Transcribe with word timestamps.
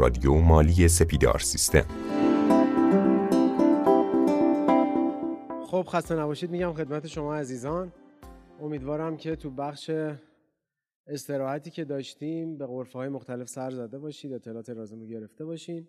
رادیو 0.00 0.34
مالی 0.34 0.88
سپیدار 0.88 1.38
سیستم. 1.38 1.86
خب 5.66 5.86
خسته 5.88 6.14
نباشید. 6.14 6.50
میگم 6.50 6.72
خدمت 6.72 7.06
شما 7.06 7.34
عزیزان. 7.34 7.92
امیدوارم 8.60 9.16
که 9.16 9.36
تو 9.36 9.50
بخش 9.50 9.90
استراحتی 11.06 11.70
که 11.70 11.84
داشتیم 11.84 12.58
به 12.58 12.66
غرفه 12.66 12.98
های 12.98 13.08
مختلف 13.08 13.48
سر 13.48 13.70
زده 13.70 13.98
باشید 13.98 14.32
اطلاعات 14.32 14.70
لازم 14.70 15.00
رو 15.00 15.06
گرفته 15.06 15.44
باشین. 15.44 15.86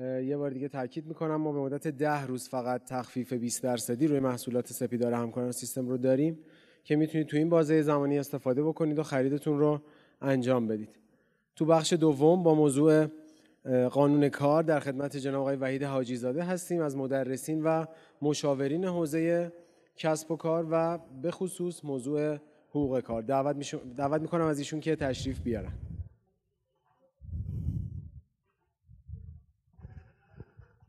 یه 0.00 0.36
بار 0.36 0.50
دیگه 0.50 0.68
تاکید 0.68 1.06
می‌کنم 1.06 1.36
ما 1.36 1.52
به 1.52 1.58
مدت 1.58 1.86
ده 1.86 2.26
روز 2.26 2.48
فقط 2.48 2.84
تخفیف 2.84 3.32
20 3.32 3.62
درصدی 3.62 4.06
روی 4.06 4.20
محصولات 4.20 4.72
سپیدار 4.72 5.12
همکاران 5.12 5.52
سیستم 5.52 5.88
رو 5.88 5.96
داریم 5.96 6.38
که 6.84 6.96
می‌تونید 6.96 7.26
تو 7.26 7.36
این 7.36 7.48
بازه 7.48 7.82
زمانی 7.82 8.18
استفاده 8.18 8.62
بکنید 8.62 8.98
و 8.98 9.02
خریدتون 9.02 9.58
رو 9.58 9.80
انجام 10.20 10.66
بدید. 10.66 10.98
تو 11.56 11.64
بخش 11.64 11.92
دوم 11.92 12.42
با 12.42 12.54
موضوع 12.54 13.06
قانون 13.90 14.28
کار 14.28 14.62
در 14.62 14.80
خدمت 14.80 15.16
جناب 15.16 15.40
آقای 15.40 15.56
وحید 15.56 15.82
حاجی 15.82 16.16
زاده 16.16 16.44
هستیم 16.44 16.82
از 16.82 16.96
مدرسین 16.96 17.62
و 17.62 17.84
مشاورین 18.22 18.84
حوزه 18.84 19.52
کسب 19.96 20.30
و 20.30 20.36
کار 20.36 20.66
و 20.70 20.98
به 21.22 21.30
خصوص 21.30 21.84
موضوع 21.84 22.38
حقوق 22.70 23.00
کار. 23.00 23.22
دعوت, 23.22 23.74
دعوت 23.96 24.20
می‌کنم 24.20 24.46
از 24.46 24.58
ایشون 24.58 24.80
که 24.80 24.96
تشریف 24.96 25.40
بیارن. 25.40 25.72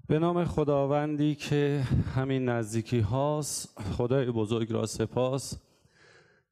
به 0.07 0.19
نام 0.19 0.45
خداوندی 0.45 1.35
که 1.35 1.83
همین 2.15 2.49
نزدیکی 2.49 2.99
هاست 2.99 3.79
خدای 3.79 4.31
بزرگ 4.31 4.73
را 4.73 4.85
سپاس 4.85 5.57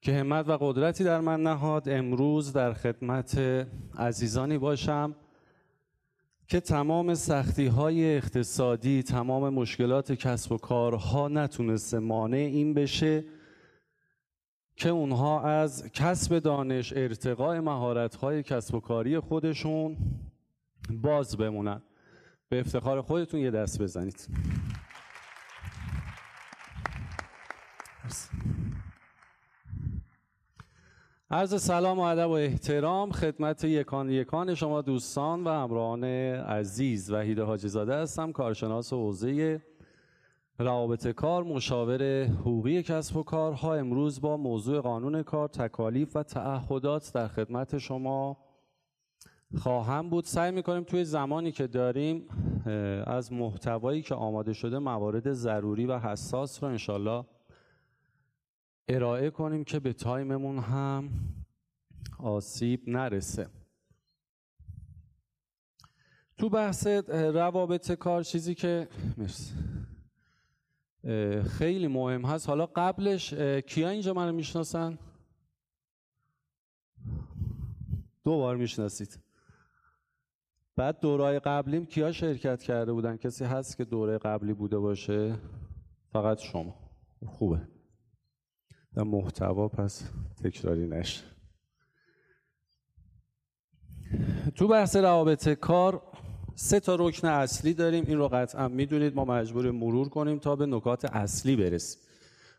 که 0.01 0.13
همت 0.13 0.49
و 0.49 0.57
قدرتی 0.57 1.03
در 1.03 1.19
من 1.19 1.43
نهاد. 1.43 1.89
امروز 1.89 2.53
در 2.53 2.73
خدمت 2.73 3.37
عزیزانی 3.97 4.57
باشم. 4.57 5.15
که 6.51 6.59
تمام 6.59 7.13
سختی 7.13 7.67
های 7.67 8.17
اقتصادی 8.17 9.03
تمام 9.03 9.53
مشکلات 9.53 10.11
کسب 10.11 10.51
و 10.51 10.57
کارها 10.57 11.27
نتونسته 11.27 11.99
مانع 11.99 12.37
این 12.37 12.73
بشه 12.73 13.23
که 14.75 14.89
اونها 14.89 15.41
از 15.41 15.91
کسب 15.93 16.39
دانش 16.39 16.93
ارتقاء 16.95 17.61
مهارت 17.61 18.15
های 18.15 18.43
کسب 18.43 18.75
و 18.75 18.79
کاری 18.79 19.19
خودشون 19.19 19.97
باز 20.89 21.37
بمونن. 21.37 21.81
به 22.49 22.59
افتخار 22.59 23.01
خودتون 23.01 23.39
یه 23.39 23.51
دست 23.51 23.81
بزنید. 23.81 24.27
عرض 31.33 31.61
سلام 31.61 31.99
و 31.99 32.01
ادب 32.01 32.29
و 32.29 32.31
احترام 32.31 33.11
خدمت 33.11 33.63
یکان 33.63 34.09
یکان 34.09 34.55
شما 34.55 34.81
دوستان 34.81 35.43
و 35.43 35.49
همراهان 35.49 36.03
عزیز 36.03 37.11
وحید 37.11 37.39
حاجی 37.39 37.67
زاده 37.67 37.95
هستم 37.95 38.31
کارشناس 38.31 38.93
حوزه 38.93 39.61
روابط 40.59 41.07
کار 41.07 41.43
مشاور 41.43 42.23
حقوقی 42.23 42.83
کسب 42.83 43.17
و 43.17 43.23
کارها. 43.23 43.75
امروز 43.75 44.21
با 44.21 44.37
موضوع 44.37 44.81
قانون 44.81 45.23
کار 45.23 45.47
تکالیف 45.47 46.15
و 46.15 46.23
تعهدات 46.23 47.11
در 47.13 47.27
خدمت 47.27 47.77
شما 47.77 48.37
خواهم 49.57 50.09
بود. 50.09 50.25
سعی 50.25 50.51
می‌کنیم 50.51 50.83
توی 50.83 51.03
زمانی 51.03 51.51
که 51.51 51.67
داریم 51.67 52.27
از 53.07 53.33
محتوایی 53.33 54.01
که 54.01 54.15
آماده 54.15 54.53
شده 54.53 54.79
موارد 54.79 55.33
ضروری 55.33 55.85
و 55.85 55.99
حساس 55.99 56.63
رو 56.63 56.69
انشالله 56.69 57.25
ارائه 58.87 59.29
کنیم 59.29 59.63
که 59.63 59.79
به 59.79 59.93
تایممون 59.93 60.59
هم 60.59 61.09
آسیب 62.19 62.89
نرسه. 62.89 63.49
تو 66.37 66.49
بحث 66.49 66.87
روابط 67.09 67.91
کار 67.91 68.23
چیزی 68.23 68.55
که 68.55 68.87
خیلی 71.49 71.87
مهم 71.87 72.25
هست. 72.25 72.49
حالا 72.49 72.65
قبلش 72.65 73.33
کیا 73.67 73.89
اینجا 73.89 74.13
منو 74.13 74.31
می‌شناسن؟ 74.31 74.99
دو 78.23 78.37
بار 78.37 78.55
می‌شناسید. 78.55 79.19
بعد 80.75 80.99
دورای 80.99 81.39
قبلیم 81.39 81.85
کیا 81.85 82.11
شرکت 82.11 82.63
کرده 82.63 82.93
بودن؟ 82.93 83.17
کسی 83.17 83.45
هست 83.45 83.77
که 83.77 83.85
دوره 83.85 84.17
قبلی 84.17 84.53
بوده 84.53 84.77
باشه؟ 84.79 85.37
فقط 86.11 86.39
شما. 86.39 86.75
خوبه. 87.27 87.67
در 88.95 89.03
محتوا 89.03 89.67
پس 89.67 90.03
تکراری 90.43 90.87
نشه. 90.87 91.21
تو 94.55 94.67
بحث 94.67 94.95
روابط 94.95 95.49
کار 95.49 96.01
سه 96.55 96.79
تا 96.79 96.95
رکن 96.95 97.27
اصلی 97.27 97.73
داریم. 97.73 98.05
این 98.07 98.17
رو 98.17 98.27
قطعا 98.27 98.67
می‌دونید. 98.67 99.15
ما 99.15 99.25
مجبور 99.25 99.71
مرور 99.71 100.09
کنیم 100.09 100.39
تا 100.39 100.55
به 100.55 100.65
نکات 100.65 101.05
اصلی 101.05 101.55
برسیم. 101.55 102.01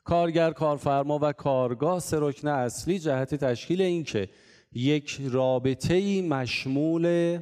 کارگر 0.04 0.50
کارفرما 0.50 1.19
و 1.22 1.32
کارگاه 1.32 2.00
سه 2.00 2.16
رکن 2.20 2.49
اصلی 2.49 2.99
جهت 2.99 3.34
تشکیل 3.34 3.82
این 3.82 4.04
که 4.04 4.28
یک 4.72 5.20
رابطه 5.31 6.22
مشمول 6.22 7.38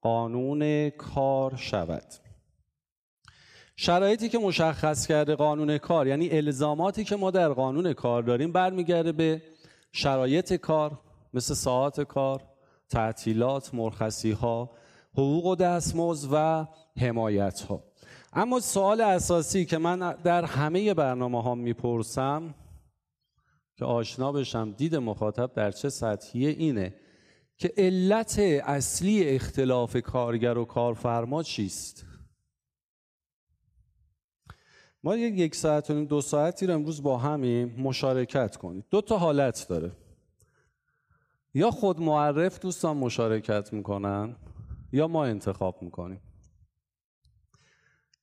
قانون 0.00 0.90
کار 0.90 1.56
شود. 1.56 2.04
شرایطی 3.82 4.28
که 4.28 4.38
مشخص 4.38 5.06
کرده 5.06 5.34
قانون 5.34 5.78
کار 5.78 6.06
یعنی 6.06 6.30
الزاماتی 6.30 7.04
که 7.04 7.16
ما 7.16 7.30
در 7.30 7.48
قانون 7.48 7.92
کار 7.92 8.22
داریم 8.22 8.52
برمیگرده 8.52 9.12
به 9.12 9.42
شرایط 9.92 10.52
کار 10.52 10.98
مثل 11.34 11.54
ساعت 11.54 12.00
کار 12.00 12.42
تعطیلات 12.88 13.74
مرخصی 13.74 14.30
ها 14.30 14.70
حقوق 15.12 15.46
و 15.46 15.56
دستمزد 15.56 16.28
و 16.32 16.66
حمایت 17.00 17.60
ها 17.60 17.84
اما 18.32 18.60
سوال 18.60 19.00
اساسی 19.00 19.64
که 19.64 19.78
من 19.78 20.14
در 20.24 20.44
همه 20.44 20.94
برنامه 20.94 21.42
ها 21.42 21.54
می‌پرسم 21.54 22.54
که 23.76 23.84
آشنا 23.84 24.32
بشم 24.32 24.72
دید 24.72 24.96
مخاطب 24.96 25.52
در 25.52 25.70
چه 25.70 25.88
سطحیه 25.88 26.50
اینه 26.50 26.94
که 27.56 27.72
علت 27.76 28.38
اصلی 28.64 29.28
اختلاف 29.28 29.96
کارگر 29.96 30.58
و 30.58 30.64
کارفرما 30.64 31.42
چیست؟ 31.42 32.09
ما 35.02 35.16
یک 35.16 35.54
ساعت 35.54 35.90
و 35.90 36.04
دو 36.04 36.20
ساعتی 36.20 36.66
رو 36.66 36.74
امروز 36.74 37.02
با 37.02 37.18
همیم 37.18 37.74
مشارکت 37.80 38.56
کنید 38.56 38.84
دو 38.90 39.00
تا 39.00 39.18
حالت 39.18 39.66
داره. 39.68 39.92
یا 41.54 41.70
خود 41.70 42.00
معرف 42.00 42.60
دوستان 42.60 42.96
مشارکت 42.96 43.72
می‌کنن 43.72 44.36
یا 44.92 45.08
ما 45.08 45.24
انتخاب 45.24 45.82
می‌کنیم. 45.82 46.20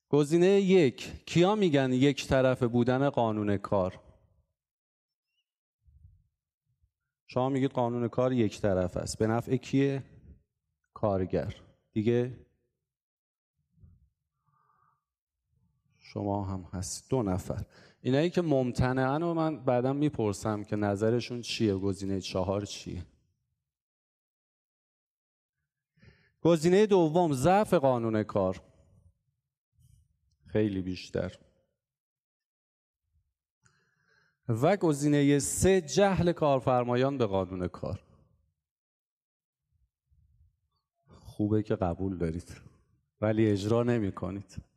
گزینه 0.09 0.47
یک 0.47 1.25
کیا 1.25 1.55
میگن 1.55 1.93
یک 1.93 2.27
طرف 2.27 2.63
بودن 2.63 3.09
قانون 3.09 3.57
کار؟ 3.57 3.99
شما 7.27 7.49
میگید 7.49 7.71
قانون 7.71 8.07
کار 8.07 8.33
یک 8.33 8.61
طرف 8.61 8.97
است. 8.97 9.19
به 9.19 9.27
نفع 9.27 9.55
کیه؟ 9.55 10.03
کارگر. 10.93 11.55
دیگه 11.93 12.46
شما 16.13 16.45
هم 16.45 16.61
هست. 16.73 17.09
دو 17.09 17.23
نفر. 17.23 17.65
اینایی 18.01 18.29
که 18.29 18.41
ممتنعن 18.41 19.23
و 19.23 19.33
من 19.33 19.63
بعدا 19.63 19.93
می‌پرسم 19.93 20.63
که 20.63 20.75
نظرشون 20.75 21.41
چیه؟ 21.41 21.75
گزینه 21.75 22.21
چهار 22.21 22.65
چیه؟ 22.65 23.05
گزینه 26.41 26.85
دوم 26.85 27.33
ضعف 27.33 27.73
قانون 27.73 28.23
کار. 28.23 28.61
خیلی 30.45 30.81
بیشتر. 30.81 31.37
و 34.47 34.77
گزینه 34.77 35.39
سه 35.39 35.81
جهل 35.81 36.31
کارفرمایان 36.31 37.17
به 37.17 37.25
قانون 37.25 37.67
کار. 37.67 38.03
خوبه 41.07 41.63
که 41.63 41.75
قبول 41.75 42.17
دارید 42.17 42.61
ولی 43.21 43.51
اجرا 43.51 43.83
نمی 43.83 44.11
کنید 44.11 44.76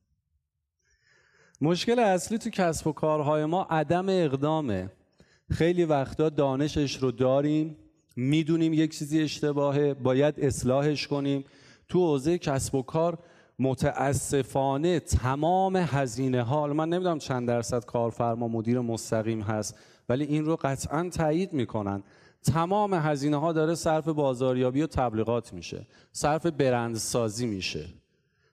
مشکل 1.62 1.98
اصلی 1.98 2.38
تو 2.38 2.50
کسب 2.50 2.86
و 2.86 2.92
کارهای 2.92 3.44
ما 3.44 3.66
عدم 3.70 4.06
اقدامه. 4.08 4.90
خیلی 5.50 5.84
وقتا 5.84 6.28
دانشش 6.28 6.96
رو 6.96 7.10
داریم 7.10 7.76
می‌دونیم 8.16 8.72
یک 8.72 8.98
چیزی 8.98 9.22
اشتباهه 9.22 9.94
باید 9.94 10.34
اصلاحش 10.40 11.06
کنیم. 11.06 11.44
تو 11.88 12.06
حوزه 12.06 12.38
کسب 12.38 12.74
و 12.74 12.82
کار 12.82 13.18
متاسفانه 13.58 15.00
تمام 15.00 15.76
هزینه 15.76 16.42
ها 16.42 16.66
من 16.66 16.88
نمی‌دونم 16.88 17.18
چند 17.18 17.48
درصد 17.48 17.84
کارفرما 17.84 18.48
مدیر 18.48 18.80
مستقیم 18.80 19.40
هست 19.40 19.78
ولی 20.08 20.24
این 20.24 20.44
رو 20.44 20.56
قطعا 20.62 21.08
تایید 21.08 21.52
می‌کنن. 21.52 22.02
تمام 22.42 22.94
هزینه 22.94 23.36
ها 23.36 23.52
داره 23.52 23.74
صرف 23.74 24.08
بازاریابی 24.08 24.82
و 24.82 24.86
تبلیغات 24.86 25.52
میشه. 25.52 25.86
صرف 26.12 26.46
برندسازی 26.46 27.46
میشه. 27.46 27.99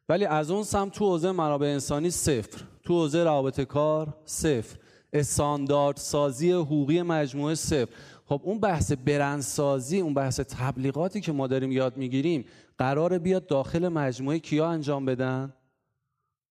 ولی 0.10 0.26
از 0.26 0.52
اون 0.52 0.64
سمت 0.64 0.92
تو 0.92 1.06
حوزه 1.06 1.32
منابع 1.32 1.68
انسانی 1.68 2.10
صفر. 2.10 2.62
تو 2.84 2.94
حوزه 2.94 3.24
رابطه 3.24 3.66
کار 3.66 4.14
صفر. 4.26 4.78
استاندارد 5.14 5.98
سازی 5.98 6.52
حقوقی 6.52 7.02
مجموعه 7.02 7.56
صفر. 7.56 7.90
خب 8.26 8.42
اون 8.44 8.60
بحث 8.60 8.92
برندسازی 8.92 10.00
اون 10.00 10.14
بحث 10.14 10.40
تبلیغاتی 10.40 11.22
که 11.22 11.32
ما 11.32 11.48
داریم 11.48 11.72
یاد 11.72 11.98
می‌گیریم 11.98 12.46
قرار 12.78 13.18
بیاد 13.18 13.48
داخل 13.48 13.88
مجموعه 13.88 14.40
کیا 14.40 14.68
انجام 14.68 15.06
بدن؟ 15.06 15.54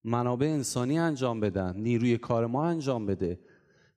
منابع 0.05 0.47
انسانی 0.47 0.99
انجام 0.99 1.41
بدن. 1.41 1.77
نیروی 1.77 2.19
کار 2.19 2.47
ما 2.47 2.67
انجام 2.67 3.07
بده. 3.07 3.39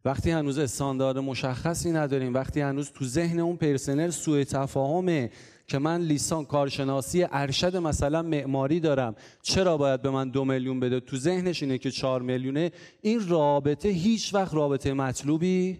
وقتی 0.06 0.32
هنوز 0.32 0.58
استاندارد 0.60 1.18
مشخصی 1.18 1.92
نداریم 1.92 2.34
وقتی 2.34 2.62
هنوز 2.62 2.92
تو 2.92 3.06
ذهن 3.06 3.40
اون 3.40 3.56
پرسنل 3.56 4.10
سوء 4.10 4.44
تفاهمه 4.44 5.32
که 5.70 5.80
من 5.80 6.02
لیسان 6.02 6.46
کارشناسی 6.46 7.26
ارشد 7.32 7.78
مثلا 7.78 8.22
معماری 8.22 8.80
دارم. 8.80 9.16
چرا 9.42 9.78
باید 9.78 10.02
به 10.02 10.10
من 10.10 10.30
دو 10.30 10.46
میلیون 10.46 10.80
بده؟ 10.80 11.00
تو 11.00 11.18
ذهنش 11.18 11.64
اینه 11.64 11.78
که 11.78 11.92
چهار 11.92 12.22
میلیونه. 12.22 12.72
این 13.02 13.28
رابطه 13.30 13.90
هیچ 13.90 14.34
وقت 14.34 14.54
رابطه 14.54 14.94
مطلوبی 14.94 15.80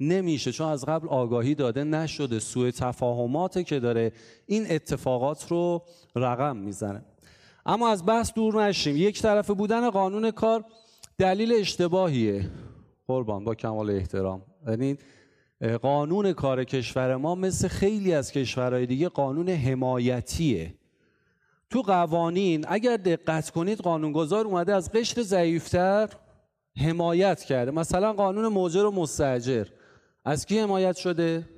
نمیشه 0.00 0.52
چون 0.52 0.68
از 0.68 0.84
قبل 0.84 1.08
آگاهی 1.08 1.54
داده 1.54 1.84
نشده. 1.84 2.38
سوء 2.38 2.70
تفاهماته 2.70 3.64
که 3.64 3.80
داره 3.80 4.12
این 4.46 4.66
اتفاقات 4.70 5.46
رو 5.48 5.82
رقم 6.16 6.56
می‌زنه. 6.56 7.04
اما 7.66 7.88
از 7.88 8.06
بحث 8.06 8.32
دور 8.34 8.66
نشیم. 8.66 8.96
یک 8.96 9.22
طرفه 9.22 9.54
بودن 9.54 9.90
قانون 9.90 10.30
کار 10.30 10.64
دلیل 11.18 11.52
اشتباهیه. 11.52 12.50
قربان 13.06 13.44
با 13.44 13.54
کمال 13.54 13.90
احترام. 13.90 14.42
یعنی 14.68 14.96
قانون 15.82 16.32
کار 16.32 16.64
کشور 16.64 17.16
ما 17.16 17.34
مثل 17.34 17.68
خیلی 17.68 18.14
از 18.14 18.32
کشورهای 18.32 18.86
دیگه 18.86 19.08
قانون 19.08 19.48
حمایتیه. 19.48 20.74
تو 21.70 21.82
قوانین 21.82 22.64
اگر 22.68 22.96
دقت 22.96 23.50
کنید 23.50 23.78
قانونگذار 23.78 24.44
اومده 24.44 24.74
از 24.74 24.92
قشر 24.92 25.22
ضعیفتر 25.22 26.08
حمایت 26.76 27.42
کرده. 27.42 27.70
مثلا 27.70 28.12
قانون 28.12 28.48
موجر 28.48 28.84
و 28.84 28.90
مستجر 28.90 29.66
از 30.24 30.46
کی 30.46 30.58
حمایت 30.58 30.96
شده؟ 30.96 31.48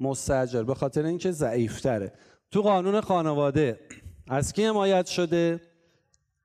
مستجر 0.00 0.62
به 0.62 0.74
خاطر 0.74 1.04
اینکه 1.04 1.30
ضعیفتره. 1.30 2.12
تو 2.50 2.62
قانون 2.62 3.00
خانواده 3.00 3.80
از 4.28 4.52
کی 4.52 4.64
حمایت 4.64 5.06
شده؟ 5.06 5.60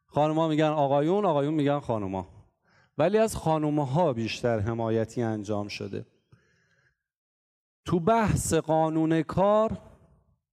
خانوما 0.05 0.47
میگن 0.47 0.65
آقایون 0.65 1.25
آقایون 1.25 1.53
میگن 1.53 1.79
خانوما. 1.79 2.27
ولی 2.97 3.17
از 3.17 3.35
خانومها 3.35 4.13
بیشتر 4.13 4.59
حمایتی 4.59 5.21
انجام 5.21 5.67
شده. 5.67 6.05
تو 7.87 7.99
بحث 7.99 8.53
قانون 8.53 9.21
کار 9.21 9.77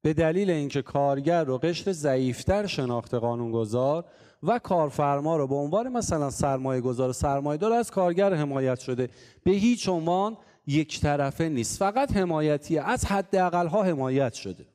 به 0.03 0.15
دلیل 0.15 0.51
اینکه 0.51 0.83
کارگر 0.83 1.45
رو 1.45 1.59
قشر 1.59 1.93
ضعیفتر 1.93 2.67
شناخته 2.67 3.19
قانونگذار 3.19 4.05
و 4.43 4.59
کارفرما 4.59 5.37
رو 5.37 5.47
به 5.47 5.55
عنوان 5.55 5.89
مثلا 5.89 6.31
سرمایه 6.31 6.81
گذار 6.81 7.13
سرمایه 7.13 7.59
دار 7.59 7.73
از 7.73 7.91
کارگر 7.91 8.35
حمایت 8.35 8.79
شده 8.79 9.09
به 9.45 9.51
هیچ 9.51 9.89
عنوان 9.89 10.37
یک 10.67 11.01
طرفه 11.01 11.49
نیست. 11.49 11.79
فقط 11.79 12.17
حمایتیه 12.17 12.83
از 12.83 13.05
حداقل 13.05 13.67
ها 13.67 13.83
حمایت 13.83 14.33
شده. 14.33 14.67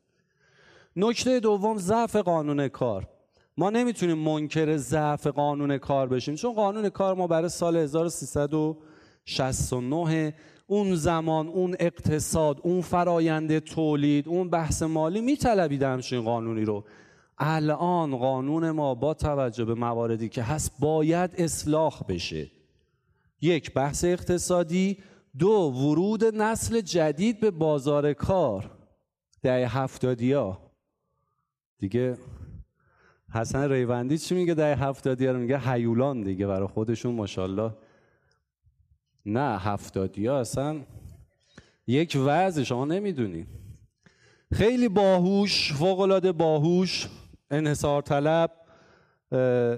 نکته 0.95 1.39
دوم 1.39 1.77
ضعف 1.77 2.15
قانون 2.15 2.67
کار. 2.67 3.07
ما 3.57 3.69
نمی‌تونیم 3.69 4.17
منکر 4.17 4.77
ضعف 4.77 5.27
قانون 5.27 5.77
کار 5.77 6.07
بشیم 6.07 6.35
چون 6.35 6.53
قانون 6.53 6.89
کار 6.89 7.15
ما 7.15 7.27
برای 7.27 7.49
سال 7.49 7.77
1369 7.77 10.33
اون 10.71 10.95
زمان 10.95 11.47
اون 11.47 11.75
اقتصاد 11.79 12.59
اون 12.63 12.81
فرایند 12.81 13.59
تولید 13.59 14.27
اون 14.27 14.49
بحث 14.49 14.83
مالی 14.83 15.21
میطلبید 15.21 15.83
همچین 15.83 16.21
قانونی 16.21 16.65
رو. 16.65 16.83
الان 17.37 18.17
قانون 18.17 18.71
ما 18.71 18.95
با 18.95 19.13
توجه 19.13 19.65
به 19.65 19.73
مواردی 19.73 20.29
که 20.29 20.43
هست 20.43 20.71
باید 20.79 21.31
اصلاح 21.37 22.03
بشه. 22.07 22.51
یک 23.41 23.73
بحث 23.73 24.03
اقتصادی. 24.03 24.97
دو 25.39 25.49
ورود 25.75 26.25
نسل 26.25 26.81
جدید 26.81 27.39
به 27.39 27.51
بازار 27.51 28.13
کار. 28.13 28.71
ده 29.41 29.67
هفتادیا 29.67 30.57
دیگه 31.79 32.17
حسن 33.33 33.71
ریوندی 33.71 34.17
چی 34.17 34.35
میگه؟ 34.35 34.53
ده 34.53 34.75
هفتادیا 34.75 35.31
رو 35.31 35.39
میگه 35.39 35.59
هیولان 35.59 36.21
دیگه 36.21 36.47
برای 36.47 36.67
خودشون 36.67 37.15
ماشاءالله. 37.15 37.71
نه 39.29 39.57
هفتادیا 39.57 40.39
اصلا 40.39 40.79
یک 41.87 42.17
وضع 42.25 42.63
شما 42.63 42.85
نمی‌دونی. 42.85 43.45
خیلی 44.53 44.89
باهوش 44.89 45.73
فوقالعاده 45.73 46.31
باهوش 46.31 47.07
انحصار 47.51 48.01
طلب 48.01 48.51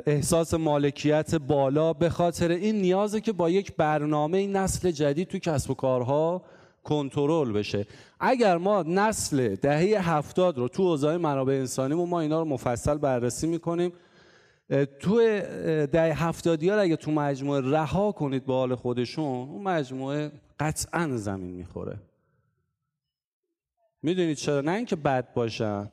احساس 0.07 0.53
مالکیت 0.53 1.35
بالا 1.35 1.93
به 1.93 2.09
خاطر 2.09 2.51
این 2.51 2.75
نیازه 2.75 3.21
که 3.21 3.31
با 3.31 3.49
یک 3.49 3.75
برنامه 3.75 4.37
این 4.37 4.55
نسل 4.55 4.91
جدید 4.91 5.27
تو 5.27 5.39
کسب 5.39 5.71
و 5.71 5.73
کارها 5.73 6.41
کنترل 6.83 7.51
بشه. 7.51 7.85
اگر 8.19 8.57
ما 8.57 8.83
نسل 8.83 9.55
دهه 9.55 10.09
هفتاد 10.09 10.57
رو 10.57 10.67
تو 10.67 10.83
حوزه 10.83 11.17
منابع 11.17 11.53
انسانی 11.53 11.93
ما 11.93 12.19
اینا 12.19 12.39
رو 12.39 12.45
مفصل 12.45 12.97
بررسی 12.97 13.47
می‌کنیم. 13.47 13.91
تو 14.99 15.17
دهه 15.85 16.23
هفتادی 16.23 16.69
ها 16.69 16.79
اگه 16.79 16.95
تو 16.95 17.11
مجموعه 17.11 17.61
رها 17.61 18.11
کنید 18.11 18.45
به 18.45 18.53
حال 18.53 18.75
خودشون 18.75 19.49
اون 19.49 19.63
مجموعه 19.63 20.31
قطعا 20.59 21.17
زمین 21.17 21.53
می‌خوره. 21.53 21.99
می‌دونید 24.03 24.37
چرا؟ 24.37 24.61
نه 24.61 24.71
اینکه 24.71 24.95
بد 24.95 25.33
باشن. 25.33 25.91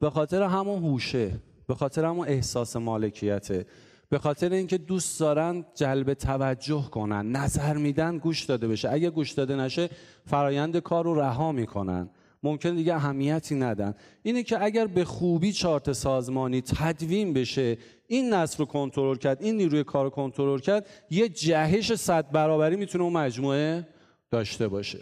به 0.00 0.10
خاطر 0.10 0.42
همون 0.42 0.82
هوشه 0.82 1.40
به 1.68 1.74
خاطر 1.74 2.04
همون 2.04 2.28
احساس 2.28 2.76
مالکیته 2.76 3.66
به 4.08 4.18
خاطر 4.18 4.52
اینکه 4.52 4.78
دوست 4.78 5.20
دارن 5.20 5.64
جلب 5.74 6.14
توجه 6.14 6.82
کنن 6.90 7.32
نظر 7.32 7.76
میدن 7.76 8.18
گوش 8.18 8.44
داده 8.44 8.68
بشه. 8.68 8.90
اگه 8.90 9.10
گوش 9.10 9.32
داده 9.32 9.56
نشه 9.56 9.90
فرایند 10.26 10.76
کار 10.76 11.04
رو 11.04 11.14
رها 11.14 11.52
می‌کنن. 11.52 12.10
ممکن 12.42 12.74
دیگه 12.74 12.94
اهمیتی 12.94 13.54
ندن. 13.54 13.94
اینه 14.22 14.42
که 14.42 14.64
اگر 14.64 14.86
به 14.86 15.04
خوبی 15.04 15.52
چارت 15.52 15.92
سازمانی 15.92 16.60
تدوین 16.60 17.32
بشه 17.32 17.78
این 18.06 18.34
نسل 18.34 18.58
رو 18.58 18.64
کنترل 18.64 19.16
کرد 19.16 19.42
این 19.42 19.56
نیروی 19.56 19.84
کار 19.84 20.04
رو 20.04 20.10
کنترل 20.10 20.58
کرد 20.58 20.86
یه 21.10 21.28
جهش 21.28 21.94
صد 21.94 22.30
برابری 22.30 22.76
می‌تونه 22.76 23.04
اون 23.04 23.12
مجموعه 23.12 23.88
داشته 24.30 24.68
باشه. 24.68 24.98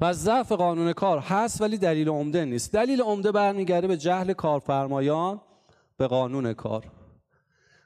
پس 0.00 0.16
ضعف 0.16 0.52
قانون 0.52 0.92
کار 0.92 1.18
هست 1.18 1.60
ولی 1.60 1.78
دلیل 1.78 2.08
عمده 2.08 2.44
نیست. 2.44 2.72
دلیل 2.72 3.02
عمده 3.02 3.32
برمیگرده 3.32 3.86
به 3.86 3.96
جهل 3.96 4.32
کارفرمایان 4.32 5.40
به 5.96 6.06
قانون 6.06 6.52
کار. 6.52 7.01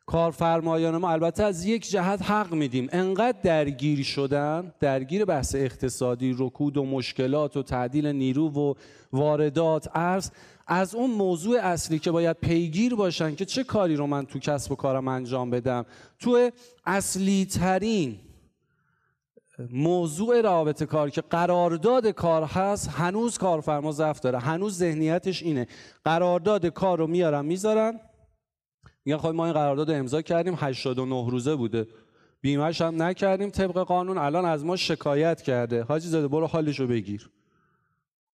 کارفرمایان 0.06 0.96
ما 0.96 1.10
البته 1.10 1.42
از 1.42 1.64
یک 1.64 1.90
جهت 1.90 2.22
حق 2.22 2.52
میدیم. 2.52 2.88
انقدر 2.92 3.38
درگیر 3.42 4.02
شدن 4.02 4.72
درگیر 4.80 5.24
بحث 5.24 5.54
اقتصادی 5.54 6.34
رکود 6.38 6.76
و 6.76 6.84
مشکلات 6.84 7.56
و 7.56 7.62
تعدیل 7.62 8.06
نیرو 8.06 8.48
و 8.48 8.74
واردات 9.12 9.88
ارز 9.94 10.30
از 10.66 10.94
اون 10.94 11.10
موضوع 11.10 11.58
اصلی 11.62 11.98
که 11.98 12.10
باید 12.10 12.36
پیگیر 12.36 12.94
باشن 12.94 13.34
که 13.34 13.44
چه 13.44 13.64
کاری 13.64 13.96
رو 13.96 14.06
من 14.06 14.26
تو 14.26 14.38
کسب 14.38 14.72
و 14.72 14.74
کارم 14.74 15.08
انجام 15.08 15.50
بدم. 15.50 15.86
تو 16.18 16.50
اصلی 16.84 17.44
ترین 17.44 18.18
موضوع 19.72 20.40
رابطه 20.40 20.86
کار 20.86 21.10
که 21.10 21.20
قرارداد 21.20 22.06
کار 22.06 22.44
هست 22.44 22.88
هنوز 22.88 23.38
کارفرما 23.38 23.92
ضعف 23.92 24.20
داره. 24.20 24.38
هنوز 24.38 24.78
ذهنیتش 24.78 25.42
اینه. 25.42 25.66
قرارداد 26.04 26.66
کار 26.66 26.98
رو 26.98 27.06
میارن 27.06 27.44
می‌ذارن. 27.44 28.00
میگن 29.06 29.18
خب 29.18 29.28
ما 29.28 29.44
این 29.44 29.54
قرارداد 29.54 29.90
امضا 29.90 30.22
کردیم 30.22 30.54
89 30.60 31.30
روزه 31.30 31.56
بوده. 31.56 31.86
بیمهش 32.40 32.80
هم 32.80 33.02
نکردیم 33.02 33.50
طبق 33.50 33.78
قانون 33.78 34.18
الان 34.18 34.44
از 34.44 34.64
ما 34.64 34.76
شکایت 34.76 35.42
کرده. 35.42 35.82
حاجی 35.82 36.08
زاده 36.08 36.28
برو 36.28 36.46
حالشو 36.46 36.86
بگیر. 36.86 37.30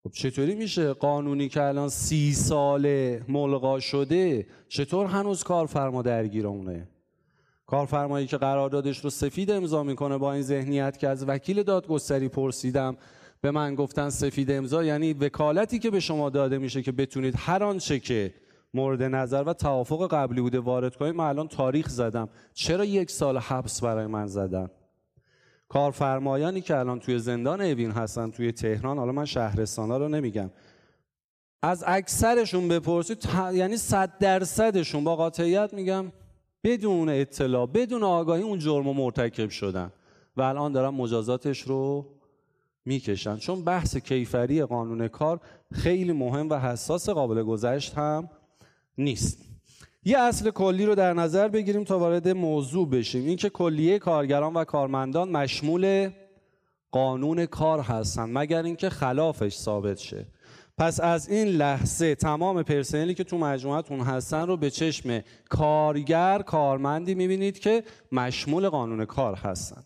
خب 0.05 0.11
چطوری 0.11 0.55
میشه؟ 0.55 0.93
قانونی 0.93 1.49
که 1.49 1.63
الان 1.63 1.89
سی 1.89 2.33
ساله 2.33 3.25
ملغا 3.29 3.81
شده 3.81 4.47
چطور 4.69 5.07
هنوز 5.07 5.43
کارفرما 5.43 6.03
درگیر 6.03 6.47
اونه؟ 6.47 6.89
کارفرمایی 7.67 8.27
که 8.27 8.37
قراردادش 8.37 8.99
رو 8.99 9.11
سفید 9.11 9.51
امضا 9.51 9.83
می‌کنه 9.83 10.19
با 10.19 10.33
این 10.33 10.43
ذهنیت 10.43 10.99
که 10.99 11.09
از 11.09 11.25
وکیل 11.29 11.63
دادگستری 11.63 12.29
پرسیدم 12.29 12.97
به 13.41 13.51
من 13.51 13.75
گفتن 13.75 14.11
سفید 14.11 14.51
امضا 14.51 14.85
یعنی 14.85 15.13
وکالتی 15.13 15.79
که 15.79 15.91
به 15.91 16.01
شما 16.01 16.31
داده 16.31 16.59
میشه 16.59 16.83
که 16.83 16.93
بتونید 16.93 17.35
هر 17.39 17.65
آنچه 17.65 17.99
که 17.99 18.35
مورد 18.75 19.03
نظر 19.03 19.45
و 19.47 19.53
توافق 19.53 20.07
قبلی 20.07 20.41
بوده 20.41 20.61
وارد 20.61 20.97
کنید 20.97 21.15
من 21.15 21.25
الان 21.25 21.49
تاریخ 21.49 21.89
زدم. 21.89 22.29
چرا 22.55 22.85
یک 22.85 23.11
سال 23.11 23.39
حبس 23.39 23.81
برای 23.81 24.07
من 24.07 24.27
زدن؟ 24.27 24.71
کارفرمایانی 25.69 26.61
که 26.61 26.77
الان 26.77 27.01
توی 27.01 27.19
زندان 27.19 27.61
اوین 27.61 27.91
هستن 27.91 28.31
توی 28.31 28.53
تهران 28.53 28.99
حالا 28.99 29.13
من 29.13 29.25
شهرستانا 29.25 29.97
رو 29.97 30.09
نمیگم. 30.09 30.51
از 31.63 31.85
اکثرشون 31.87 32.69
بپرسید 32.69 33.29
یعنی 33.53 33.77
صد 33.77 34.19
درصدشون 34.19 35.05
با 35.05 35.17
قاطعیت 35.17 35.75
میگم 35.75 36.13
بدون 36.65 37.09
اطلاع 37.09 37.67
بدون 37.67 38.03
آگاهی 38.03 38.43
اون 38.43 38.59
جرم 38.59 38.89
و 38.89 38.93
مرتکب 38.93 39.49
شدن. 39.49 39.93
و 40.37 40.43
الان 40.43 40.73
دارن 40.73 40.89
مجازاتش 40.89 41.61
رو 41.61 42.07
می‌کشن. 42.85 43.37
چون 43.37 43.65
بحث 43.65 43.97
کیفری 43.97 44.65
قانون 44.65 45.09
کار 45.09 45.41
خیلی 45.73 46.13
مهم 46.13 46.49
و 46.51 46.59
حساس 46.59 47.09
قابل 47.09 47.43
گذشت 47.43 47.95
هم 47.95 48.31
نیست. 49.01 49.39
یه 50.05 50.19
اصل 50.19 50.51
کلی 50.51 50.87
رو 50.87 50.95
در 50.95 51.15
نظر 51.15 51.49
بگیریم 51.49 51.85
تا 51.85 51.99
وارد 51.99 52.29
موضوع 52.29 52.89
بشیم. 52.89 53.27
اینکه 53.27 53.51
کلیه 53.51 53.99
کارگران 53.99 54.55
و 54.55 54.65
کارمندان 54.65 55.29
مشمول 55.29 56.11
قانون 56.91 57.47
کار 57.47 57.81
هستن 57.81 58.31
مگر 58.33 58.63
اینکه 58.63 58.91
خلافش 58.91 59.55
ثابت 59.55 59.99
شه. 59.99 60.27
پس 60.79 61.01
از 61.01 61.29
این 61.29 61.49
لحظه 61.49 62.15
تمام 62.15 62.63
پرسنلی 62.63 63.15
که 63.15 63.25
تو 63.25 63.39
مجموعتون 63.39 64.01
هستن 64.01 64.47
رو 64.47 64.57
به 64.57 64.71
چشم 64.71 65.21
کارگر 65.49 66.43
کارمندی 66.43 67.15
می‌بینید 67.15 67.59
که 67.59 67.85
مشمول 68.13 68.69
قانون 68.69 69.05
کار 69.05 69.35
هستن. 69.35 69.83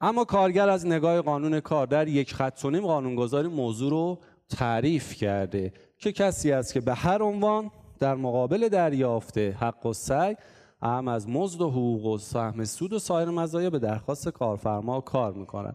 اما 0.00 0.24
کارگر 0.24 0.68
از 0.68 0.86
نگاه 0.86 1.20
قانون 1.20 1.60
کار 1.60 1.86
در 1.86 2.08
یک 2.08 2.34
خط 2.34 2.64
و 2.64 2.70
نیم 2.70 2.86
قانونگذاری 2.86 3.48
موضوع 3.48 3.90
رو 3.90 4.18
تعریف 4.48 5.14
کرده 5.14 5.72
که 5.98 6.12
کسی 6.12 6.52
است 6.52 6.72
که 6.72 6.80
به 6.80 6.94
هر 6.94 7.22
عنوان 7.22 7.70
در 8.00 8.14
مقابل 8.14 8.68
دریافت 8.68 9.38
حق 9.38 9.86
و 9.86 9.92
سعی 9.92 10.36
هم 10.82 11.08
از 11.08 11.28
مزد 11.28 11.60
و 11.60 11.70
حقوق 11.70 12.06
و 12.06 12.18
سهم 12.18 12.64
سود 12.64 12.92
و 12.92 12.98
سایر 12.98 13.28
مزایا 13.28 13.70
به 13.70 13.78
درخواست 13.78 14.28
کارفرما 14.28 15.00
کار 15.00 15.32
می‌کنن. 15.32 15.74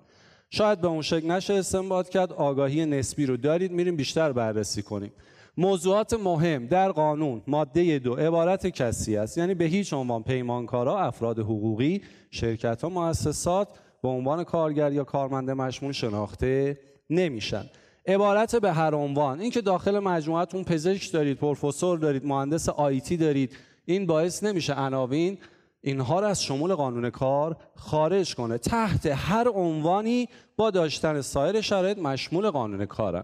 شاید 0.49 0.81
به 0.81 0.87
اون 0.87 1.01
شکل 1.01 1.31
نشه 1.31 1.53
استنباط 1.53 2.09
کرد 2.09 2.33
آگاهی 2.33 2.85
نسبی 2.85 3.25
رو 3.25 3.37
دارید 3.37 3.71
میریم 3.71 3.95
بیشتر 3.95 4.31
بررسی 4.31 4.81
کنیم. 4.81 5.11
موضوعات 5.57 6.13
مهم 6.13 6.67
در 6.67 6.91
قانون 6.91 7.41
ماده 7.47 7.99
دو 7.99 8.13
عبارت 8.13 8.67
کسی 8.67 9.17
است. 9.17 9.37
یعنی 9.37 9.53
به 9.53 9.65
هیچ 9.65 9.93
عنوان 9.93 10.23
پیمانکارا 10.23 10.99
افراد 10.99 11.39
حقوقی 11.39 12.01
شرکت 12.31 12.81
ها 12.81 12.89
مؤسسات 12.89 13.67
به 14.01 14.07
عنوان 14.07 14.43
کارگر 14.43 14.93
یا 14.93 15.03
کارمند 15.03 15.51
مشمول 15.51 15.91
شناخته 15.91 16.79
نمیشن. 17.09 17.65
عبارت 18.07 18.55
به 18.55 18.73
هر 18.73 18.95
عنوان. 18.95 19.39
اینکه 19.39 19.61
داخل 19.61 19.99
مجموعتون 19.99 20.63
پزشک 20.63 21.11
دارید 21.11 21.37
پروفسور 21.37 21.99
دارید 21.99 22.25
مهندس 22.25 22.69
آیتی 22.69 23.17
دارید 23.17 23.57
این 23.85 24.05
باعث 24.05 24.43
نمیشه 24.43 24.73
عناوین 24.73 25.37
اینها 25.81 26.19
را 26.19 26.27
از 26.27 26.43
شمول 26.43 26.73
قانون 26.73 27.09
کار 27.09 27.57
خارج 27.75 28.35
کنه. 28.35 28.57
تحت 28.57 29.05
هر 29.05 29.49
عنوانی 29.49 30.29
با 30.57 30.71
داشتن 30.71 31.21
سایر 31.21 31.61
شرایط 31.61 31.97
مشمول 31.97 32.49
قانون 32.49 32.85
کاره. 32.85 33.23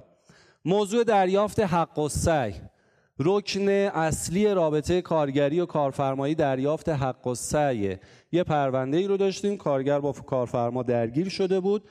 موضوع 0.65 1.03
دریافت 1.03 1.59
حق 1.59 1.99
و 1.99 2.09
سعی. 2.09 2.53
رکن 3.19 3.69
اصلی 3.69 4.53
رابطه 4.53 5.01
کارگری 5.01 5.59
و 5.59 5.65
کارفرمایی 5.65 6.35
دریافت 6.35 6.89
حق 6.89 7.27
و 7.27 7.35
سعی 7.35 7.97
یه 8.31 8.43
پرونده 8.43 8.97
ای 8.97 9.07
رو 9.07 9.17
داشتیم 9.17 9.57
کارگر 9.57 9.99
با 9.99 10.11
کارفرما 10.11 10.83
درگیر 10.83 11.29
شده 11.29 11.59
بود. 11.59 11.83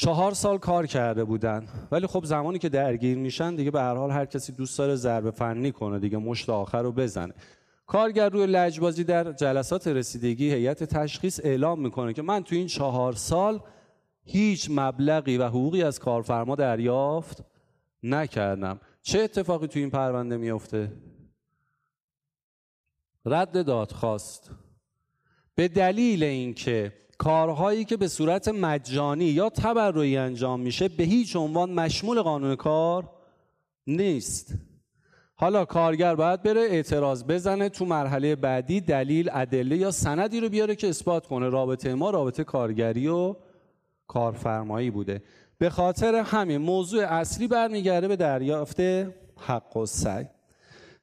چهار 0.00 0.34
سال 0.34 0.58
کار 0.58 0.86
کرده 0.86 1.24
بودن. 1.24 1.66
ولی 1.92 2.06
خب 2.06 2.24
زمانی 2.24 2.58
که 2.58 2.68
درگیر 2.68 3.18
میشن 3.18 3.54
دیگه 3.54 3.70
به 3.70 3.80
هر 3.80 3.94
حال 3.94 4.10
هر 4.10 4.24
کسی 4.24 4.52
دوست 4.52 4.78
داره 4.78 4.94
ضربه 4.94 5.30
فنی 5.30 5.72
کنه 5.72 5.98
دیگه 5.98 6.18
مشت 6.18 6.50
آخر 6.50 6.82
رو 6.82 6.92
بزنه. 6.92 7.34
کارگر 7.86 8.28
روی 8.28 8.46
لجبازی 8.46 9.04
در 9.04 9.32
جلسات 9.32 9.88
رسیدگی 9.88 10.52
هیئت 10.52 10.84
تشخیص 10.84 11.40
اعلام 11.44 11.80
می‌کنه 11.80 12.12
که 12.12 12.22
من 12.22 12.42
تو 12.42 12.54
این 12.54 12.66
چهار 12.66 13.12
سال 13.12 13.60
هیچ 14.24 14.68
مبلغی 14.70 15.36
و 15.36 15.48
حقوقی 15.48 15.82
از 15.82 15.98
کارفرما 15.98 16.54
دریافت 16.54 17.44
نکردم. 18.02 18.80
چه 19.02 19.20
اتفاقی 19.20 19.66
تو 19.66 19.78
این 19.78 19.90
پرونده 19.90 20.36
میفته 20.36 20.92
رد 23.24 23.66
دادخواست. 23.66 24.50
به 25.54 25.68
دلیل 25.68 26.22
اینکه 26.22 26.92
کارهایی 27.18 27.84
که 27.84 27.96
به 27.96 28.08
صورت 28.08 28.48
مجانی 28.48 29.24
یا 29.24 29.50
تبرعی 29.50 30.16
انجام 30.16 30.60
میشه 30.60 30.88
به 30.88 31.04
هیچ 31.04 31.36
عنوان 31.36 31.70
مشمول 31.70 32.22
قانون 32.22 32.56
کار 32.56 33.10
نیست. 33.86 34.54
حالا 35.34 35.64
کارگر 35.64 36.14
باید 36.14 36.42
بره 36.42 36.60
اعتراض 36.60 37.24
بزنه 37.24 37.68
تو 37.68 37.84
مرحله 37.84 38.36
بعدی 38.36 38.80
دلیل 38.80 39.30
ادله 39.32 39.76
یا 39.76 39.90
سندی 39.90 40.40
رو 40.40 40.48
بیاره 40.48 40.76
که 40.76 40.88
اثبات 40.88 41.26
کنه. 41.26 41.48
رابطه 41.48 41.94
ما 41.94 42.10
رابطه 42.10 42.44
کارگری 42.44 43.08
و 43.08 43.36
کارفرمایی 44.06 44.90
بوده. 44.90 45.22
به 45.58 45.70
خاطر 45.70 46.14
همین 46.14 46.58
موضوع 46.58 47.04
اصلی 47.04 47.48
برمیگرده 47.48 48.08
به 48.08 48.16
دریافت 48.16 48.80
حق 49.36 49.76
و 49.76 49.86
سعی. 49.86 50.26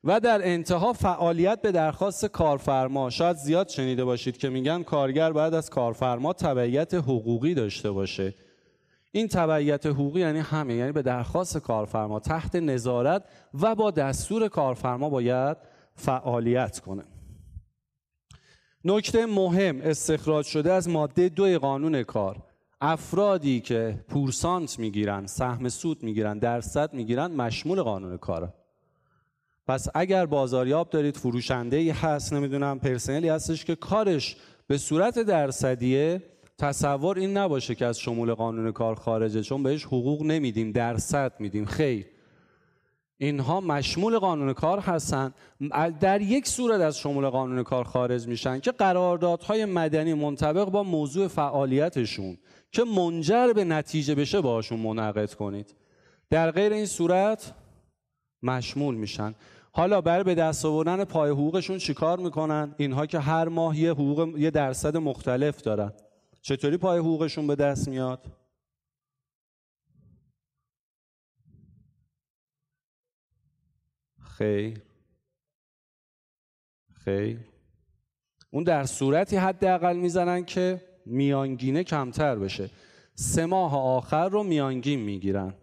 و 0.06 0.20
در 0.20 0.48
انتها 0.48 0.94
فعالیت 0.94 1.62
به 1.62 1.72
درخواست 1.72 2.26
کارفرما 2.26 3.10
شاید 3.10 3.38
زیاد 3.38 3.68
شنیده 3.68 4.06
باشید 4.06 4.38
که 4.38 4.50
میگن 4.50 4.84
کارگر 4.84 5.32
باید 5.32 5.54
از 5.54 5.70
کارفرما 5.70 6.34
تبعیت 6.34 6.94
حقوقی 6.94 7.54
داشته 7.54 7.92
باشه. 7.92 8.34
این 9.12 9.28
تبعیت 9.28 9.86
حقوقی 9.86 10.20
یعنی 10.20 10.40
همه 10.40 10.74
یعنی 10.74 10.92
به 10.92 11.02
درخواست 11.02 11.58
کارفرما 11.58 12.20
تحت 12.20 12.56
نظارت 12.56 13.24
و 13.62 13.76
با 13.76 13.92
دستور 13.92 14.48
کارفرما 14.48 15.10
باید 15.10 15.58
فعالیت 15.96 16.80
کنه. 16.80 17.04
نکته 18.86 19.26
مهم 19.26 19.82
استخراج 19.82 20.46
شده 20.46 20.74
از 20.74 20.90
ماده 20.90 21.30
دو 21.30 21.60
قانون 21.60 22.04
کار. 22.04 22.38
افرادی 22.82 23.60
که 23.60 24.06
پورسانت 24.10 24.80
می‌گیرن 24.80 25.26
سهم 25.26 25.70
سود 25.70 26.04
می‌گیرن 26.04 26.40
درصد 26.40 26.94
می‌گیرن 26.94 27.32
مشمول 27.32 27.82
قانون 27.82 28.18
کاره. 28.18 28.54
پس 29.68 29.88
اگر 29.96 30.26
بازاریاب 30.26 30.90
دارید 30.90 31.18
فروشنده 31.18 31.78
ای 31.78 31.90
هست 31.90 32.34
نمی‌دونم 32.34 32.80
پرسنلی 32.80 33.30
هستش 33.30 33.66
که 33.66 33.76
کارش 33.76 34.36
به 34.68 34.78
صورت 34.78 35.20
درصدیه 35.20 36.22
تصور 36.58 37.18
این 37.18 37.38
نباشه 37.38 37.76
که 37.76 37.86
از 37.86 38.00
شمول 38.00 38.34
قانون 38.34 38.72
کار 38.72 38.96
خارجه 38.96 39.42
چون 39.42 39.64
بهش 39.64 39.86
حقوق 39.86 40.24
نمیدیم 40.24 40.72
درصد 40.72 41.34
میدیم. 41.40 41.66
خیر. 41.66 42.06
اینها 43.18 43.62
مشمول 43.62 44.18
قانون 44.20 44.54
کار 44.54 44.80
هستن. 44.80 45.34
در 46.00 46.22
یک 46.22 46.48
صورت 46.48 46.82
از 46.82 47.00
شمول 47.00 47.30
قانون 47.30 47.64
کار 47.64 47.84
خارج 47.84 48.28
میشن 48.28 48.60
که 48.60 48.72
قراردادهای 48.72 49.66
مدنی 49.66 50.14
منطبق 50.14 50.70
با 50.70 50.84
موضوع 50.84 51.28
فعالیتشون 51.28 52.38
که 52.72 52.84
منجر 52.84 53.54
به 53.54 53.64
نتیجه 53.64 54.16
بشه 54.16 54.42
باشون 54.42 54.80
منعقد 54.80 55.34
کنید. 55.34 55.76
در 56.30 56.52
غیر 56.52 56.74
این 56.74 56.86
صورت 56.86 57.54
مشمول 58.44 58.96
میشن. 58.96 59.36
حالا 59.78 60.02
برای 60.02 60.24
به 60.24 60.36
دست 60.36 60.66
آوردن 60.66 61.04
پای 61.04 61.32
حقوقشون 61.32 61.78
چیکار 61.78 62.20
می‌کنن؟ 62.20 62.76
اینها 62.78 63.06
که 63.06 63.20
هر 63.20 63.48
ماه 63.48 63.80
یه 63.80 63.92
حقوق 63.92 64.38
یه 64.38 64.52
درصد 64.52 64.98
مختلف 64.98 65.62
دارن. 65.62 65.94
چطوری 66.42 66.78
پای 66.78 67.00
حقوقشون 67.00 67.48
به 67.48 67.56
دست 67.56 67.88
میاد؟ 67.88 68.26
خیر. 74.20 74.82
خیر. 76.94 77.40
اون 78.52 78.64
در 78.64 78.84
صورتی 78.84 79.36
حداقل 79.36 79.98
می‌زنن 79.98 80.46
که 80.46 80.82
میانگینه 81.06 81.84
کمتر 81.84 82.36
بشه. 82.36 82.70
سه 83.16 83.46
ماه 83.46 83.78
آخر 83.78 84.30
رو 84.30 84.44
میانگین 84.44 85.00
می‌گیرن. 85.00 85.54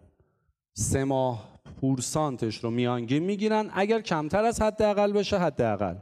سه 0.73 1.03
ماه 1.03 1.52
پورسانتش 1.73 2.57
رو 2.57 2.71
میانگین 2.71 3.23
می‌گیرن. 3.23 3.69
اگر 3.73 4.01
کمتر 4.01 4.45
از 4.45 4.61
حداقل 4.61 5.11
بشه 5.11 5.37
حداقل. 5.37 5.95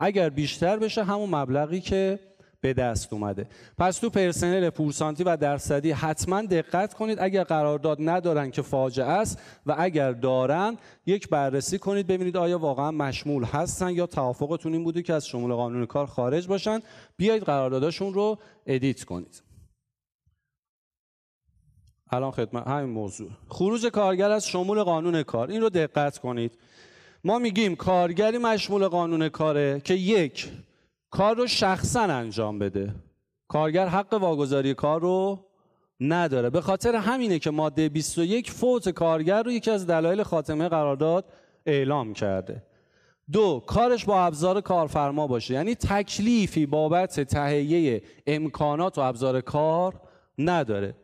اگر 0.00 0.28
بیشتر 0.28 0.76
بشه 0.76 1.04
همون 1.04 1.34
مبلغی 1.34 1.80
که 1.80 2.18
به 2.60 2.72
دست 2.72 3.12
اومده. 3.12 3.46
پس 3.78 3.98
تو 3.98 4.10
پرسنل 4.10 4.70
پورسانتی 4.70 5.24
و 5.24 5.36
درصدی 5.36 5.90
حتما 5.90 6.42
دقت 6.42 6.94
کنید. 6.94 7.18
اگر 7.20 7.44
قرارداد 7.44 7.98
ندارن 8.00 8.50
که 8.50 8.62
فاجعه 8.62 9.06
است 9.06 9.38
و 9.66 9.74
اگر 9.78 10.12
دارن 10.12 10.76
یک 11.06 11.28
بررسی 11.28 11.78
کنید 11.78 12.06
ببینید 12.06 12.36
آیا 12.36 12.58
واقعا 12.58 12.90
مشمول 12.90 13.44
هستن 13.44 13.90
یا 13.90 14.06
توافقتون 14.06 14.72
این 14.72 14.84
بوده 14.84 15.02
که 15.02 15.14
از 15.14 15.26
شمول 15.26 15.54
قانون 15.54 15.86
کار 15.86 16.06
خارج 16.06 16.46
باشن. 16.46 16.80
بیایید 17.16 17.42
قراردادشون 17.42 18.14
رو 18.14 18.38
ادیت 18.66 19.04
کنید. 19.04 19.45
الان 22.10 22.30
خدمت 22.30 22.66
همین 22.66 22.90
موضوع. 22.90 23.30
خروج 23.48 23.86
کارگر 23.86 24.30
از 24.30 24.46
شمول 24.46 24.82
قانون 24.82 25.22
کار. 25.22 25.50
این 25.50 25.60
رو 25.60 25.68
دقت 25.68 26.18
کنید. 26.18 26.58
ما 27.24 27.38
میگیم 27.38 27.76
کارگری 27.76 28.38
مشمول 28.38 28.88
قانون 28.88 29.28
کاره 29.28 29.80
که 29.84 29.94
یک 29.94 30.48
کار 31.10 31.36
رو 31.36 31.46
شخصا 31.46 32.02
انجام 32.02 32.58
بده. 32.58 32.94
کارگر 33.48 33.86
حق 33.86 34.14
واگذاری 34.14 34.74
کار 34.74 35.00
رو 35.00 35.46
نداره. 36.00 36.50
به 36.50 36.60
خاطر 36.60 36.94
همینه 36.94 37.38
که 37.38 37.50
ماده 37.50 37.88
21 37.88 38.50
فوت 38.50 38.88
کارگر 38.88 39.42
رو 39.42 39.52
یکی 39.52 39.70
از 39.70 39.86
دلایل 39.86 40.22
خاتمه 40.22 40.68
قرارداد 40.68 41.24
اعلام 41.66 42.12
کرده. 42.12 42.62
دو 43.32 43.62
کارش 43.66 44.04
با 44.04 44.20
ابزار 44.20 44.60
کارفرما 44.60 45.26
باشه. 45.26 45.54
یعنی 45.54 45.74
تکلیفی 45.74 46.66
بابت 46.66 47.20
تهیه 47.20 48.02
امکانات 48.26 48.98
و 48.98 49.00
ابزار 49.00 49.40
کار 49.40 49.94
نداره. 50.38 50.94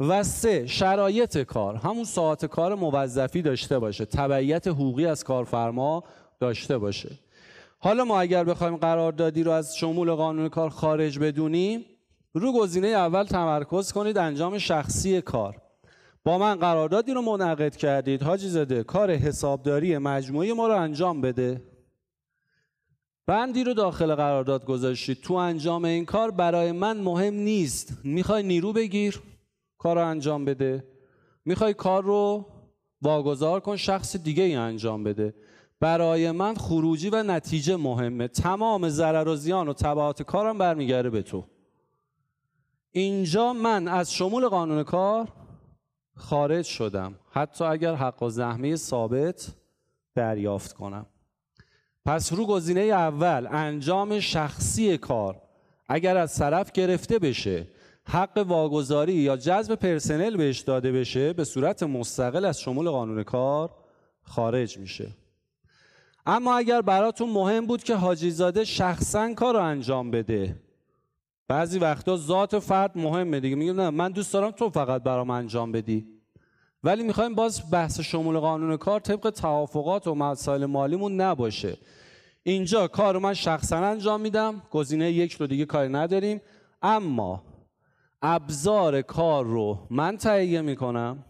و 0.00 0.22
سه 0.22 0.66
شرایط 0.66 1.38
کار. 1.38 1.76
همون 1.76 2.04
ساعت 2.04 2.46
کار 2.46 2.74
موظفی 2.74 3.42
داشته 3.42 3.78
باشه. 3.78 4.04
تبعیت 4.04 4.68
حقوقی 4.68 5.06
از 5.06 5.24
کارفرما 5.24 6.04
داشته 6.40 6.78
باشه. 6.78 7.18
حالا 7.78 8.04
ما 8.04 8.20
اگر 8.20 8.44
بخوایم 8.44 8.76
قراردادی 8.76 9.42
رو 9.42 9.50
از 9.50 9.76
شمول 9.76 10.12
قانون 10.12 10.48
کار 10.48 10.70
خارج 10.70 11.18
بدونیم 11.18 11.84
رو 12.34 12.52
گزینه 12.52 12.88
اول 12.88 13.24
تمرکز 13.24 13.92
کنید 13.92 14.18
انجام 14.18 14.58
شخصی 14.58 15.20
کار. 15.20 15.56
با 16.24 16.38
من 16.38 16.54
قراردادی 16.54 17.12
رو 17.12 17.22
منعقد 17.22 17.76
کردید. 17.76 18.22
حاجی 18.22 18.48
زده 18.48 18.82
کار 18.82 19.10
حسابداری 19.10 19.98
مجموعی 19.98 20.52
ما 20.52 20.68
رو 20.68 20.76
انجام 20.76 21.20
بده. 21.20 21.62
بندی 23.26 23.64
رو 23.64 23.74
داخل 23.74 24.14
قرارداد 24.14 24.64
گذاشتید. 24.64 25.20
تو 25.20 25.34
انجام 25.34 25.84
این 25.84 26.04
کار 26.04 26.30
برای 26.30 26.72
من 26.72 27.00
مهم 27.00 27.34
نیست. 27.34 27.92
می‌خوای 28.04 28.42
نیرو 28.42 28.72
بگیر. 28.72 29.20
کار 29.82 29.96
رو 29.96 30.06
انجام 30.06 30.44
بده. 30.44 30.84
می‌خوای 31.44 31.74
کار 31.74 32.04
رو 32.04 32.46
واگذار 33.02 33.60
کن 33.60 33.76
شخص 33.76 34.16
دیگه 34.16 34.42
ای 34.42 34.54
انجام 34.54 35.04
بده. 35.04 35.34
برای 35.80 36.30
من 36.30 36.54
خروجی 36.54 37.10
و 37.10 37.22
نتیجه 37.22 37.76
مهمه. 37.76 38.28
تمام 38.28 38.88
ضرر 38.88 39.28
و 39.28 39.36
زیان 39.36 39.68
و 39.68 39.72
تبعات 39.72 40.22
کارم 40.22 40.58
برمیگرده 40.58 41.10
به 41.10 41.22
تو. 41.22 41.44
اینجا 42.90 43.52
من 43.52 43.88
از 43.88 44.12
شمول 44.14 44.48
قانون 44.48 44.82
کار 44.82 45.28
خارج 46.14 46.64
شدم. 46.64 47.14
حتی 47.30 47.64
اگر 47.64 47.94
حق 47.94 48.22
و 48.22 48.30
زحمه 48.30 48.76
ثابت 48.76 49.48
دریافت 50.14 50.72
کنم. 50.72 51.06
پس 52.06 52.32
رو 52.32 52.46
گزینه 52.46 52.80
اول 52.80 53.48
انجام 53.50 54.20
شخصی 54.20 54.98
کار. 54.98 55.42
اگر 55.88 56.16
از 56.16 56.38
طرف 56.38 56.72
گرفته 56.72 57.18
بشه 57.18 57.66
حق 58.08 58.44
واگذاری 58.48 59.12
یا 59.12 59.36
جذب 59.36 59.74
پرسنل 59.74 60.36
بهش 60.36 60.60
داده 60.60 60.92
بشه 60.92 61.32
به 61.32 61.44
صورت 61.44 61.82
مستقل 61.82 62.44
از 62.44 62.60
شمول 62.60 62.90
قانون 62.90 63.22
کار 63.22 63.70
خارج 64.22 64.78
میشه. 64.78 65.08
اما 66.26 66.56
اگر 66.56 66.82
براتون 66.82 67.30
مهم 67.30 67.66
بود 67.66 67.82
که 67.82 67.94
حاجی 67.94 68.30
زاده 68.30 68.64
شخصا 68.64 69.34
کار 69.34 69.54
رو 69.54 69.60
انجام 69.60 70.10
بده. 70.10 70.56
بعضی 71.48 71.78
وقتا 71.78 72.16
ذات 72.16 72.58
فرد 72.58 72.98
مهمه 72.98 73.40
دیگه. 73.40 73.56
میگم 73.56 73.80
نه 73.80 73.90
من 73.90 74.12
دوست 74.12 74.32
دارم 74.32 74.50
تو 74.50 74.70
فقط 74.70 75.02
برام 75.02 75.30
انجام 75.30 75.72
بدی. 75.72 76.06
ولی 76.84 77.02
می‌خوایم 77.02 77.34
باز 77.34 77.70
بحث 77.70 78.00
شمول 78.00 78.38
قانون 78.38 78.76
کار 78.76 79.00
طبق 79.00 79.30
توافقات 79.30 80.06
و 80.06 80.14
مسائل 80.14 80.66
مالیمون 80.66 81.20
نباشه. 81.20 81.76
اینجا 82.42 82.88
کار 82.88 83.18
من 83.18 83.34
شخصا 83.34 83.76
انجام 83.76 84.20
میدم. 84.20 84.62
گزینه 84.70 85.12
یک 85.12 85.32
رو 85.32 85.46
دیگه 85.46 85.64
کاری 85.64 85.88
نداریم. 85.88 86.40
اما 86.82 87.42
ابزار 88.22 89.02
کار 89.02 89.44
رو 89.44 89.86
من 89.90 90.16
تهیه 90.16 90.60
می‌کنم. 90.60 91.24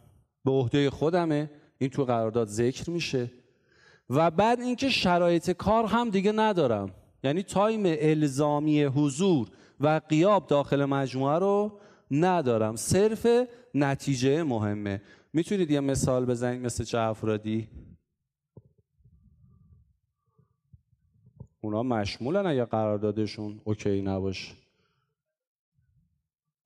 به 0.45 0.51
عهده 0.51 0.91
خودمه. 0.91 1.51
این 1.79 1.91
تو 1.91 2.05
قرارداد 2.05 2.49
ذکر 2.49 2.91
میشه. 2.91 3.31
و 4.11 4.31
بعد 4.31 4.61
اینکه 4.61 4.89
شرایط 4.89 5.51
کار 5.51 5.85
هم 5.87 6.11
دیگه 6.11 6.33
ندارم. 6.33 6.95
یعنی 7.25 7.43
تایم 7.43 7.83
الزامی 7.87 8.83
حضور 8.83 9.49
و 9.81 10.01
قیاب 10.09 10.47
داخل 10.47 10.85
مجموعه 10.85 11.39
رو 11.39 11.81
ندارم. 12.11 12.77
صرف 12.77 13.27
نتیجه 13.75 14.43
مهمه. 14.43 15.03
می‌تونید 15.33 15.71
یه 15.71 15.81
مثال 15.81 16.25
بزنید 16.25 16.67
مثل 16.67 16.85
چه 16.85 16.99
افرادی؟ 16.99 17.69
اونا 21.61 21.83
مشمولن 21.83 22.47
اگه 22.47 22.65
قراردادشون 22.65 23.61
okay 23.65 24.03
نباشه. 24.03 24.62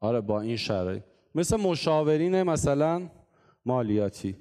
آره 0.00 0.20
با 0.20 0.40
این 0.40 0.56
شرایط. 0.56 1.02
مثل 1.34 1.56
مشاورین 1.56 2.42
مثلا 2.42 3.02
مالیاتی. 3.66 4.36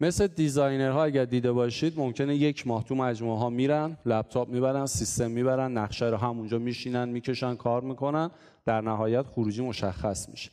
مثل 0.00 0.26
designer 0.26 0.95
ها 0.95 1.04
اگر 1.04 1.24
دیده 1.24 1.52
باشید 1.52 1.94
ممکنه 1.96 2.36
یک 2.36 2.66
ماه 2.66 2.84
تو 2.84 2.94
مجموعه 2.94 3.38
ها 3.38 3.50
میرن 3.50 3.96
لپتاپ 4.06 4.48
می‌برن 4.48 4.86
سیستم 4.86 5.30
می‌برن 5.30 5.78
نقشه 5.78 6.06
رو 6.06 6.16
همونجا 6.16 6.58
میشینن 6.58 7.08
می‌کشن 7.08 7.54
کار 7.54 7.82
می‌کنن 7.82 8.30
در 8.64 8.80
نهایت 8.80 9.26
خروجی 9.26 9.62
مشخص 9.62 10.28
میشه. 10.28 10.50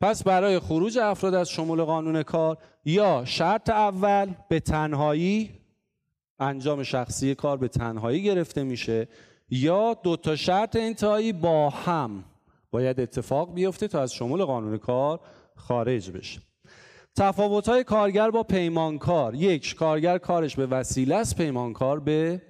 پس 0.00 0.22
برای 0.22 0.58
خروج 0.58 0.98
افراد 0.98 1.34
از 1.34 1.50
شمول 1.50 1.82
قانون 1.82 2.22
کار 2.22 2.58
یا 2.84 3.22
شرط 3.24 3.70
اول 3.70 4.30
به 4.48 4.60
تنهایی 4.60 5.50
انجام 6.38 6.82
شخصی 6.82 7.34
کار 7.34 7.56
به 7.56 7.68
تنهایی 7.68 8.22
گرفته 8.22 8.62
میشه 8.62 9.08
یا 9.50 9.94
دو 9.94 10.16
تا 10.16 10.36
شرط 10.36 10.76
انتهایی 10.76 11.32
با 11.32 11.70
هم. 11.70 12.24
باید 12.72 13.00
اتفاق 13.00 13.54
بیفته 13.54 13.88
تا 13.88 14.00
از 14.02 14.14
شمول 14.14 14.44
قانون 14.44 14.78
کار 14.78 15.20
خارج 15.56 16.10
بشه. 16.10 16.40
تفاوت 17.16 17.68
های 17.68 17.84
کارگر 17.84 18.30
با 18.30 18.42
پیمانکار. 18.42 19.34
یک 19.34 19.74
کارگر 19.74 20.18
کارش 20.18 20.56
به 20.56 20.66
وسیله 20.66 21.14
است 21.14 21.36
پیمانکار 21.36 22.00
به 22.00 22.42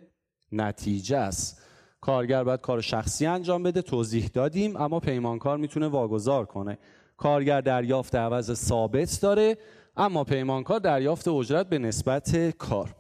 نتیجه 0.53 1.17
است. 1.17 1.63
کارگر 2.01 2.45
باید 2.45 2.61
کار 2.61 2.81
شخصی 2.81 3.27
انجام 3.27 3.63
بده 3.63 3.83
توضیح 3.83 4.31
دادیم 4.35 4.77
اما 4.77 5.01
پیمانکار 5.01 5.57
می‌تونه 5.59 5.89
واگذار 5.89 6.47
کنه. 6.47 6.79
کارگر 7.17 7.61
دریافت 7.61 8.15
عوض 8.15 8.53
ثابت 8.55 9.19
داره 9.23 9.59
اما 9.97 10.25
پیمانکار 10.25 10.81
دریافت 10.81 11.29
اجرت 11.29 11.69
به 11.69 11.79
نسبت 11.79 12.51
کار. 12.51 12.95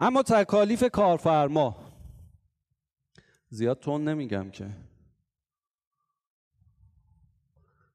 اما 0.00 0.22
تکالیف 0.22 0.84
کارفرما. 0.84 1.76
زیاد 3.48 3.78
تون 3.78 4.08
نمیگم 4.08 4.50
که. 4.50 4.66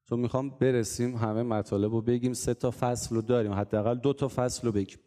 تو 0.08 0.16
می‌خوام 0.16 0.50
برسیم 0.50 1.16
همه 1.16 1.42
مطالب 1.42 1.92
رو 1.92 2.00
بگیم 2.00 2.32
سه 2.32 2.54
تا 2.54 2.70
فصل 2.80 3.14
رو 3.14 3.22
داریم 3.22 3.52
حداقل 3.52 3.94
دو 3.94 4.12
تا 4.12 4.28
فصل 4.28 4.66
رو 4.66 4.72
بگیم. 4.72 4.98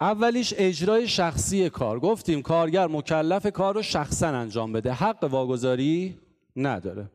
اولیش 0.00 0.54
اجرای 0.56 1.08
شخصی 1.08 1.70
کار. 1.70 2.00
گفتیم 2.00 2.42
کارگر 2.42 2.86
مکلف 2.86 3.46
کار 3.46 3.74
رو 3.74 3.82
شخصا 3.82 4.28
انجام 4.28 4.72
بده. 4.72 4.92
حق 4.92 5.24
واگذاری 5.24 6.18
نداره. 6.56 7.10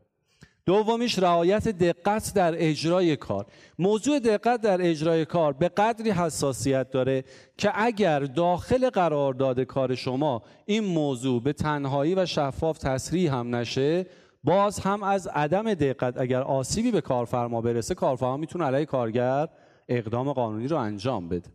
دومیش 0.65 1.19
رعایت 1.19 1.67
دقت 1.67 2.33
در 2.35 2.53
اجرای 2.57 3.15
کار. 3.15 3.45
موضوع 3.79 4.19
دقت 4.19 4.61
در 4.61 4.89
اجرای 4.89 5.25
کار 5.25 5.53
به 5.53 5.69
قدری 5.69 6.11
حساسیت 6.11 6.91
داره 6.91 7.23
که 7.57 7.71
اگر 7.75 8.19
داخل 8.19 8.89
قرارداد 8.89 9.59
کار 9.59 9.95
شما 9.95 10.43
این 10.65 10.83
موضوع 10.83 11.41
به 11.41 11.53
تنهایی 11.53 12.15
و 12.15 12.25
شفاف 12.25 12.77
تصریح 12.77 13.35
هم 13.35 13.55
نشه 13.55 14.05
باز 14.43 14.79
هم 14.79 15.03
از 15.03 15.27
عدم 15.27 15.73
دقت 15.73 16.17
اگر 16.17 16.41
آسیبی 16.41 16.91
به 16.91 17.01
کارفرما 17.01 17.61
برسه 17.61 17.95
کارفرما 17.95 18.37
می‌تونه 18.37 18.65
علیه 18.65 18.85
کارگر 18.85 19.47
اقدام 19.87 20.33
قانونی 20.33 20.67
رو 20.67 20.77
انجام 20.77 21.29
بده. 21.29 21.49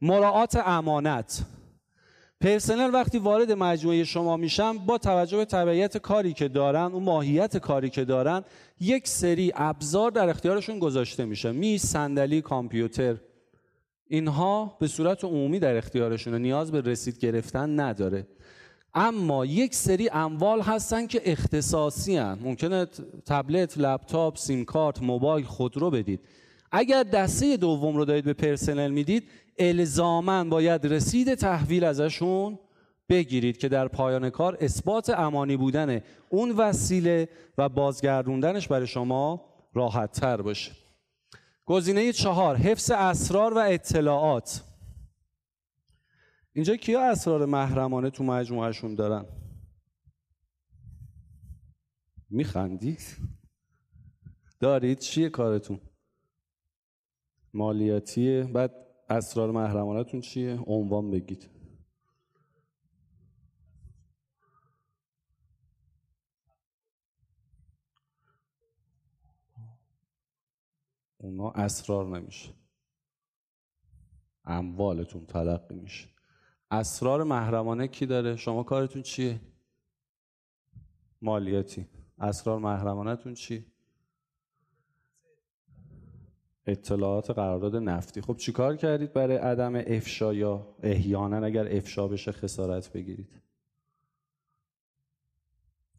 مراعات 0.00 0.56
امانت. 0.66 1.44
پرسنل 2.40 2.90
وقتی 2.94 3.18
وارد 3.18 3.52
مجموعه 3.52 4.04
شما 4.04 4.36
میشن 4.36 4.72
با 4.72 4.98
توجه 4.98 5.36
به 5.36 5.44
طبیعت 5.44 5.98
کاری 5.98 6.32
که 6.32 6.48
دارن 6.48 6.92
اون 6.92 7.02
ماهیت 7.02 7.56
کاری 7.56 7.90
که 7.90 8.04
دارن 8.04 8.44
یک 8.80 9.08
سری 9.08 9.52
ابزار 9.54 10.10
در 10.10 10.28
اختیارشون 10.28 10.78
گذاشته 10.78 11.24
میشه. 11.24 11.52
می 11.52 11.78
صندلی 11.78 12.42
کامپیوتر. 12.42 13.16
اینها 14.06 14.76
به 14.80 14.86
صورت 14.86 15.24
عمومی 15.24 15.58
در 15.58 15.76
اختیارشونه 15.76 16.38
نیاز 16.38 16.72
به 16.72 16.80
رسید 16.80 17.18
گرفتن 17.18 17.80
نداره. 17.80 18.26
اما 18.94 19.46
یک 19.46 19.74
سری 19.74 20.08
اموال 20.12 20.60
هستن 20.60 21.06
که 21.06 21.22
اختصاصی 21.24 22.16
هن. 22.16 22.38
ممکنه 22.42 22.86
تبلت، 23.26 23.78
لپتاپ، 23.78 24.38
سیم 24.38 24.64
کارت، 24.64 25.02
موبایل، 25.02 25.44
خودرو 25.44 25.90
بدید. 25.90 26.20
اگر 26.72 27.02
دسته 27.02 27.56
دوم 27.56 27.96
رو 27.96 28.04
دارید 28.04 28.24
به 28.24 28.32
پرسنل 28.32 28.90
می‌دید 28.90 29.24
الزاما 29.58 30.44
باید 30.44 30.86
رسید 30.86 31.34
تحویل 31.34 31.84
ازشون 31.84 32.58
بگیرید 33.08 33.58
که 33.58 33.68
در 33.68 33.88
پایان 33.88 34.30
کار 34.30 34.58
اثبات 34.60 35.10
امانی 35.10 35.56
بودن 35.56 36.00
اون 36.28 36.50
وسیله 36.50 37.28
و 37.58 37.68
بازگردوندنش 37.68 38.68
برای 38.68 38.86
شما 38.86 39.44
راحت 39.74 40.12
تر 40.12 40.42
باشه. 40.42 40.72
گزینه 41.66 42.12
چهار 42.12 42.56
حفظ 42.56 42.90
اسرار 42.90 43.54
و 43.54 43.58
اطلاعات. 43.58 44.62
اینجا 46.56 46.76
کیا 46.76 47.10
اسرار 47.10 47.44
محرمانه 47.44 48.10
تو 48.10 48.24
مجموعهشون 48.24 48.94
دارن؟ 48.94 49.26
میخندید؟ 52.30 53.16
دارید؟ 54.60 54.98
چیه 54.98 55.28
کارتون؟ 55.28 55.80
مالیاتیه؟ 57.54 58.44
بعد 58.44 58.74
اسرار 59.08 59.50
محرمانتون 59.50 60.20
چیه؟ 60.20 60.58
عنوان 60.66 61.10
بگید. 61.10 61.50
اونا 71.16 71.50
اسرار 71.50 72.18
نمیشه. 72.18 72.54
اموالتون 74.44 75.26
تلقی 75.26 75.74
میشه. 75.74 76.13
اسرار 76.74 77.22
محرمانه 77.22 77.88
کی 77.88 78.06
داره؟ 78.06 78.36
شما 78.36 78.62
کارتون 78.62 79.02
چیه؟ 79.02 79.40
مالیاتی. 81.22 81.86
اسرار 82.18 82.58
محرمانتون 82.58 83.34
چی؟ 83.34 83.66
اطلاعات 86.66 87.30
قرارداد 87.30 87.76
نفتی. 87.76 88.20
خب 88.20 88.36
چیکار 88.36 88.76
کردید 88.76 89.12
برای 89.12 89.36
عدم 89.36 89.76
افشا 89.76 90.34
یا 90.34 90.76
احیانا 90.82 91.46
اگر 91.46 91.76
افشا 91.76 92.08
بشه 92.08 92.32
خسارت 92.32 92.92
بگیرید؟ 92.92 93.42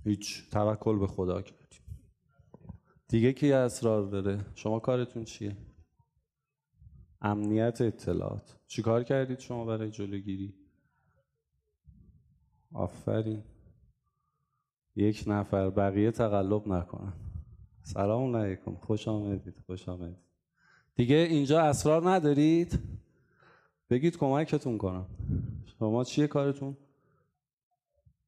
هیچ. 0.03 0.49
توکل 0.49 0.99
به 0.99 1.07
خدا 1.07 1.41
کردید 1.41 1.81
دیگه 3.07 3.33
کی 3.33 3.51
اسرار 3.51 4.05
داره؟ 4.09 4.45
شما 4.55 4.79
کارتون 4.79 5.23
چیه؟ 5.23 5.57
امنیت 7.21 7.81
اطلاعات. 7.81 8.57
چیکار 8.67 9.03
کردید 9.03 9.39
شما 9.39 9.65
برای 9.65 9.91
جلوگیری؟ 9.91 10.64
آفرین. 12.75 13.43
یک 14.95 15.23
نفر 15.27 15.69
بقیه 15.69 16.11
تقلب 16.11 16.67
نکنن. 16.67 17.13
سلام 17.81 18.35
علیکم. 18.35 18.75
خوش 18.75 19.07
آمدید. 19.07 19.57
خوش 19.65 19.89
آمدید. 19.89 20.17
دیگه 20.95 21.15
اینجا 21.15 21.61
اسرار 21.61 22.09
ندارید؟ 22.09 22.79
بگید 23.89 24.17
کمکتون 24.17 24.77
کنم. 24.77 25.05
شما 25.79 26.03
چیه 26.03 26.27
کارتون؟ 26.27 26.77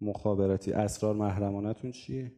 مخابراتی. 0.02 0.72
اسرار 0.74 1.16
محرمانتون 1.16 1.92
چیه؟ 1.92 2.32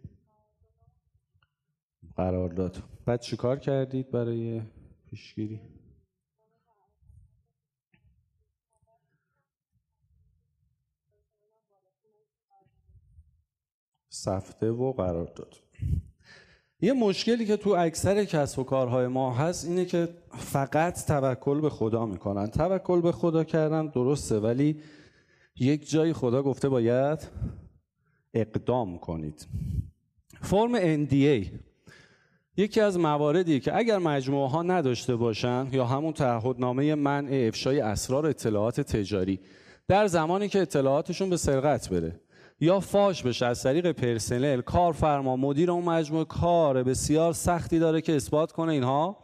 قرارداد. 2.15 2.83
بعد 3.05 3.21
چیکار 3.21 3.59
کردید 3.59 4.11
برای 4.11 4.61
پیشگیری؟ 5.09 5.61
سفته 14.23 14.71
و 14.71 14.91
قرارداد 14.91 15.55
یه 16.81 16.93
مشکلی 16.93 17.45
که 17.45 17.57
تو 17.57 17.69
اکثر 17.69 18.23
کسب 18.25 18.59
و 18.59 18.63
کارهای 18.63 19.07
ما 19.07 19.33
هست 19.33 19.67
اینه 19.67 19.85
که 19.85 20.09
فقط 20.37 21.05
توکل 21.05 21.61
به 21.61 21.69
خدا 21.69 22.05
می‌کنن. 22.05 22.47
توکل 22.47 23.01
به 23.01 23.11
خدا 23.11 23.43
کردن 23.43 23.87
درسته 23.87 24.39
ولی 24.39 24.81
یک 25.59 25.89
جایی 25.89 26.13
خدا 26.13 26.43
گفته 26.43 26.69
باید 26.69 27.27
اقدام 28.33 28.97
کنید. 28.97 29.47
فرم 30.41 31.05
NDA 31.05 31.47
یکی 32.57 32.81
از 32.81 32.99
مواردی 32.99 33.59
که 33.59 33.77
اگر 33.77 33.97
مجموعه 33.97 34.49
ها 34.49 34.63
نداشته 34.63 35.15
باشن 35.15 35.67
یا 35.71 35.85
همون 35.85 36.13
تعهدنامه 36.13 36.95
منع 36.95 37.45
افشای 37.47 37.79
اسرار 37.79 38.25
اطلاعات 38.25 38.81
تجاری 38.81 39.39
در 39.87 40.07
زمانی 40.07 40.47
که 40.47 40.61
اطلاعاتشون 40.61 41.29
به 41.29 41.37
سرقت 41.37 41.89
بره 41.89 42.19
یا 42.61 42.79
فاش 42.79 43.23
بشه. 43.23 43.45
از 43.45 43.63
طریق 43.63 43.91
پرسنل 43.91 44.61
کارفرما 44.61 45.35
مدیر 45.35 45.71
اون 45.71 45.83
مجموعه 45.83 46.25
کار 46.25 46.83
بسیار 46.83 47.33
سختی 47.33 47.79
داره 47.79 48.01
که 48.01 48.15
اثبات 48.15 48.51
کنه. 48.51 48.71
اینها 48.71 49.17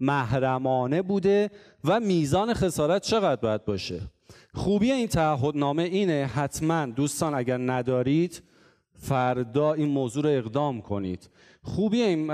محرمانه 0.00 1.02
بوده 1.02 1.50
و 1.84 2.00
میزان 2.00 2.54
خسارت 2.54 3.02
چقدر 3.02 3.40
باید 3.40 3.64
باشه؟ 3.64 4.00
خوبی 4.54 4.92
این 4.92 5.06
تعهدنامه 5.06 5.82
اینه 5.82 6.30
حتما 6.34 6.86
دوستان 6.86 7.34
اگر 7.34 7.58
ندارید 7.58 8.42
فردا 8.94 9.72
این 9.72 9.88
موضوع 9.88 10.22
رو 10.22 10.28
اقدام 10.28 10.80
کنید. 10.80 11.30
خوبی 11.62 12.02
این 12.02 12.32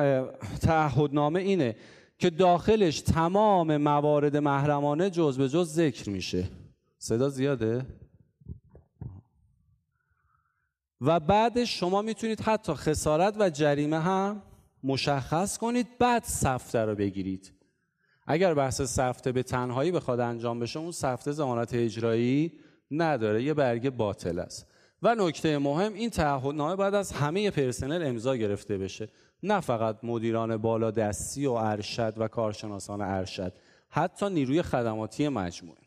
تعهدنامه 0.61 1.41
اینه 1.41 1.77
که 2.19 2.31
داخلش 2.31 3.01
تمام 3.01 3.77
موارد 3.77 4.37
محرمانه 4.37 5.11
جز 5.11 5.39
به 5.39 5.49
جز 5.49 5.73
ذکر 5.73 6.11
میشه. 6.11 6.45
صدا 6.99 7.29
زیاده؟ 7.29 7.87
و 11.01 11.21
بعدش 11.21 11.81
شما 11.81 12.03
می‌تونید 12.03 12.41
حتی 12.41 12.75
خسارت 12.75 13.35
و 13.39 13.51
جریمه 13.51 14.01
هم 14.01 14.43
مشخص 14.85 15.59
کنید 15.59 15.99
بعد 15.99 16.25
سفته 16.25 16.85
رو 16.85 16.95
بگیرید. 16.95 17.53
اگر 18.27 18.55
بحث 18.55 18.83
سفته 18.83 19.33
به 19.33 19.43
تنهایی 19.43 19.93
بخواد 19.93 20.21
انجام 20.21 20.61
بشه 20.61 20.79
اون 20.79 20.93
سفته 20.93 21.33
زمانت 21.33 21.75
اجرایی 21.75 22.53
نداره 22.91 23.43
یه 23.43 23.55
برگه 23.55 23.91
باطل 23.91 24.39
است. 24.39 24.67
و 25.03 25.15
نکته 25.15 25.59
مهم 25.59 25.95
این 25.95 26.11
تعهدنامه 26.11 26.77
بعد 26.77 26.95
از 26.95 27.13
همه 27.13 27.51
پرسنل 27.51 28.07
امضا 28.07 28.37
گرفته 28.37 28.79
بشه. 28.79 29.09
نه 29.43 29.61
فقط 29.61 29.99
مدیران 30.03 30.57
بالا 30.57 30.91
دستی 30.91 31.47
و 31.47 31.53
ارشد 31.53 32.15
و 32.17 32.29
کارشناسان 32.29 33.01
ارشد 33.01 33.53
حتی 33.89 34.31
نیروی 34.31 34.63
خدماتی 34.63 35.29
مجموعه. 35.29 35.81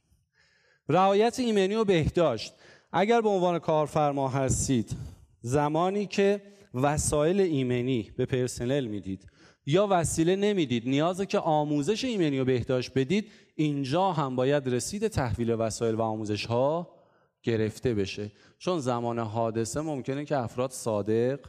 رعایت 0.90 1.40
ایمنی 1.40 1.76
و 1.76 1.84
بهداشت. 1.84 2.54
اگر 2.94 3.22
به 3.22 3.30
عنوان 3.30 3.60
کارفرما 3.60 4.30
هستید 4.30 4.96
زمانی 5.42 6.06
که 6.06 6.42
وسایل 6.74 7.42
ایمنی 7.42 8.12
به 8.18 8.26
پرسنل 8.26 8.86
می‌دید 8.86 9.28
یا 9.66 9.88
وسیله 9.90 10.36
نمی‌دید 10.36 10.90
نیازه 10.90 11.26
که 11.26 11.40
آموزش 11.40 12.06
ایمنی 12.06 12.40
و 12.40 12.46
بهداشت 12.46 12.94
بدید 12.96 13.32
اینجا 13.56 14.12
هم 14.12 14.36
باید 14.36 14.70
رسید 14.70 15.08
تحویل 15.08 15.52
وسایل 15.52 15.96
و 15.96 16.02
آموزش 16.02 16.46
ها 16.46 16.96
گرفته 17.44 17.94
بشه 17.94 18.32
چون 18.58 18.80
زمان 18.80 19.20
حادثه 19.20 19.82
ممکنه 19.82 20.26
که 20.26 20.38
افراد 20.38 20.72
صادق 20.72 21.40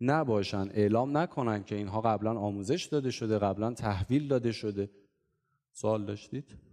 نباشن 0.00 0.68
اعلام 0.74 1.16
نکنن 1.16 1.64
که 1.64 1.74
اینها 1.74 2.00
قبلا 2.00 2.38
آموزش 2.38 2.84
داده 2.84 3.10
شده 3.10 3.38
قبلا 3.38 3.72
تحویل 3.72 4.28
داده 4.28 4.52
شده 4.52 4.90
سوال 5.72 6.06
داشتید؟ 6.06 6.69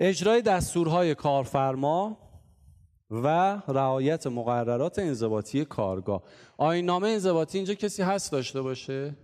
اجرای 0.00 0.42
دستورهای 0.42 1.14
کارفرما 1.14 2.18
و 3.10 3.26
رعایت 3.68 4.26
مقررات 4.26 4.98
انضباطی 4.98 5.64
کارگاه. 5.64 6.22
آینامه 6.56 7.08
انضباطی 7.08 7.58
اینجا 7.58 7.74
کسی 7.74 8.02
هست 8.02 8.32
داشته 8.32 8.62
باشه؟ 8.62 9.16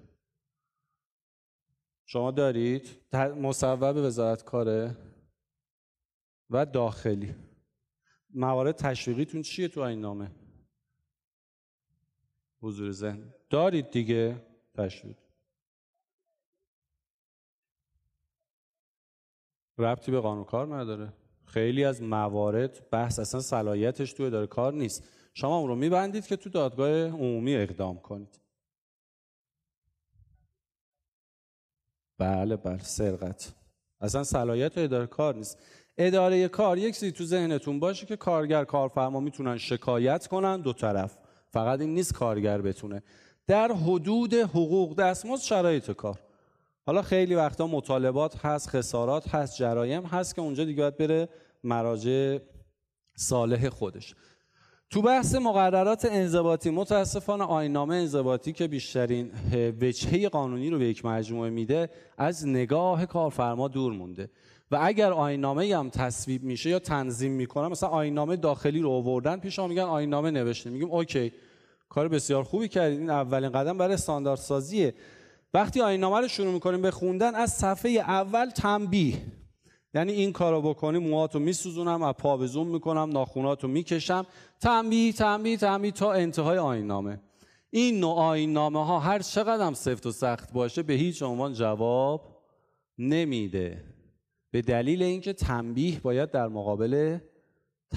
شما 2.07 2.31
دارید. 2.31 2.89
مصوب 3.15 3.83
وزارت 3.97 4.45
کاره 4.45 4.97
و 6.51 6.67
داخلی. 6.67 7.35
موارد 8.35 8.77
تشویقیتون 8.77 9.43
چیه 9.43 9.69
تو 9.69 9.83
آینامه 9.83 10.31
حضور 12.61 12.91
ذهن. 12.91 13.35
دارید 13.51 13.91
دیگه؟ 13.91 14.43
تشویق. 14.75 15.26
ربطی 19.79 20.13
به 20.13 20.21
قانون 20.21 20.45
کار 20.45 20.77
نداره. 20.77 21.13
خیلی 21.45 21.85
از 21.85 22.03
موارد 22.03 22.91
بحث 22.91 23.19
اصلا 23.19 23.41
صلاحیتش 23.41 24.13
تو 24.13 24.23
اداره 24.23 24.47
کار 24.47 24.73
نیست. 24.73 25.05
شما 25.35 25.59
اون 25.59 25.69
رو 25.69 25.75
میبندید 25.75 26.27
که 26.27 26.37
تو 26.37 26.51
دادگاه 26.51 26.91
عمومی 26.91 27.57
اقدام 27.57 27.99
کنید. 27.99 28.41
بله 32.19 32.57
بله 32.57 32.79
سرقت. 32.79 33.53
اصلا 34.01 34.25
صلاحیت 34.25 34.79
اداره 34.79 35.07
کار 35.07 35.35
نیست. 35.35 35.59
اداره 35.99 36.49
کار 36.49 36.79
یک 36.79 36.95
چیزی 36.95 37.13
تو 37.13 37.25
ذهنتون 37.25 37.81
باشه 37.81 38.07
که 38.07 38.17
کارگر 38.17 38.65
کارفرما 38.65 39.21
می‌تونن 39.21 39.59
شکایت 39.59 40.27
کنن 40.27 40.61
دو 40.61 40.73
طرف. 40.73 41.19
فقط 41.51 41.81
این 41.81 41.95
نیست 41.95 42.15
کارگر 42.15 42.63
بتونه. 42.63 43.03
در 43.47 43.73
حدود 43.73 44.35
حقوق 44.35 44.97
دستمزد 44.99 45.43
شرایط 45.43 45.91
کار. 45.91 46.21
حالا 46.87 47.03
خیلی 47.03 47.35
وقتا 47.35 47.67
مطالبات 47.67 48.37
هست 48.37 48.69
خسارات 48.69 49.35
هست 49.35 49.57
جرایم 49.57 50.03
هست 50.03 50.35
که 50.35 50.41
اونجا 50.41 50.65
دیگه 50.65 50.83
باید 50.83 50.97
بره 50.97 51.29
مراجع 51.65 52.39
صالح 53.17 53.69
خودش. 53.69 54.15
تو 54.91 55.03
بحث 55.03 55.35
مقررات 55.35 56.09
انضباطی 56.11 56.71
متاسفانه 56.71 57.45
آینامه 57.45 57.97
انضباطی 57.97 58.53
که 58.53 58.69
بیشترین 58.69 59.31
وجهه 59.81 60.29
قانونی 60.29 60.71
رو 60.71 60.79
به 60.79 60.85
یک 60.85 61.05
مجموعه 61.05 61.51
میده 61.51 61.91
از 62.19 62.47
نگاه 62.47 63.07
کارفرما 63.07 63.69
دور 63.69 63.93
مونده. 63.93 64.31
و 64.71 64.79
اگر 64.83 65.13
آینامه 65.13 65.77
هم 65.77 65.91
تصویب 65.91 66.43
میشه 66.43 66.71
یا 66.71 66.79
تنظیم 66.79 67.33
می‌کنن 67.33 67.69
مثلا 67.69 67.89
آینامه 67.89 68.37
داخلی 68.37 68.81
رو 68.81 68.91
آوردن 68.91 69.37
پیش 69.37 69.59
میگن 69.59 69.83
آینامه 69.83 70.31
نوشته. 70.31 70.71
میگیم 70.71 70.91
اوکی 70.91 71.33
کار 71.89 72.09
بسیار 72.09 72.43
خوبی 72.43 72.69
کردید 72.69 72.99
این 72.99 73.11
اولین 73.11 73.51
قدم 73.51 73.79
برای 73.79 73.95
استانداردسازیه. 73.95 74.95
وقتی 75.57 75.81
آینامه 75.81 76.21
رو 76.21 76.29
شروع 76.29 76.53
می‌کنیم 76.53 76.83
به 76.83 76.91
خوندن 76.91 77.35
از 77.35 77.51
صفحه 77.53 77.91
اول 77.91 78.51
تنبیه. 78.51 79.23
یعنی 79.95 80.13
این 80.13 80.33
کارو 80.33 80.63
بکنی 80.63 80.99
موهاتو 80.99 81.39
میسوزونم 81.39 82.03
از 82.03 82.15
پا 82.15 82.37
به 82.37 82.47
زوم 82.47 82.67
می‌کنم 82.67 83.11
ناخوناتو 83.13 83.69
می‌کشم. 83.69 84.27
تنبیه 84.61 85.13
تنبیه 85.13 85.57
تنبیه 85.57 85.91
تا 85.91 86.13
انتهای 86.13 86.59
آینامه 86.59 87.21
این 87.71 88.01
نوع 88.01 88.15
آینامه 88.15 88.87
ها 88.87 88.99
هر 88.99 89.19
چقدر 89.19 89.67
هم 89.67 89.75
سفت 89.75 90.07
و 90.07 90.13
سخت 90.13 90.53
باشه 90.53 90.83
به 90.83 90.93
هیچ 90.93 91.23
عنوان 91.23 91.53
جواب 91.53 92.43
نمیده. 92.99 93.85
به 94.51 94.63
دلیل 94.63 95.03
اینکه 95.03 95.33
تنبیه 95.33 96.01
باید 96.01 96.31
در 96.31 96.49
مقابل 96.49 97.19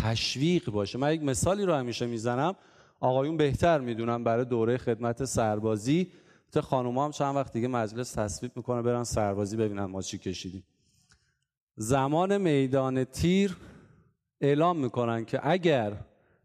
تشویق 0.03 0.69
باشه. 0.69 0.97
من 0.97 1.13
یک 1.13 1.23
مثالی 1.23 1.65
رو 1.65 1.73
همیشه 1.73 2.05
می‌زنم. 2.05 2.55
آقایون 2.99 3.37
بهتر 3.37 3.79
می‌دونم 3.79 4.23
برای 4.23 4.45
دوره 4.45 4.77
خدمت 4.77 5.25
سربازی 5.25 6.11
تا 6.51 6.61
خانوما 6.61 7.05
هم 7.05 7.11
چند 7.11 7.35
وقت 7.35 7.53
دیگه 7.53 7.67
مجلس 7.67 8.11
تصویب 8.11 8.51
می‌کنه 8.55 8.81
برن 8.81 9.03
سربازی 9.03 9.57
ببینن 9.57 9.85
ما 9.85 10.01
چی 10.01 10.17
کشیدیم. 10.17 10.63
زمان 11.75 12.37
میدان 12.37 13.03
تیر 13.03 13.57
اعلام 14.41 14.77
می‌کنن 14.77 15.25
که 15.25 15.39
اگر 15.43 15.93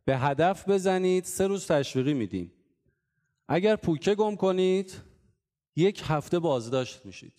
به 0.05 0.19
هدف 0.19 0.69
بزنید 0.69 1.25
سه 1.25 1.47
روز 1.47 1.67
تشویقی 1.67 2.14
میدیم. 2.14 2.53
اگر 3.49 3.77
پوکه 3.77 4.14
گم 4.14 4.37
کنید 4.37 4.93
یک 5.77 6.03
هفته 6.05 6.38
بازداشت 6.38 7.07
میشید. 7.07 7.33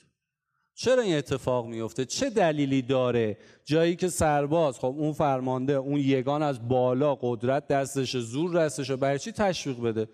چرا 0.73 1.01
این 1.01 1.17
اتفاق 1.17 1.67
میفته 1.67 2.05
چه 2.05 2.29
دلیلی 2.29 2.81
داره؟ 2.81 3.37
جایی 3.65 3.95
که 3.95 4.09
سرباز 4.09 4.79
خب 4.79 4.95
اون 4.97 5.13
فرمانده 5.13 5.73
اون 5.73 5.99
یگان 5.99 6.43
از 6.43 6.67
بالا 6.67 7.15
قدرت 7.15 7.67
دستش 7.67 8.17
زور 8.17 8.65
دستش 8.65 8.91
برای 8.91 9.19
چی 9.19 9.31
تشویق 9.31 9.81
بده؟ 9.81 10.09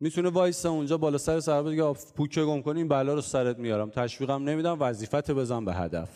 می‌تونه 0.00 0.28
وایسه 0.28 0.68
اونجا 0.68 0.98
بالا 0.98 1.18
سر 1.18 1.40
سرباز 1.40 1.72
بگه 1.72 1.92
پوکه 2.16 2.44
گم 2.44 2.62
کنی 2.62 2.78
این 2.78 2.88
بلا 2.88 3.14
رو 3.14 3.20
سرت 3.20 3.58
میارم. 3.58 3.90
تشویقم 3.90 4.48
نمیدم 4.48 4.76
وظیفت 4.80 5.30
بزن 5.30 5.64
به 5.64 5.74
هدف. 5.74 6.08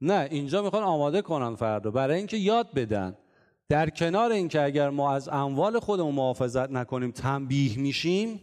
نه 0.00 0.28
اینجا 0.30 0.62
می‌خوان 0.62 0.82
آماده 0.82 1.22
کنن 1.22 1.54
فردا. 1.54 1.90
برای 1.90 2.16
اینکه 2.16 2.36
یاد 2.36 2.74
بدن. 2.74 3.16
در 3.68 3.90
کنار 3.90 4.32
اینکه 4.32 4.62
اگر 4.62 4.90
ما 4.90 5.14
از 5.14 5.28
اموال 5.28 5.78
خودمون 5.78 6.14
محافظت 6.14 6.70
نکنیم 6.70 7.10
تنبیه 7.10 7.78
میشیم 7.78 8.40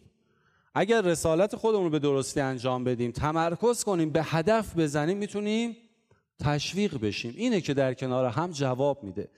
اگر 0.76 1.02
رسالت 1.02 1.56
خودمون 1.56 1.84
رو 1.84 1.90
به 1.90 2.00
درستی 2.00 2.40
انجام 2.40 2.84
بدیم 2.84 3.12
تمرکز 3.12 3.84
کنیم 3.84 4.10
به 4.10 4.24
هدف 4.24 4.78
بزنیم 4.78 5.18
می‌تونیم 5.18 5.78
تشویق 6.40 6.98
بشیم. 7.02 7.34
اینه 7.38 7.62
که 7.62 7.74
در 7.74 7.94
کنار 7.94 8.26
هم 8.26 8.52
جواب 8.52 9.04
میده. 9.04 9.30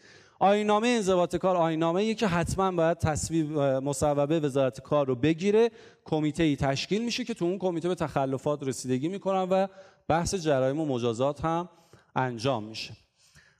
آینامه 0.41 0.87
انضباط 0.87 1.35
کار 1.35 1.55
آینامه 1.55 2.01
ای 2.01 2.15
که 2.15 2.27
حتما 2.27 2.71
باید 2.71 2.97
تصویب 2.97 3.59
مصوبه 3.59 4.39
وزارت 4.39 4.81
کار 4.81 5.07
رو 5.07 5.15
بگیره. 5.15 5.71
کمیته 6.05 6.43
ای 6.43 6.55
تشکیل 6.55 7.05
میشه 7.05 7.23
که 7.23 7.33
تو 7.33 7.45
اون 7.45 7.57
کمیته 7.57 7.87
به 7.87 7.95
تخلفات 7.95 8.63
رسیدگی 8.63 9.07
می‌کنن 9.07 9.47
و 9.49 9.67
بحث 10.07 10.35
جرایم 10.35 10.79
و 10.79 10.85
مجازات 10.85 11.45
هم 11.45 11.69
انجام 12.15 12.63
میشه. 12.63 12.93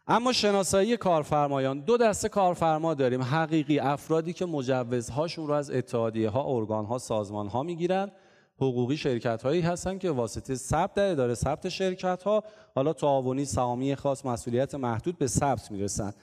اما 0.08 0.34
شناسایی 0.34 0.98
کارفرمایان 0.98 1.80
دو 1.80 1.98
دسته 1.98 2.30
کارفرما 2.30 2.94
داریم. 2.94 3.22
حقیقی 3.22 3.80
افرادی 3.80 4.34
که 4.34 4.46
مجوزهاشون 4.46 5.48
رو 5.48 5.54
از 5.54 5.72
اتحادیه 5.72 6.30
ها 6.30 6.44
ارگان 6.44 6.86
ها 6.86 6.98
سازمان 6.98 7.48
ها 7.48 7.64
می‌گیرن. 7.64 8.12
حقوقی 8.58 8.98
شرکت 8.98 9.44
هایی 9.44 9.62
هستن 9.62 9.98
که 9.98 10.12
واسطه 10.12 10.56
ثبت 10.56 10.94
در 10.94 11.12
اداره 11.12 11.34
ثبت 11.34 11.70
شرکت 11.70 12.24
ها 12.24 12.44
حالا 12.76 12.94
تعاونی 12.94 13.46
سهامی 13.46 13.96
خاص 13.96 14.26
مسئولیت 14.26 14.76
محدود 14.76 15.18
به 15.18 15.28
ثبت 15.28 15.72
می‌رسن. 15.72 16.14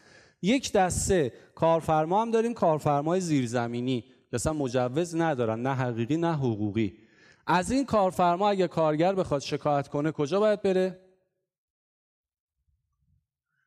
یک 0.46 0.72
دسته 0.72 1.32
کارفرما 1.54 2.22
هم 2.22 2.30
داریم 2.30 2.54
کارفرمای 2.54 3.20
زیرزمینی. 3.20 4.04
اصلا 4.32 4.52
مجوز 4.52 5.16
ندارن 5.16 5.62
نه 5.62 5.74
حقیقی 5.74 6.16
نه 6.16 6.34
حقوقی. 6.34 6.98
از 7.46 7.70
این 7.70 7.84
کارفرما 7.84 8.48
اگه 8.48 8.68
کارگر 8.68 9.14
بخواد 9.14 9.40
شکایت 9.40 9.88
کنه 9.88 10.12
کجا 10.12 10.40
باید 10.40 10.62
بره؟ 10.62 11.00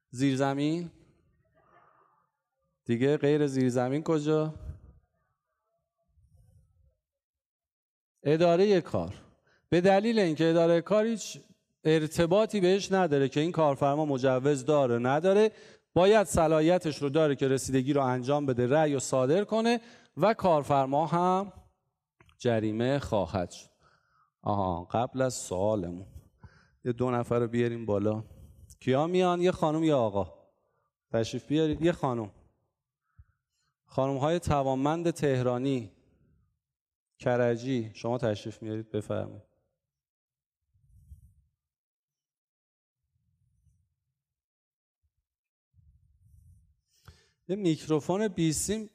زیرزمین؟ 0.09 0.91
دیگه 2.85 3.17
غیر 3.17 3.47
زیرزمین 3.47 4.03
کجا؟ 4.03 4.53
اداره 8.23 8.81
کار. 8.81 9.13
به 9.69 9.81
دلیل 9.81 10.19
اینکه 10.19 10.49
اداره 10.49 10.81
کار 10.81 11.05
هیچ 11.05 11.39
ارتباطی 11.83 12.59
بهش 12.59 12.91
نداره 12.91 13.29
که 13.29 13.39
این 13.39 13.51
کارفرما 13.51 14.05
مجوز 14.05 14.65
داره 14.65 14.97
نداره. 14.99 15.51
باید 15.93 16.28
صلاحیتش 16.28 17.02
رو 17.02 17.10
داره 17.10 17.36
که 17.36 17.47
رسیدگی 17.47 17.93
رو 17.93 18.02
انجام 18.02 18.45
بده 18.45 18.67
رأی 18.67 18.95
و 18.95 18.99
صادر 18.99 19.43
کنه 19.43 19.82
و 20.17 20.34
کارفرما 20.34 21.06
هم 21.06 21.54
جریمه 22.38 22.99
خواهد 22.99 23.52
شد. 23.52 23.69
آها 24.41 24.84
قبل 24.84 25.21
از 25.21 25.34
سوالمون 25.34 26.08
یه 26.86 26.91
دو 26.91 27.12
نفر 27.12 27.39
رو 27.39 27.47
بیاریم 27.47 27.86
بالا. 27.86 28.23
کیا 28.80 29.08
میان؟ 29.08 29.41
یه 29.41 29.52
خانم 29.52 29.84
یا 29.84 29.99
آقا؟ 29.99 30.34
تشریف 31.12 31.47
بیارید. 31.47 31.82
یه 31.82 31.91
خانم. 31.91 32.32
خانم 33.86 34.17
های 34.17 34.39
توانمند 34.39 35.12
تهرانی 35.12 35.91
کرجی. 37.17 37.91
شما 37.93 38.17
تشریف 38.17 38.62
میارید 38.62 38.91
بفرمایید. 38.91 39.48
یه 47.49 47.55
میکروفون 47.55 48.27
بیسیم. 48.27 48.89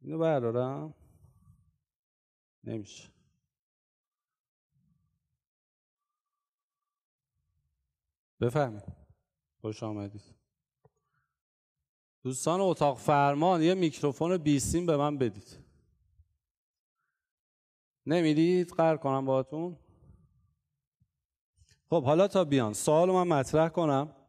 اینو 0.00 0.18
بردارم. 0.18 0.94
نمیشه. 2.64 3.08
بفهمید 8.40 8.82
خوش 9.60 9.82
آمدید. 9.82 10.22
دوستان 12.22 12.60
اتاق 12.60 12.98
فرمان 12.98 13.62
یه 13.62 13.74
میکروفون 13.74 14.36
بیسیم 14.36 14.86
به 14.86 14.96
من 14.96 15.18
بدید. 15.18 15.58
نمی‌دید؟ 18.06 18.70
قرار 18.70 18.96
کنم 18.96 19.24
باهاتون. 19.24 19.78
خب 21.90 22.04
حالا 22.04 22.28
تا 22.28 22.44
بیان. 22.44 22.72
سوال 22.72 23.10
من 23.10 23.28
مطرح 23.28 23.68
کنم. 23.68 24.21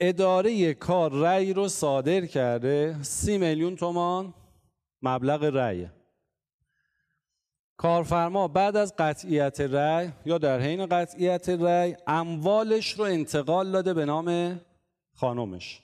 اداره 0.00 0.74
کار 0.74 1.12
رأی 1.12 1.52
رو 1.52 1.68
صادر 1.68 2.26
کرده. 2.26 3.02
سی 3.02 3.38
میلیون 3.38 3.76
تومان 3.76 4.34
مبلغ 5.02 5.44
رأی 5.44 5.88
کارفرما 7.76 8.48
بعد 8.48 8.76
از 8.76 8.94
قطعیت 8.98 9.60
رأی 9.60 10.10
یا 10.26 10.38
در 10.38 10.60
حین 10.60 10.86
قطعیت 10.86 11.48
رأی 11.48 11.96
اموالش 12.06 12.92
رو 12.92 13.04
انتقال 13.04 13.72
داده 13.72 13.94
به 13.94 14.04
نام 14.04 14.60
خانمش. 15.14 15.82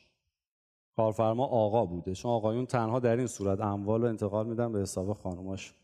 کارفرما 0.97 1.45
آقا 1.47 1.85
بوده. 1.85 2.15
چون 2.15 2.31
آقایون 2.31 2.67
تنها 2.67 3.01
در 3.01 3.17
این 3.17 3.27
صورت 3.27 3.61
اموال 3.61 4.03
رو 4.03 4.09
انتقال 4.09 4.47
میدن 4.47 4.73
به 4.73 4.81
حساب 4.81 5.13
خانماش. 5.13 5.75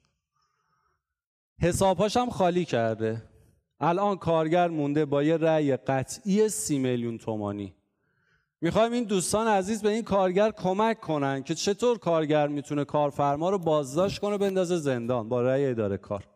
حسابهاش 1.60 2.16
هم 2.16 2.30
خالی 2.30 2.64
کرده. 2.64 3.22
الان 3.80 4.16
کارگر 4.16 4.68
مونده 4.68 5.04
با 5.04 5.22
یه 5.22 5.36
رأی 5.36 5.76
قطعی 5.76 6.48
سی 6.48 6.78
میلیون 6.78 7.18
تومانی. 7.18 7.74
می‌خوایم 8.60 8.92
این 8.92 9.04
دوستان 9.04 9.46
عزیز 9.46 9.82
به 9.82 9.88
این 9.88 10.02
کارگر 10.02 10.50
کمک 10.50 11.00
کنن 11.00 11.42
که 11.42 11.54
چطور 11.54 11.98
کارگر 11.98 12.48
می‌تونه 12.48 12.84
کارفرما 12.84 13.50
رو 13.50 13.58
بازداشت 13.58 14.20
کنه 14.20 14.38
بندازه 14.38 14.76
زندان. 14.76 15.28
با 15.28 15.42
رأی 15.42 15.66
اداره 15.66 15.96
کار. 15.96 16.28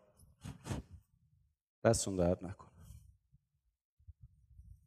دستون 1.84 2.16
درد 2.16 2.44
نکنه. 2.44 2.70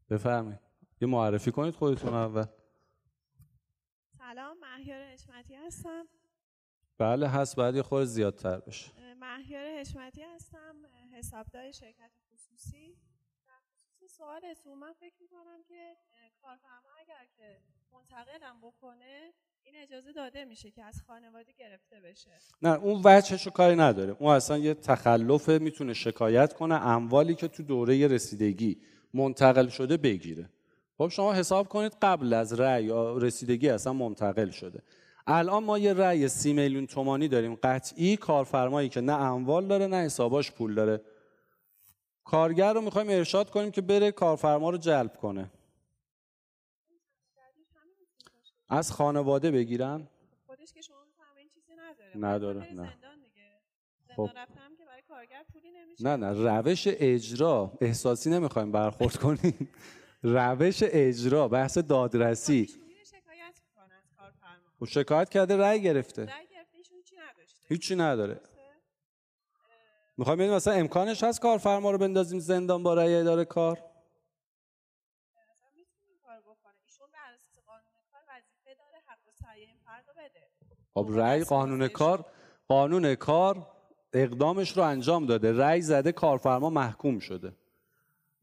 بفرمایید. 0.10 0.60
یه 1.02 1.08
معرفی 1.08 1.52
کنید 1.52 1.76
خودتون 1.76 2.13
اول. 2.13 2.45
سلام 4.17 4.58
مهیار 4.60 5.04
حشمتی 5.04 5.56
هستم. 5.56 6.06
بله 6.97 7.28
هست. 7.28 7.56
بعد 7.56 7.76
یه 7.76 7.82
خورده 7.82 8.06
زیادتر 8.06 8.60
بشه. 8.60 8.91
مهیار 9.19 9.80
حشمتی 9.80 10.23
هستم 10.23 10.76
حسابدار 11.17 11.71
شرکت 11.71 12.12
خصوصی. 12.32 12.97
در 13.47 13.62
خصوص 13.76 14.17
سوالتون 14.17 14.78
من 14.78 14.93
فکر 14.93 15.15
می‌کنم 15.21 15.63
که 15.67 15.95
کارفرما 16.41 16.89
اگر 17.02 17.26
که 17.38 17.58
منتقلم 17.93 18.56
بکنه 18.62 19.34
این 19.63 19.76
اجازه 19.76 20.13
داده 20.13 20.45
میشه 20.45 20.71
که 20.71 20.84
از 20.84 21.02
خانواده 21.08 21.52
گرفته 21.60 22.00
بشه. 22.00 22.32
نه 22.62 22.69
اون 22.69 23.02
وجهش 23.06 23.45
رو 23.45 23.52
کاری 23.52 23.76
نداره. 23.76 24.15
اون 24.19 24.36
اصلا 24.36 24.58
یه 24.58 24.73
تخلفه 24.73 25.58
می‌تونه 25.62 25.93
شکایت 25.93 26.54
کنه 26.54 26.88
اموالی 26.88 27.36
که 27.36 27.47
تو 27.47 27.63
دوره 27.63 28.08
رسیدگی 28.08 28.82
منتقل 29.13 29.67
شده 29.67 29.97
بگیره. 29.97 30.50
خب 30.97 31.08
شما 31.08 31.34
حساب 31.34 31.67
کنید 31.67 31.97
قبل 32.02 32.34
از 32.34 32.60
رأی 32.60 32.89
رسیدگی 33.15 33.69
اصلا 33.69 33.93
منتقل 33.93 34.50
شده. 34.50 34.84
الان 35.28 35.63
ما 35.63 35.78
یه 35.78 35.93
رأی 35.93 36.28
سی 36.28 36.54
میلیون 36.54 36.88
تومانی 36.88 37.28
داریم. 37.28 37.56
قطعی 37.56 38.17
کارفرمایی 38.17 38.89
که 38.89 39.02
نه 39.02 39.13
اموال 39.13 39.67
داره 39.67 39.88
نه 39.88 39.97
حساباش 39.97 40.52
پول 40.52 40.76
داره. 40.76 41.02
کارگر 42.23 42.73
رو 42.73 42.82
می‌خوایم 42.82 43.10
ارشاد 43.10 43.50
کنیم 43.50 43.71
که 43.71 43.82
بره 43.82 44.12
کارفرما 44.12 44.69
رو 44.69 44.78
جلب 44.78 45.15
کنه. 45.15 45.52
از 48.70 48.92
خانواده 48.92 49.52
بگیرن؟ 49.52 50.08
خودش 50.46 50.74
که 50.74 50.82
شما 50.82 50.96
این 51.38 51.50
چیزی 51.50 51.74
نداره. 51.76 52.18
نداره، 52.18 52.60
باید 52.60 52.76
بره 52.76 52.86
نه. 52.86 52.94
زندان 52.94 53.22
دیگه. 53.22 53.60
خب. 54.16 54.30
که 54.78 54.86
برای 54.86 55.02
کارگر 55.02 55.46
پولی 55.54 55.72
نمیشه. 55.72 56.04
نه 56.04 56.16
نه. 56.16 56.60
روش 56.60 56.84
اجرا 56.88 57.72
احساسی 57.82 58.30
نمی‌خوایم 58.30 58.72
برخورد 58.72 59.16
کنیم. 59.16 59.70
روش 60.24 60.80
اجرا 60.84 61.48
بحث 61.48 61.78
دادرسی. 61.78 62.54
ایشون 62.54 62.84
میره 62.88 63.04
شکایت 63.04 63.62
می‌کنه 63.64 63.94
از 63.94 64.12
کارفرما. 64.18 64.82
و 64.82 64.86
شکایت 64.86 65.30
کرده 65.30 65.58
رأی 65.58 65.82
گرفته. 65.82 66.26
رأی 66.26 66.48
گرفته 66.48 66.78
ایشون 66.78 67.02
چی 67.04 67.16
نداشته؟ 67.16 67.66
هیچی 67.68 67.96
نداره؟ 67.96 68.42
می‌خوایم 70.18 70.40
ببینیم 70.40 70.56
مثلا 70.56 70.74
امکانش 70.74 71.24
هست 71.24 71.42
کارفرما 71.42 71.92
رو 71.92 71.98
بندازیم 71.98 72.40
زندان 72.40 72.84
با 72.84 72.94
رأی 72.94 73.16
اداره 73.16 73.46
کار 73.46 73.74
مثلا 73.74 75.70
می‌تونه 75.76 76.04
این 76.08 76.18
کار 76.26 76.42
بکنه 76.42 76.74
ایشون 76.86 77.08
بر 77.14 77.34
اساس 77.34 77.60
قانون 77.66 77.94
کار 78.12 78.22
وظیفه 78.30 78.76
داره 78.76 78.98
حق 79.06 79.28
و 79.28 79.32
سعی 79.32 79.62
این 79.62 79.78
فرد 79.86 80.04
رو 80.08 80.14
بده 80.14 80.50
خب 80.98 81.08
رأی 81.10 81.44
قانون 81.44 81.88
کار 81.88 82.26
قانون 82.68 83.16
کار 83.16 83.68
اقدامش 84.14 84.78
رو 84.78 84.84
انجام 84.84 85.26
داده. 85.26 85.58
رأی 85.58 85.82
زده 85.82 86.12
کارفرما 86.12 86.70
محکوم 86.70 87.20
شده. 87.20 87.54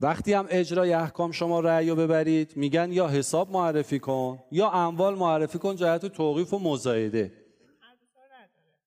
وقتی 0.00 0.32
هم 0.32 0.46
اجرای 0.50 0.92
احکام 0.92 1.32
شما 1.32 1.60
رأی 1.60 1.90
رو 1.90 1.96
ببرید 1.96 2.56
میگن 2.56 2.92
یا 2.92 3.08
حساب 3.08 3.50
معرفی 3.50 3.98
کن 3.98 4.38
یا 4.50 4.70
اموال 4.70 5.14
معرفی 5.14 5.58
کن 5.58 5.76
جهت 5.76 6.06
توقیف 6.06 6.54
و 6.54 6.58
مزایده. 6.58 7.32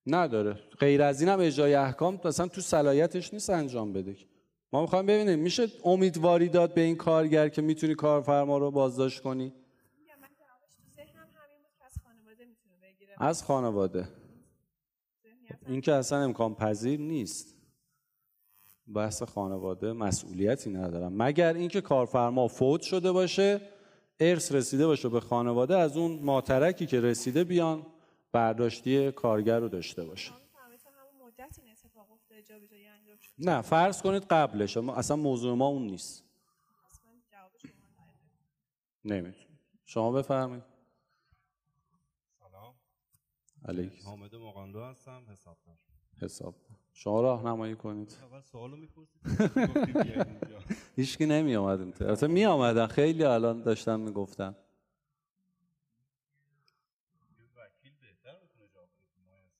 نداره. 0.08 0.60
غیر 0.80 1.02
از 1.02 1.22
این 1.22 1.30
هم 1.30 1.40
اجرای 1.40 1.76
احکام 1.76 2.20
مثلا 2.26 2.48
تو 2.48 2.62
صلاحیتش 2.62 3.34
نیست 3.34 3.50
انجام 3.50 3.94
بده. 3.94 4.16
ما 4.74 4.82
می‌خوایم 4.82 5.06
ببینیم 5.06 5.40
میشه 5.40 5.68
امیدواری 5.84 6.50
داد 6.50 6.74
به 6.74 6.82
این 6.82 6.96
کارگر 6.96 7.50
که 7.50 7.62
می‌تونی 7.62 7.96
کارفرما 7.96 8.58
رو 8.58 8.72
بازداشت 8.72 9.22
کنی 9.22 9.54
میگم 10.00 10.20
من 10.22 10.28
جوابش 10.40 10.74
تو 10.78 10.84
ذهنم 10.96 11.28
همین 11.36 11.60
بود 11.64 11.74
که 11.80 11.86
از 11.86 11.94
خانواده 12.04 12.46
می‌تونه 12.46 12.76
بگیره 12.84 13.07
از 13.18 13.44
خانواده. 13.44 14.08
این 15.68 15.82
که 15.82 15.94
اصلا 15.94 16.24
امکان 16.24 16.56
پذیر 16.56 17.00
نیست. 17.00 17.58
بحث 18.96 19.24
خانواده 19.24 19.94
مسئولیتی 19.94 20.70
ندارم. 20.70 21.14
مگر 21.22 21.54
اینکه 21.54 21.82
کارفرما 21.82 22.48
فوت 22.48 22.82
شده 22.82 23.12
باشه 23.12 23.62
ارث 24.20 24.52
رسیده 24.52 24.88
باشه 24.88 25.10
به 25.10 25.20
خانواده 25.20 25.78
از 25.78 25.98
اون 25.98 26.20
ماترکی 26.20 26.86
که 26.86 27.02
رسیده 27.02 27.44
بیان 27.44 27.86
برداشتی 28.32 29.12
کارگر 29.12 29.60
رو 29.60 29.70
داشته 29.70 30.04
باشه. 30.04 30.32
نه 33.40 33.62
فرض 33.62 34.02
کنید 34.02 34.24
قبلش. 34.24 34.78
اصلا 34.78 35.18
موضوع 35.18 35.56
ما 35.56 35.68
اون 35.68 35.82
نیست. 35.86 36.24
نمیتون 39.06 39.48
شما 39.86 40.12
بفرمایید. 40.12 40.77
علیک 43.68 44.02
حامد 44.04 44.36
مقاندو 44.36 44.82
هستم 44.82 45.22
حسابدار. 45.32 45.78
حساب. 46.22 46.56
شما 46.94 47.22
راهنمایی 47.22 47.76
کنید. 47.76 48.18
اول 48.22 48.42
سوالو 48.42 48.76
می‌پرسید 48.76 49.22
هیچکی 50.96 51.26
نمی 51.26 51.56
آمد 51.56 51.80
این 51.80 51.92
طرف. 51.92 52.08
البته 52.08 52.28
می 52.28 52.46
آمدن 52.46 52.88
خیلی 52.88 53.24
الان 53.24 53.62
داشتن 53.62 54.00
می‌گفتن. 54.00 54.56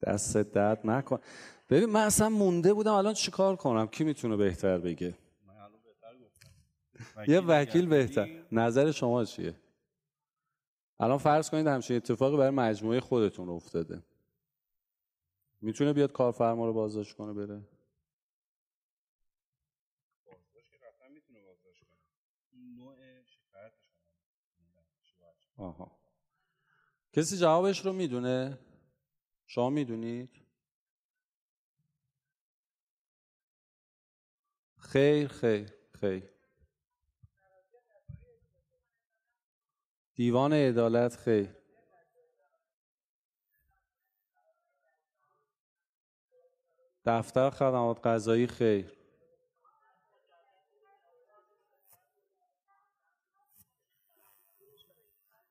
دست 0.02 0.38
درد 0.38 0.88
نکن. 0.88 1.20
ببین 1.70 1.90
من 1.90 2.02
اصلا 2.06 2.30
مونده 2.30 2.74
بودم 2.74 2.94
الان 2.94 3.14
چیکار 3.14 3.56
کنم؟ 3.56 3.88
کی 3.88 4.04
می‌تونه 4.04 4.36
بهتر 4.36 4.78
بگه؟ 4.78 5.18
من 5.48 5.54
الان 5.54 5.80
بهتر 5.86 6.18
گفتم. 6.26 7.32
یه 7.32 7.40
وکیل 7.40 7.86
بهتر. 7.88 8.28
نظر 8.52 8.92
شما 8.92 9.26
چیه؟ 9.26 9.56
الان 11.00 11.18
فرض 11.18 11.50
کنید 11.50 11.68
همچین 11.68 11.96
اتفاقی 11.98 12.38
برای 12.38 12.50
مجموعه 12.50 13.00
خودتون 13.00 13.50
افتاده. 13.50 14.04
می‌تونه 15.62 15.94
بیاد 15.94 16.12
کارفرما 16.12 16.66
رو 16.66 16.74
بازداشت 16.74 17.16
کنه 17.16 17.34
بره؟ 17.34 17.62
بازداشت 20.26 20.70
که 20.72 20.78
قطعا 20.78 21.08
می‌تونه 21.08 21.42
بازداشت 21.42 21.84
کنه. 21.84 22.00
نوع 22.76 22.96
شکایت 23.24 23.74
شما 23.80 24.60
نمی‌دونم 24.60 24.86
چی 25.02 25.16
باید 25.20 25.36
شه. 25.36 25.62
آها. 25.62 26.00
کسی 27.14 27.38
جوابش 27.38 27.86
رو 27.86 27.94
می‌دونه؟ 27.94 28.60
شما 29.46 29.70
می‌دونید؟ 29.70 30.30
خیر 34.78 35.28
خیر 35.28 35.74
خیر. 36.00 36.37
دیوان 40.18 40.54
عدالت 40.54 41.16
خیر. 41.16 41.56
دفتر 47.06 47.50
خدمات 47.50 48.08
قضایی 48.08 48.48
خیر. 48.48 48.98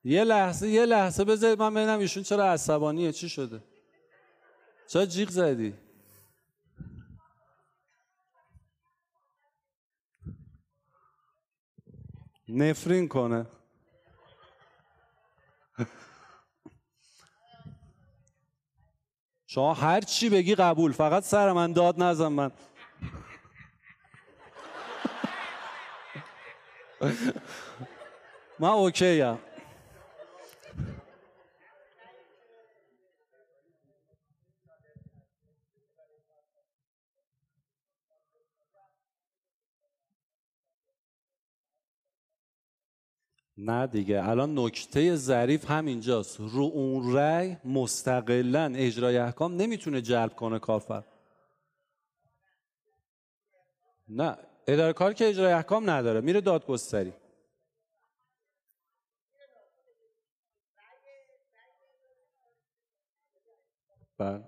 یه 0.03 0.23
لحظه 0.23 0.69
یه 0.69 0.85
لحظه 0.85 1.23
بذارید 1.23 1.59
من 1.59 1.73
ببینم 1.73 1.99
ایشون 1.99 2.23
چرا 2.23 2.51
عصبانیه. 2.51 3.11
چی 3.11 3.29
شده؟ 3.29 3.63
چرا 4.87 5.05
جیغ 5.05 5.29
زدی؟ 5.29 5.73
نفرین 12.49 13.07
کنه. 13.07 13.56
شما 19.57 19.73
هر 19.73 20.01
چی 20.01 20.29
بگی 20.29 20.55
قبول 20.55 20.91
فقط 20.91 21.23
سر 21.23 21.51
من 21.51 21.73
داد 21.73 22.03
نزن 22.03 22.27
من. 22.27 22.51
من 28.59 28.69
اوکی 28.69 29.21
ام 29.21 29.39
نه 43.57 43.87
دیگه. 43.87 44.29
الان 44.29 44.59
نکته 44.59 45.15
ظریف 45.15 45.71
همینجاست. 45.71 46.39
رو 46.39 46.63
اون 46.63 47.15
رأی 47.15 47.57
مستقلا 47.65 48.73
اجرای 48.75 49.17
احکام 49.17 49.55
نمی‌تونه 49.55 50.01
جلب 50.01 50.35
کنه 50.35 50.59
کارفر 50.59 51.03
نه. 54.07 54.37
اداره 54.67 54.93
کار 54.93 55.13
که 55.13 55.27
اجرای 55.29 55.53
احکام 55.53 55.89
نداره. 55.89 56.21
میره 56.21 56.41
دادگستری. 56.41 57.13
بله. 64.17 64.43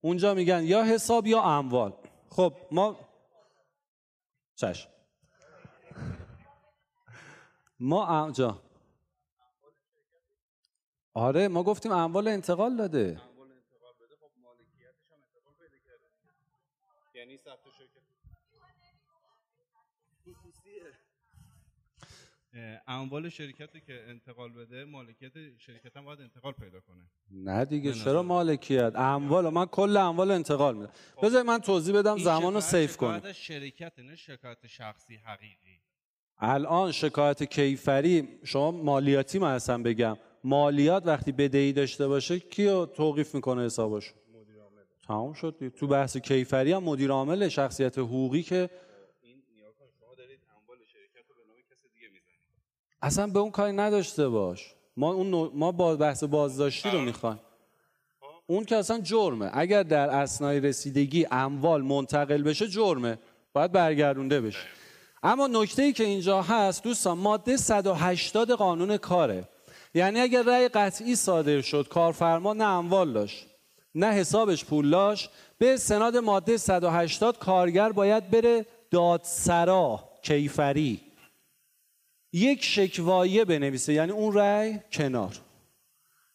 اونجا 0.00 0.34
میگن 0.34 0.64
یا 0.64 0.82
حساب 0.84 1.26
یا 1.26 1.42
اموال. 1.42 1.92
خب 2.30 2.54
ما 2.70 2.96
چشم 4.54 4.93
ما 7.80 8.20
اونجا 8.22 8.62
آره 11.14 11.48
ما 11.48 11.62
گفتیم 11.62 11.92
اموال 11.92 12.28
انتقال 12.28 12.76
داده. 12.76 13.20
اموال 13.30 13.52
انتقال 13.52 13.92
بده 14.00 14.16
خب 14.20 14.30
مالکیتش 14.42 15.10
هم 15.10 15.18
انتقال 15.22 15.54
پیدا 15.58 15.78
کرده. 15.86 16.06
یعنی 17.14 17.36
ثبت 17.36 17.64
شرکت. 17.78 18.04
اه، 22.56 22.80
اموال 22.86 23.28
شرکت 23.28 23.74
رو 23.74 23.80
که 23.80 24.04
انتقال 24.08 24.52
بده 24.52 24.84
مالکیت 24.84 25.58
شرکت 25.58 25.96
هم 25.96 26.04
باید 26.04 26.20
انتقال 26.20 26.52
پیدا 26.52 26.80
کنه. 26.80 27.10
نه 27.30 27.64
دیگه 27.64 27.92
چرا. 27.92 28.22
مالکیت؟ 28.22 28.92
اموال 28.96 29.48
من 29.48 29.66
کل 29.66 29.96
اموال 29.96 30.30
انتقال 30.30 30.76
میدم. 30.76 30.92
بذار 31.22 31.42
من 31.42 31.58
توضیح 31.58 31.98
بدم 31.98 32.14
این 32.14 32.24
زمان 32.24 32.54
رو 32.54 32.60
شکایت- 32.60 32.86
سیف 32.88 33.02
از 33.02 33.26
شرکت 33.36 33.98
نه 33.98 34.16
شکایت 34.16 34.66
شخصی 34.66 35.16
حقیقی. 35.16 35.73
الان 36.44 36.92
شکایت 36.92 37.42
کیفری 37.42 38.28
شما 38.44 38.70
مالیاتی 38.70 39.38
من 39.38 39.54
اصلا 39.54 39.82
بگم. 39.82 40.16
مالیات 40.44 41.06
وقتی 41.06 41.32
بدهی 41.32 41.72
داشته 41.72 42.08
باشه 42.08 42.38
کیو 42.38 42.86
توقیف 42.86 43.34
می‌کنه 43.34 43.64
حسابش 43.64 44.14
تمام 45.06 45.32
شد 45.32 45.56
دیگه. 45.58 45.70
تو 45.70 45.86
بحث 45.86 46.16
کیفری 46.16 46.72
هم 46.72 46.82
مدیر 46.82 47.10
عامل 47.10 47.48
شخصیت 47.48 47.98
حقوقی 47.98 48.42
که 48.42 48.70
این 49.22 49.42
شما 50.00 50.14
دارید 50.14 50.38
اموال 50.60 50.78
شرکت 50.92 51.28
رو 51.28 51.34
به 51.34 51.42
نام 51.48 51.56
کسی 51.70 51.88
دیگه 51.94 52.06
می‌زنید. 52.12 52.40
اصلا 53.02 53.26
به 53.26 53.38
اون 53.38 53.50
کاری 53.50 53.72
نداشته 53.72 54.28
باش. 54.28 54.74
ما 54.96 55.12
اون 55.12 55.30
نوع- 55.30 55.50
ما 55.54 55.72
با 55.72 55.96
بحث 55.96 56.24
بازداشتی 56.24 56.90
رو 56.90 57.00
می‌خوایم. 57.00 57.40
اون 58.46 58.64
که 58.64 58.76
اصلا 58.76 59.00
جرمه. 59.00 59.50
اگر 59.52 59.82
در 59.82 60.08
اسنای 60.10 60.60
رسیدگی 60.60 61.26
اموال 61.30 61.82
منتقل 61.82 62.42
بشه 62.42 62.68
جرمه. 62.68 63.18
باید 63.52 63.72
برگردونده 63.72 64.40
بشه. 64.40 64.58
اما 65.24 65.46
نکته 65.46 65.82
ای 65.82 65.92
که 65.92 66.04
اینجا 66.04 66.42
هست 66.42 66.82
دوستان 66.82 67.18
ماده 67.18 67.56
180 67.56 68.50
قانون 68.50 68.96
کاره. 68.96 69.48
یعنی 69.94 70.20
اگر 70.20 70.42
رأی 70.42 70.68
قطعی 70.68 71.16
صادر 71.16 71.60
شد 71.60 71.88
کارفرما 71.88 72.52
نه 72.52 72.64
اموال 72.64 73.12
داشت 73.12 73.46
نه 73.94 74.06
حسابش 74.06 74.64
پول 74.64 74.90
داشت 74.90 75.30
به 75.58 75.76
سناد 75.76 76.16
ماده 76.16 76.56
180 76.56 77.38
کارگر 77.38 77.92
باید 77.92 78.30
بره 78.30 78.66
دادسرا 78.90 80.08
کیفری. 80.22 81.00
یک 82.32 82.64
شکوایه 82.64 83.44
بنویسه 83.44 83.92
یعنی 83.92 84.12
اون 84.12 84.34
رأی 84.34 84.80
کنار. 84.92 85.40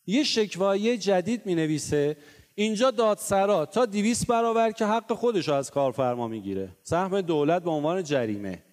یه 0.06 0.24
شکوایه 0.24 0.98
جدید 0.98 1.46
می 1.46 1.56
نویسه 1.56 2.18
اینجا 2.56 2.92
دادسرا 2.92 3.66
تا 3.66 3.86
دیویس 3.86 4.26
برابر 4.26 4.72
که 4.72 4.86
حق 4.86 5.14
خودش 5.14 5.50
از 5.50 5.72
کارفرما 5.72 6.28
می‌گیره. 6.28 6.70
سهم 6.84 7.22
دولت 7.22 7.64
به 7.64 7.70
عنوان 7.70 8.04
جریمه. 8.04 8.64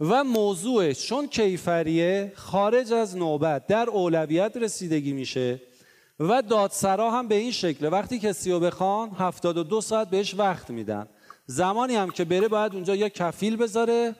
و 0.00 0.24
موضوعش 0.24 1.06
چون 1.06 1.26
کیفریه 1.26 2.32
خارج 2.34 2.92
از 2.92 3.16
نوبت 3.16 3.66
در 3.66 3.90
اولویت 3.90 4.56
رسیدگی 4.56 5.12
میشه 5.12 5.60
و 6.20 6.42
دادسرا 6.42 7.10
هم 7.10 7.28
به 7.28 7.34
این 7.34 7.52
شکله. 7.52 7.88
وقتی 7.88 8.18
کسی 8.18 8.52
رو 8.52 8.60
بخوان 8.60 9.10
72 9.10 9.80
ساعت 9.80 10.10
بهش 10.10 10.34
وقت 10.34 10.70
میدن. 10.70 11.06
زمانی 11.46 11.94
هم 11.94 12.10
که 12.10 12.24
بره 12.24 12.48
باید 12.48 12.74
اونجا 12.74 12.96
یا 12.96 13.08
کفیل 13.08 13.56
بذاره 13.56 14.14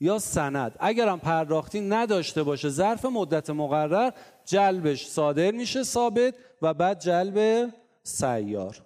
یا 0.00 0.18
سند. 0.18 0.76
اگرم 0.80 1.18
پرداختی 1.18 1.80
نداشته 1.80 2.42
باشه 2.42 2.68
ظرف 2.68 3.04
مدت 3.04 3.50
مقرر 3.50 4.12
جلبش 4.44 5.06
صادر 5.06 5.50
میشه 5.50 5.82
ثابت 5.82 6.34
و 6.62 6.74
بعد 6.74 7.00
جلب 7.00 7.68
سیار. 8.02 8.82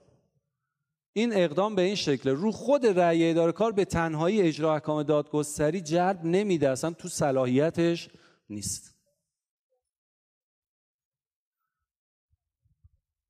این 1.16 1.32
اقدام 1.32 1.74
به 1.74 1.82
این 1.82 1.94
شکل 1.94 2.30
رو 2.30 2.52
خود 2.52 2.86
رأی 2.86 3.30
اداره 3.30 3.52
کار 3.52 3.72
به 3.72 3.84
تنهایی 3.84 4.42
اجرا 4.42 4.74
احکام 4.74 5.02
دادگستری 5.02 5.80
جلب 5.80 6.24
نمیده 6.24 6.70
اصلا 6.70 6.90
تو 6.90 7.08
صلاحیتش 7.08 8.08
نیست. 8.50 8.94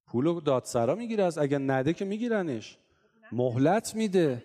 پولو 0.07 0.41
دادسرا 0.41 0.95
می‌گیره 0.95 1.25
از 1.25 1.39
اگر 1.39 1.59
نده 1.59 1.93
که 1.93 2.05
میگیرنش. 2.05 2.79
مهلت 3.33 3.95
میده. 3.95 4.45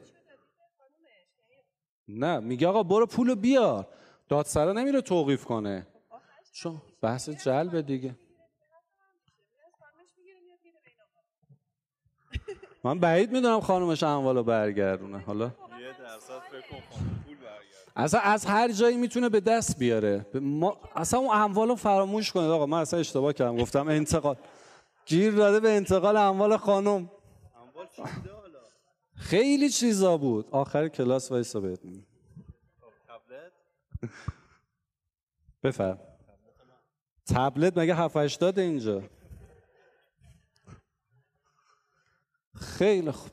نه 2.07 2.39
میگه 2.39 2.67
آقا 2.67 2.83
برو 2.83 3.05
پولو 3.05 3.35
بیار. 3.35 3.87
دادسرا 4.29 4.73
نمیره 4.73 5.01
توقیف 5.01 5.45
کنه. 5.45 5.87
چون 6.51 6.81
بحث 7.01 7.29
جلب 7.29 7.81
دیگه. 7.81 8.15
من 12.83 12.99
بعید 12.99 13.31
می‌دونم 13.31 13.59
خانومش 13.59 14.03
اموالو 14.03 14.43
برگردونه. 14.43 15.17
حالا؟ 15.19 15.45
یه 15.45 15.51
درصد 15.99 16.39
فکر 16.51 16.67
پول 16.67 17.35
اصلا 17.95 18.19
از 18.19 18.45
هر 18.45 18.71
جایی 18.71 18.97
می‌تونه 18.97 19.29
به 19.29 19.39
دست 19.39 19.79
بیاره. 19.79 20.25
ما... 20.33 20.77
اصلا 20.95 21.19
اون 21.19 21.29
اموال 21.31 21.67
رو 21.67 21.75
فراموش 21.75 22.31
کنید 22.31 22.49
آقا. 22.49 22.65
من 22.65 22.79
اصلا 22.79 22.99
اشتباه 22.99 23.33
کردم. 23.33 23.57
گفتم 23.57 23.87
انتقال. 23.87 24.35
گیر 25.05 25.31
داده 25.31 25.59
به 25.59 25.71
انتقال 25.71 26.17
اموال 26.17 26.57
خانم. 26.57 27.09
خیلی 29.15 29.69
چیزا 29.69 30.17
بود. 30.17 30.47
آخر 30.51 30.87
کلاس 30.87 31.31
وایسا 31.31 31.59
بهت 31.59 31.85
میگم. 31.85 32.05
تبلت؟ 33.07 33.51
بفرم. 35.63 35.99
تبلت 37.27 37.77
مگه 37.77 37.95
7 37.95 38.17
80 38.17 38.59
اینجا؟ 38.59 39.03
خیلی 42.59 43.11
خوب. 43.11 43.31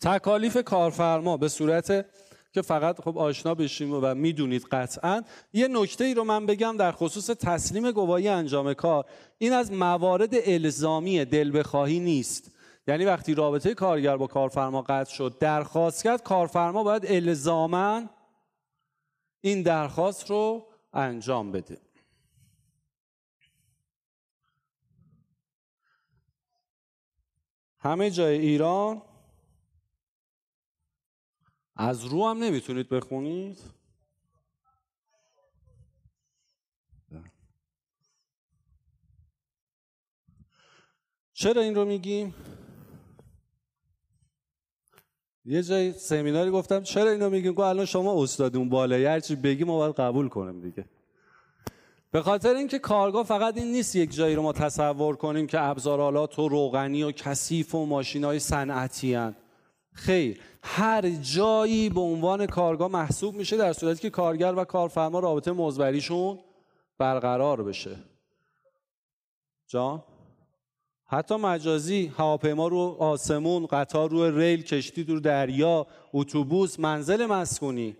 تکالیف 0.00 0.56
کارفرما 0.56 1.36
به 1.36 1.48
صورت 1.48 2.06
که 2.52 2.62
فقط 2.62 3.00
خب 3.00 3.18
آشنا 3.18 3.54
بشیم 3.54 3.92
و 3.92 4.14
می‌دونید 4.14 4.62
قطعا. 4.62 5.22
یه 5.52 5.68
نکته 5.68 6.04
ای 6.04 6.14
رو 6.14 6.24
من 6.24 6.46
بگم 6.46 6.76
در 6.76 6.92
خصوص 6.92 7.26
تسلیم 7.26 7.90
گواهی 7.90 8.28
انجام 8.28 8.74
کار. 8.74 9.04
این 9.38 9.52
از 9.52 9.72
موارد 9.72 10.30
الزامی 10.32 11.24
دل 11.24 11.58
بخواهی 11.58 12.00
نیست. 12.00 12.50
یعنی 12.88 13.04
وقتی 13.04 13.34
رابطه 13.34 13.74
کارگر 13.74 14.16
با 14.16 14.26
کارفرما 14.26 14.82
قطع 14.82 15.14
شد 15.14 15.38
درخواست 15.38 16.04
کرد 16.04 16.22
کارفرما 16.22 16.82
باید 16.82 17.06
الزاما 17.06 18.02
این 19.40 19.62
درخواست 19.62 20.30
رو 20.30 20.66
انجام 20.92 21.52
بده. 21.52 21.85
همه 27.86 28.10
جای 28.10 28.38
ایران؟ 28.38 29.02
از 31.76 32.04
رو 32.04 32.28
هم 32.28 32.38
نمی‌تونید 32.38 32.88
بخونید؟ 32.88 33.58
چرا 41.32 41.62
این 41.62 41.74
رو 41.74 41.84
میگیم؟ 41.84 42.34
یه 45.44 45.62
جای 45.62 45.92
سمیناری 45.92 46.50
گفتم 46.50 46.82
چرا 46.82 47.10
اینو 47.10 47.30
میگیم؟ 47.30 47.52
گفت 47.52 47.60
الان 47.60 47.84
شما 47.84 48.22
استادون 48.22 48.68
بالایی 48.68 49.04
هرچی 49.04 49.36
بگی 49.36 49.64
ما 49.64 49.78
باید 49.78 49.94
قبول 49.94 50.28
کنیم 50.28 50.60
دیگه. 50.60 50.84
به 52.10 52.22
خاطر 52.22 52.54
اینکه 52.54 52.78
کارگاه 52.78 53.24
فقط 53.24 53.56
این 53.56 53.72
نیست 53.72 53.96
یک 53.96 54.14
جایی 54.14 54.34
رو 54.34 54.42
ما 54.42 54.52
تصور 54.52 55.16
کنیم 55.16 55.46
که 55.46 55.60
ابزارالات 55.60 56.38
و 56.38 56.48
روغنی 56.48 57.02
و 57.02 57.12
کثیف 57.12 57.74
و 57.74 57.86
ماشین 57.86 58.24
های 58.24 58.38
صنعتی 58.38 59.18
خیر 59.92 60.40
هر 60.62 61.10
جایی 61.10 61.88
به 61.88 62.00
عنوان 62.00 62.46
کارگاه 62.46 62.90
محسوب 62.90 63.34
میشه 63.34 63.56
در 63.56 63.72
صورتی 63.72 64.02
که 64.02 64.10
کارگر 64.10 64.54
و 64.56 64.64
کارفرما 64.64 65.18
رابطه 65.18 65.52
مزبریشون 65.52 66.38
برقرار 66.98 67.62
بشه. 67.62 67.96
جان؟ 69.66 70.02
حتی 71.04 71.36
مجازی 71.36 72.12
هواپیما 72.16 72.68
رو 72.68 72.96
آسمون 72.98 73.66
قطار 73.66 74.10
رو 74.10 74.38
ریل 74.38 74.62
کشتی 74.62 75.04
رو 75.04 75.20
دریا 75.20 75.86
اتوبوس 76.12 76.80
منزل 76.80 77.26
مسکونی. 77.26 77.96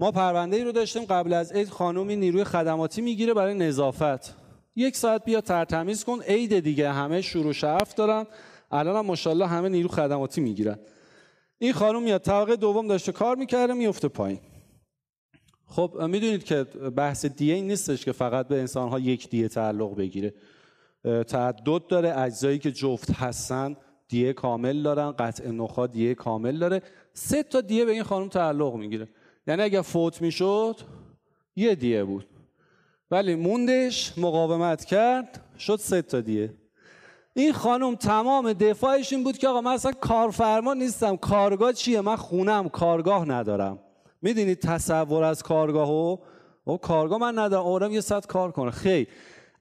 ما 0.00 0.10
پرونده 0.10 0.56
ای 0.56 0.64
رو 0.64 0.72
داشتیم 0.72 1.04
قبل 1.04 1.32
از 1.32 1.52
عید 1.52 1.68
خانومی 1.68 2.16
نیروی 2.16 2.44
خدماتی 2.44 3.00
می‌گیره 3.00 3.34
برای 3.34 3.54
نظافت. 3.54 4.36
یک 4.76 4.96
ساعت 4.96 5.24
بیا 5.24 5.40
ترتمیز 5.40 6.04
کن 6.04 6.22
عید 6.22 6.60
دیگه 6.60 6.92
همه 6.92 7.20
شروع 7.20 7.52
شرف 7.52 7.94
دارن. 7.94 8.26
الان 8.70 8.96
هم 8.96 9.06
ماشاءالله 9.06 9.46
همه 9.46 9.68
نیرو 9.68 9.88
خدماتی 9.88 10.40
می‌گیرن. 10.40 10.78
این 11.58 11.72
خانم 11.72 12.02
میاد 12.02 12.20
طبقه 12.20 12.56
دوم 12.56 12.88
داشته 12.88 13.12
کار 13.12 13.36
می‌کرده 13.36 13.74
میفته 13.74 14.08
پایین. 14.08 14.38
خب 15.66 16.02
می‌دونید 16.08 16.44
که 16.44 16.64
بحث 16.96 17.26
دیه 17.26 17.54
این 17.54 17.66
نیستش 17.66 18.04
که 18.04 18.12
فقط 18.12 18.48
به 18.48 18.60
انسانها 18.60 18.98
یک 18.98 19.30
دیه 19.30 19.48
تعلق 19.48 19.96
بگیره. 19.96 20.34
تعدد 21.28 21.86
داره 21.88 22.18
اجزایی 22.18 22.58
که 22.58 22.72
جفت 22.72 23.10
هستن 23.10 23.76
دیه 24.08 24.32
کامل 24.32 24.82
دارن 24.82 25.12
قطع 25.12 25.50
نخا 25.50 25.86
دیه 25.86 26.14
کامل 26.14 26.58
داره. 26.58 26.82
سه 27.12 27.42
تا 27.42 27.60
دیه 27.60 27.84
به 27.84 27.92
این 27.92 28.02
خانم 28.02 28.28
تعلق 28.28 28.74
می‌گیره. 28.74 29.08
یعنی 29.46 29.62
اگر 29.62 29.82
فوت 29.82 30.22
می‌شد 30.22 30.76
یه 31.56 31.74
دیه 31.74 32.04
بود. 32.04 32.26
ولی 33.10 33.34
موندش 33.34 34.18
مقاومت 34.18 34.84
کرد 34.84 35.40
شد 35.58 35.76
سه 35.76 36.02
تا 36.02 36.20
دیه. 36.20 36.54
این 37.34 37.52
خانم 37.52 37.94
تمام 37.94 38.52
دفاعش 38.52 39.12
این 39.12 39.24
بود 39.24 39.38
که 39.38 39.48
آقا 39.48 39.60
من 39.60 39.72
اصلا 39.72 39.92
کارفرما 39.92 40.74
نیستم. 40.74 41.16
کارگاه 41.16 41.72
چیه؟ 41.72 42.00
من 42.00 42.16
خونم 42.16 42.68
کارگاه 42.68 43.28
ندارم. 43.28 43.78
می‌دونید 44.22 44.58
تصور 44.58 45.24
از 45.24 45.42
کارگاهو؟ 45.42 46.16
او 46.64 46.78
کارگاه 46.78 47.18
من 47.18 47.38
ندارم. 47.38 47.64
آرام 47.64 47.92
یه 47.92 48.00
ساعت 48.00 48.26
کار 48.26 48.52
کنه. 48.52 48.70
خیر. 48.70 49.08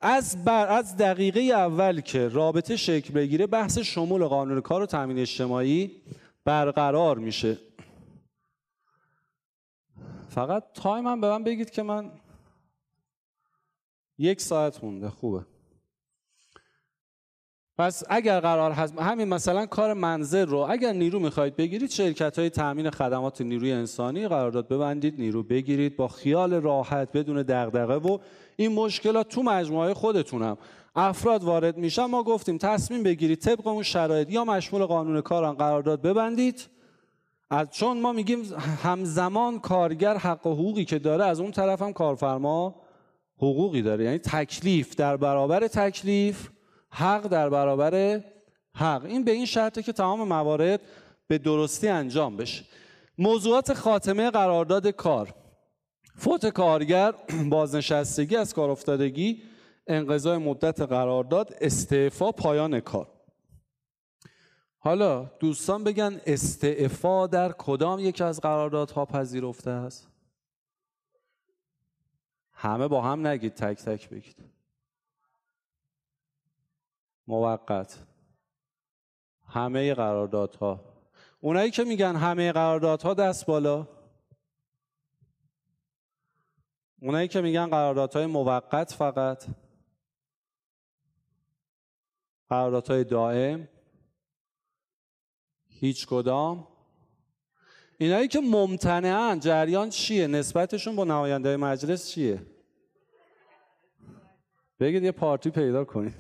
از 0.02 0.46
بر 0.46 0.68
از 0.68 0.98
دقیقه 0.98 1.40
اول 1.40 2.02
که 2.02 2.28
رابطه 2.28 2.76
شکل 2.76 3.14
بگیره 3.14 3.48
بحث 3.48 3.78
شمول 3.78 4.26
قانون 4.26 4.62
کار 4.62 4.82
و 4.82 4.86
تامین 4.86 5.20
اجتماعی 5.20 5.92
برقرار 6.46 7.18
میشه. 7.18 7.58
فقط 10.30 10.64
تایم 10.74 11.08
هم 11.08 11.22
به 11.22 11.30
من 11.30 11.44
بگید 11.44 11.70
که 11.70 11.84
من 11.84 12.12
یک 14.18 14.42
ساعت 14.42 14.84
مونده. 14.84 15.10
خوبه. 15.10 15.46
پس 17.78 18.04
اگر 18.10 18.40
قرار 18.40 18.72
هست 18.72 19.00
همین 19.00 19.28
مثلا 19.28 19.66
کار 19.66 19.94
منزل 19.94 20.46
رو 20.46 20.58
اگر 20.58 20.94
نیرو 20.94 21.20
می‌خواید 21.20 21.56
بگیرید 21.56 21.90
شرکت 21.90 22.40
های 22.40 22.50
تامین 22.50 22.90
خدمات 22.90 23.42
نیروی 23.42 23.72
انسانی 23.72 24.28
قرارداد 24.28 24.68
ببندید 24.68 25.20
نیرو 25.20 25.44
بگیرید 25.44 25.96
با 25.96 26.08
خیال 26.08 26.54
راحت 26.54 27.12
بدون 27.12 27.42
دغدغه 27.42 27.96
و 27.96 28.18
این 28.56 28.72
مشکلات 28.72 29.28
تو 29.28 29.44
مجموعه 29.44 29.94
خودتونم. 29.94 30.58
افراد 30.96 31.44
وارد 31.44 31.78
میشن 31.78 32.06
ما 32.06 32.24
گفتیم 32.24 32.58
تصمیم 32.58 33.04
بگیرید 33.04 33.40
طبق 33.40 33.68
اون 33.68 33.84
شرایط 33.84 34.30
یا 34.32 34.46
مشمول 34.46 34.86
قانون 34.86 35.22
کاران 35.22 35.56
قرارداد 35.56 36.02
ببندید. 36.02 36.79
از 37.50 37.72
چون 37.72 38.00
ما 38.00 38.14
میگیم 38.14 38.54
همزمان 38.84 39.60
کارگر 39.60 40.18
حق 40.18 40.48
و 40.48 40.54
حقوقی 40.54 40.86
که 40.86 41.00
داره 41.00 41.26
از 41.26 41.40
اون 41.40 41.52
طرف 41.52 41.82
هم 41.82 41.94
کارفرما 41.94 42.76
حقوقی 43.38 43.82
داره. 43.82 44.04
یعنی 44.04 44.18
تکلیف 44.18 44.96
در 44.96 45.18
برابر 45.18 45.68
تکلیف 45.68 46.50
حق 46.90 47.28
در 47.28 47.50
برابر 47.50 48.24
حق. 48.76 49.06
این 49.06 49.24
به 49.24 49.32
این 49.32 49.46
شرطه 49.46 49.84
که 49.84 49.94
تمام 49.94 50.28
موارد 50.28 50.82
به 51.28 51.38
درستی 51.38 51.88
انجام 51.88 52.38
بشه. 52.38 52.64
موضوعات 53.18 53.74
خاتمه 53.74 54.30
قرارداد 54.30 54.88
کار. 54.88 55.34
فوت 56.16 56.46
کارگر 56.46 57.14
بازنشستگی 57.50 58.36
از 58.36 58.54
کار 58.54 58.70
افتادگی 58.70 59.42
انقضای 59.88 60.38
مدت 60.38 60.82
قرارداد 60.82 61.56
استعفا 61.62 62.32
پایان 62.32 62.80
کار. 62.80 63.08
حالا 64.80 65.24
دوستان 65.24 65.84
بگن 65.84 66.22
استعفا 66.26 67.28
در 67.28 67.52
کدام 67.52 68.00
یکی 68.00 68.24
از 68.24 68.42
قراردادها 68.42 69.06
پذیرفته 69.06 69.72
است؟ 69.72 70.08
همه 72.52 72.88
با 72.88 73.02
هم 73.02 73.28
نگید 73.28 73.54
تک 73.54 73.78
تک 73.78 74.10
بگید. 74.10 74.36
موقت. 77.28 78.00
همه 79.48 79.94
قراردادها. 79.94 80.80
اونایی 81.42 81.72
که 81.72 81.84
میگن 81.84 82.16
همه 82.16 82.52
قراردادها 82.52 83.14
دست 83.14 83.46
بالا. 83.46 83.88
اونایی 87.02 87.28
که 87.28 87.42
میگن 87.42 87.68
قراردادهای 87.68 88.26
موقت 88.26 88.94
فقط. 88.94 89.46
قراردادهای 92.50 93.04
دائم. 93.04 93.68
هیچ 95.80 96.08
کدام. 96.08 96.68
اینایی 97.98 98.28
که 98.28 98.40
ممتنعن 98.40 99.40
جریان 99.40 99.90
چیه؟ 99.90 100.28
نسبتشون 100.28 100.96
با 100.96 101.04
نماینده 101.04 101.58
مجلس 101.58 102.10
چیه؟ 102.10 102.46
بگید 104.80 105.04
یه 105.04 105.12
پارتی 105.12 105.50
پیدا 105.50 105.86
کنید 105.86 106.16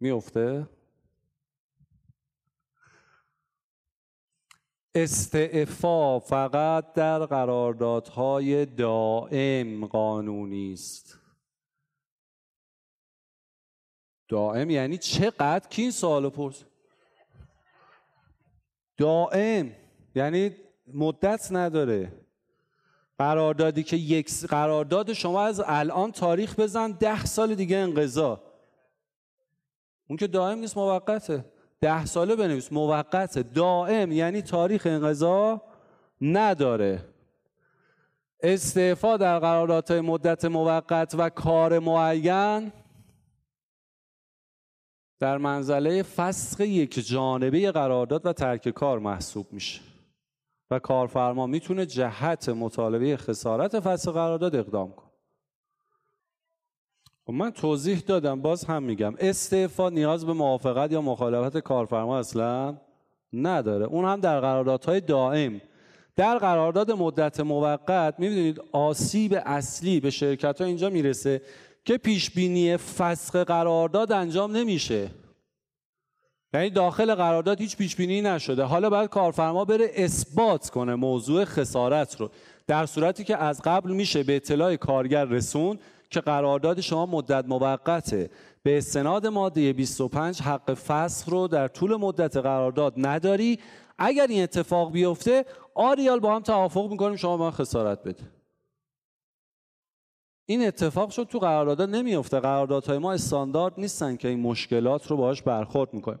میفته 0.00 0.68
استعفا 4.94 6.18
فقط 6.18 6.92
در 6.92 7.18
قراردادهای 7.18 8.66
دائم 8.66 9.86
قانونی 9.86 10.72
است. 10.72 11.21
دائم 14.32 14.70
یعنی 14.70 14.98
چقدر؟ 14.98 15.68
کی 15.68 15.82
این 15.82 15.90
سوالو 15.90 16.30
پرس؟ 16.30 16.64
دائم. 18.96 19.72
یعنی 20.14 20.56
مدت 20.94 21.48
نداره. 21.50 22.12
قراردادی 23.18 23.82
که 23.82 23.96
یک 23.96 24.30
قرارداد 24.48 25.12
شما 25.12 25.42
از 25.42 25.62
الان 25.66 26.12
تاریخ 26.12 26.60
بزن 26.60 26.90
ده 26.90 27.24
سال 27.24 27.54
دیگه 27.54 27.76
انقضا. 27.76 28.40
اون 30.08 30.16
که 30.16 30.26
دائم 30.26 30.58
نیست 30.58 30.76
موقته. 30.76 31.44
ده 31.80 32.06
ساله 32.06 32.36
بنویس 32.36 32.72
موقت 32.72 33.38
دائم 33.38 34.12
یعنی 34.12 34.42
تاریخ 34.42 34.86
انقضا 34.86 35.62
نداره. 36.20 37.04
استعفا 38.42 39.16
در 39.16 39.38
قراردادهای 39.38 40.00
مدت 40.00 40.44
موقت 40.44 41.14
و 41.18 41.30
کار 41.30 41.78
معین 41.78 42.72
در 45.22 45.38
منزله 45.38 46.02
فسخ 46.02 46.60
یک 46.60 47.06
جانبه 47.06 47.70
قرارداد 47.70 48.26
و 48.26 48.32
ترک 48.32 48.68
کار 48.68 48.98
محسوب 48.98 49.46
میشه. 49.52 49.80
و 50.70 50.78
کارفرما 50.78 51.46
می‌تونه 51.46 51.86
جهت 51.86 52.48
مطالبه 52.48 53.16
خسارت 53.16 53.80
فسخ 53.80 54.12
قرارداد 54.12 54.56
اقدام 54.56 54.92
کنه. 54.92 55.10
خب 57.26 57.32
من 57.32 57.50
توضیح 57.50 57.98
دادم 57.98 58.42
باز 58.42 58.64
هم 58.64 58.82
میگم. 58.82 59.14
استعفا 59.18 59.90
نیاز 59.90 60.26
به 60.26 60.32
موافقت 60.32 60.92
یا 60.92 61.00
مخالفت 61.00 61.58
کارفرما 61.58 62.18
اصلا 62.18 62.76
نداره. 63.32 63.86
اون 63.86 64.04
هم 64.04 64.20
در 64.20 64.40
قراردادهای 64.40 65.00
دائم. 65.00 65.60
در 66.16 66.38
قرارداد 66.38 66.90
مدت 66.90 67.40
موقت 67.40 68.14
می‌بینید 68.18 68.60
آسیب 68.72 69.38
اصلی 69.44 70.00
به 70.00 70.10
شرکت 70.10 70.60
ها 70.60 70.66
اینجا 70.66 70.90
می‌رسه. 70.90 71.42
که 71.84 71.98
پیش 71.98 72.30
بینی 72.30 72.76
فسخ 72.76 73.36
قرارداد 73.36 74.12
انجام 74.12 74.56
نمیشه. 74.56 75.10
یعنی 76.54 76.70
داخل 76.70 77.14
قرارداد 77.14 77.60
هیچ 77.60 77.76
پیش 77.76 77.96
بینی 77.96 78.22
نشده. 78.22 78.62
حالا 78.62 78.90
باید 78.90 79.10
کارفرما 79.10 79.64
بره 79.64 79.90
اثبات 79.94 80.70
کنه 80.70 80.94
موضوع 80.94 81.44
خسارت 81.44 82.20
رو. 82.20 82.30
در 82.66 82.86
صورتی 82.86 83.24
که 83.24 83.36
از 83.36 83.62
قبل 83.64 83.92
میشه 83.92 84.22
به 84.22 84.36
اطلاع 84.36 84.76
کارگر 84.76 85.24
رسون 85.24 85.78
که 86.10 86.20
قرارداد 86.20 86.80
شما 86.80 87.06
مدت 87.06 87.44
موقته. 87.48 88.30
به 88.62 88.78
استناد 88.78 89.26
ماده 89.26 89.72
25 89.72 90.42
حق 90.42 90.74
فسخ 90.74 91.28
رو 91.28 91.48
در 91.48 91.68
طول 91.68 91.96
مدت 91.96 92.36
قرارداد 92.36 92.94
نداری. 92.96 93.58
اگر 93.98 94.26
این 94.26 94.42
اتفاق 94.42 94.92
بیفته 94.92 95.44
آریال 95.74 96.20
با 96.20 96.36
هم 96.36 96.42
توافق 96.42 96.90
می‌کنیم 96.90 97.16
شما 97.16 97.36
من 97.36 97.50
خسارت 97.50 98.02
بده 98.02 98.41
این 100.46 100.66
اتفاق 100.66 101.10
شد 101.10 101.24
تو 101.24 101.38
قرارداد 101.38 101.82
نمیفته 101.82 102.40
قراردادهای 102.40 102.98
ما 102.98 103.12
استاندارد 103.12 103.74
نیستن 103.78 104.16
که 104.16 104.28
این 104.28 104.40
مشکلات 104.40 105.06
رو 105.06 105.16
باهاش 105.16 105.42
برخورد 105.42 105.94
می‌کنیم. 105.94 106.20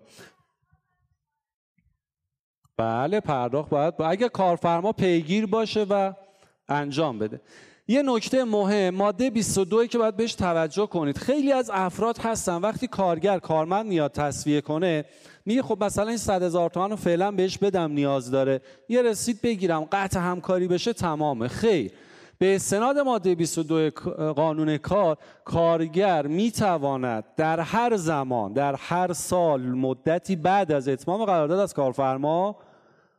بله 2.76 3.20
پرداخت 3.20 3.70
باید 3.70 3.96
با... 3.96 4.06
اگه 4.06 4.28
کارفرما 4.28 4.92
پیگیر 4.92 5.46
باشه 5.46 5.86
و 5.90 6.12
انجام 6.68 7.18
بده. 7.18 7.40
یه 7.88 8.02
نکته 8.02 8.44
مهم 8.44 8.94
ماده 8.94 9.30
22 9.30 9.86
که 9.86 9.98
باید 9.98 10.16
بهش 10.16 10.34
توجه 10.34 10.86
کنید. 10.86 11.18
خیلی 11.18 11.52
از 11.52 11.70
افراد 11.74 12.18
هستن 12.18 12.56
وقتی 12.56 12.86
کارگر 12.86 13.38
کارمند 13.38 13.86
میاد 13.86 14.12
تصویه 14.12 14.60
کنه 14.60 15.04
میگه 15.46 15.62
خب 15.62 15.84
مثلا 15.84 16.08
این 16.08 16.16
100 16.16 16.42
هزار 16.42 16.70
تومان 16.70 16.90
رو 16.90 16.96
فعلا 16.96 17.30
بهش 17.30 17.58
بدم 17.58 17.92
نیاز 17.92 18.30
داره. 18.30 18.60
یه 18.88 19.02
رسید 19.02 19.42
بگیرم 19.42 19.84
قطع 19.92 20.20
همکاری 20.20 20.68
بشه 20.68 20.92
تمامه. 20.92 21.48
خیر. 21.48 21.92
به 22.42 22.54
استناد 22.54 22.98
ماده 22.98 23.34
22 23.34 23.90
قانون 24.32 24.76
کار 24.76 25.18
کارگر 25.44 26.26
می‌تواند 26.26 27.24
در 27.36 27.60
هر 27.60 27.96
زمان 27.96 28.52
در 28.52 28.74
هر 28.74 29.12
سال 29.12 29.60
مدتی 29.60 30.36
بعد 30.36 30.72
از 30.72 30.88
اتمام 30.88 31.24
قرارداد 31.24 31.58
از 31.58 31.74
کارفرما 31.74 32.56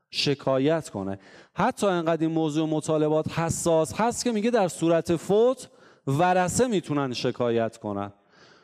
شکایت 0.09 0.89
کنه. 0.89 1.19
حتی 1.53 1.87
انقدر 1.87 2.21
این 2.21 2.31
موضوع 2.31 2.69
مطالبات 2.69 3.39
حساس 3.39 4.01
هست 4.01 4.23
که 4.23 4.31
میگه 4.31 4.51
در 4.51 4.67
صورت 4.67 5.15
فوت 5.15 5.69
ورسه 6.07 6.67
می‌تونن 6.67 7.13
شکایت 7.13 7.77
کنن. 7.77 8.13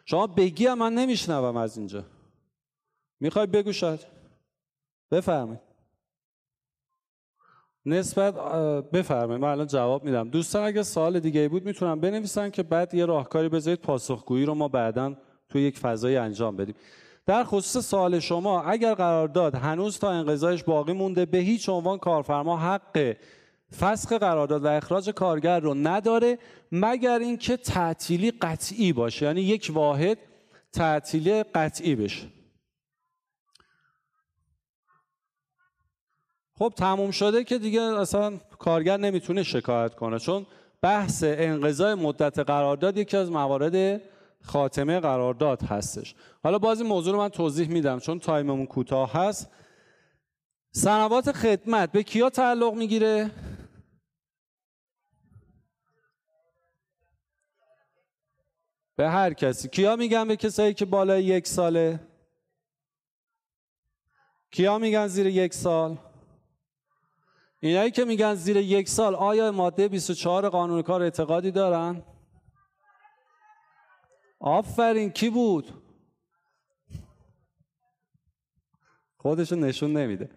شما 0.05 0.28
بگی 0.28 0.68
من 0.74 0.93
نمیشنوم 0.93 1.57
از 1.57 1.78
اینجا. 1.78 2.03
می‌خوای 3.20 3.45
بگو 3.45 3.72
شاید. 3.72 3.99
بفرمایید. 5.12 5.68
نسبت 7.90 8.36
بفرمایید 8.92 9.42
من 9.42 9.48
الان 9.50 9.68
جواب 9.68 10.04
میدم. 10.04 10.30
دوستان 10.30 10.64
اگه 10.64 10.84
سوال 10.84 11.20
دیگه 11.20 11.50
بود 11.50 11.66
می‌تونم 11.66 12.00
بنویسن 12.00 12.50
که 12.50 12.64
بعد 12.64 12.94
یه 12.94 13.06
راهکاری 13.06 13.50
بذارید 13.50 13.80
پاسخگویی 13.80 14.46
رو 14.46 14.54
ما 14.54 14.68
بعدا 14.68 15.16
توی 15.50 15.62
یک 15.62 15.78
فضای 15.78 16.18
انجام 16.18 16.58
بدیم. 16.58 16.76
در 17.26 17.44
خصوص 17.44 17.86
سوال 17.86 18.20
شما 18.20 18.62
اگر 18.62 18.94
قرارداد 18.94 19.56
هنوز 19.56 20.00
تا 20.00 20.12
انقضایش 20.12 20.64
باقی 20.64 20.94
مونده 20.94 21.26
به 21.26 21.38
هیچ 21.38 21.70
عنوان 21.70 21.98
کارفرما 21.98 22.58
حق 22.58 23.16
فسخ 23.80 24.14
قرارداد 24.14 24.66
و 24.66 24.68
اخراج 24.68 25.10
کارگر 25.10 25.60
رو 25.60 25.74
نداره 25.74 26.38
مگر 26.72 27.20
اینکه 27.20 27.58
تعطیلی 27.58 28.32
قطعی 28.32 28.94
باشه. 28.94 29.26
یعنی 29.26 29.42
یک 29.42 29.72
واحد 29.74 30.18
تعطیلی 30.74 31.44
قطعی 31.44 31.96
بشه. 31.96 32.28
خب 36.60 36.74
تموم 36.78 37.12
شده 37.12 37.43
که 37.43 37.57
دیگه 37.57 37.82
اصلا 37.82 38.38
کارگر 38.38 38.97
نمی‌تونه 38.97 39.43
شکایت 39.43 39.95
کنه 39.95 40.20
چون 40.20 40.45
بحث 40.82 41.24
انقضای 41.28 41.95
مدت 41.95 42.39
قرارداد 42.39 42.97
یکی 42.97 43.18
از 43.18 43.32
موارد 43.32 44.01
خاتمه 44.43 44.99
قرارداد 44.99 45.62
هستش. 45.62 46.16
حالا 46.43 46.60
باز 46.60 46.82
این 46.82 46.89
موضوع 46.89 47.14
رو 47.14 47.20
من 47.20 47.30
توضیح 47.30 47.68
میدم 47.68 47.99
چون 47.99 48.20
تایممون 48.20 48.66
کوتاه 48.66 49.14
هست. 49.14 49.49
سنوات 50.72 51.32
خدمت 51.32 51.91
به 51.91 52.03
کیا 52.03 52.30
تعلق 52.30 52.74
می‌گیره؟ 52.74 53.32
به 58.95 59.10
هر 59.10 59.34
کسی. 59.34 59.70
کیا 59.70 59.95
میگن 59.95 60.28
به 60.28 60.36
کسایی 60.36 60.74
که 60.74 60.86
بالای 60.86 61.24
یک 61.24 61.47
ساله؟ 61.47 61.99
کیا 64.51 64.78
میگن 64.78 65.07
زیر 65.07 65.28
یک 65.28 65.53
سال؟ 65.53 65.97
اینایی 67.60 67.91
که 67.91 68.05
میگن 68.05 68.36
زیر 68.36 68.57
یک 68.57 68.89
سال 68.89 69.16
آیا 69.16 69.51
ماده 69.51 69.88
24 69.88 70.49
قانون 70.49 70.82
کار 70.82 71.01
اعتقادی 71.01 71.51
دارن؟ 71.51 72.03
آفرین 74.39 75.10
کی 75.10 75.30
بود؟ 75.30 75.74
خودشو 79.18 79.55
نشون 79.55 79.93
نمیده. 79.93 80.30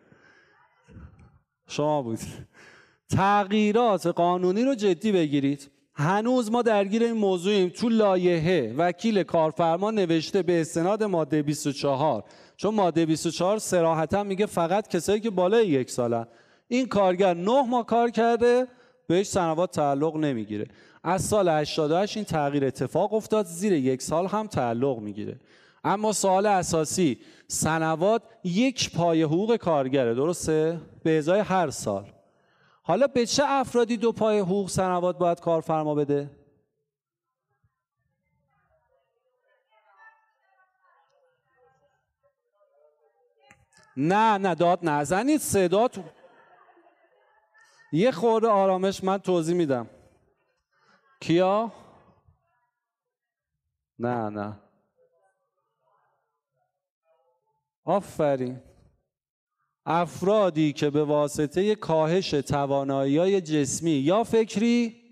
شما 1.68 2.02
بود. 2.02 2.18
تغییرات 3.10 4.06
قانونی 4.06 4.64
رو 4.64 4.74
جدی 4.74 5.12
بگیرید. 5.12 5.70
هنوز 5.94 6.50
ما 6.50 6.62
درگیر 6.62 7.02
این 7.02 7.12
موضوعیم. 7.12 7.68
تو 7.68 7.88
لایحه 7.88 8.74
وکیل 8.78 9.22
کارفرما 9.22 9.90
نوشته 9.90 10.42
به 10.42 10.60
استناد 10.60 11.02
ماده 11.02 11.42
24 11.42 12.24
چون 12.56 12.74
ماده 12.74 13.06
24 13.06 13.58
سراحتا 13.58 14.22
میگه 14.22 14.46
فقط 14.46 14.88
کسایی 14.88 15.20
که 15.20 15.30
بالای 15.30 15.68
یک 15.68 15.90
سالن. 15.90 16.26
این 16.72 16.88
کارگر 16.88 17.34
نه 17.34 17.62
ماه 17.62 17.86
کار 17.86 18.10
کرده 18.10 18.66
بهش 19.06 19.26
سنوات 19.26 19.70
تعلق 19.70 20.16
نمی‌گیره. 20.16 20.68
از 21.02 21.24
سال 21.24 21.48
88 21.48 22.16
این 22.16 22.24
تغییر 22.24 22.64
اتفاق 22.64 23.12
افتاد 23.14 23.46
زیر 23.46 23.72
یک 23.72 24.02
سال 24.02 24.26
هم 24.26 24.46
تعلق 24.46 24.98
می‌گیره. 24.98 25.40
اما 25.84 26.12
سوال 26.12 26.46
اساسی 26.46 27.18
سنوات 27.48 28.22
یک 28.44 28.92
پای 28.92 29.22
حقوق 29.22 29.56
کارگره 29.56 30.14
درسته؟ 30.14 30.80
به 31.04 31.18
ازای 31.18 31.40
هر 31.40 31.70
سال. 31.70 32.12
حالا 32.82 33.06
به 33.06 33.26
چه 33.26 33.42
افرادی 33.46 33.96
دو 33.96 34.12
پای 34.12 34.38
حقوق 34.38 34.68
سنوات 34.68 35.18
باید 35.18 35.40
کارفرما 35.40 35.94
بده؟ 35.94 36.30
نه 43.96 44.38
نه 44.38 44.54
داد 44.54 44.78
نزنید. 44.82 45.40
صدا 45.40 45.88
یه 47.92 48.10
خورده 48.10 48.48
آرامش 48.48 49.04
من 49.04 49.18
توضیح 49.18 49.56
میدم. 49.56 49.90
کیا؟ 51.20 51.72
نه 53.98 54.30
نه. 54.30 54.60
آفرین. 57.84 58.60
افرادی 59.86 60.72
که 60.72 60.90
به 60.90 61.04
واسطه 61.04 61.74
کاهش 61.74 62.30
توانایی 62.30 63.40
جسمی 63.40 63.90
یا 63.90 64.24
فکری 64.24 65.02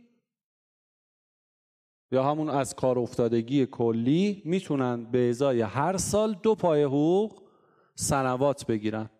یا 2.12 2.24
همون 2.24 2.50
از 2.50 2.74
کار 2.74 2.98
افتادگی 2.98 3.66
کلی 3.66 4.42
می‌تونن 4.44 5.10
به 5.10 5.28
ازای 5.28 5.60
هر 5.60 5.96
سال 5.96 6.34
دو 6.34 6.54
پای 6.54 6.82
حقوق 6.82 7.42
سنوات 7.94 8.66
بگیرن. 8.66 9.10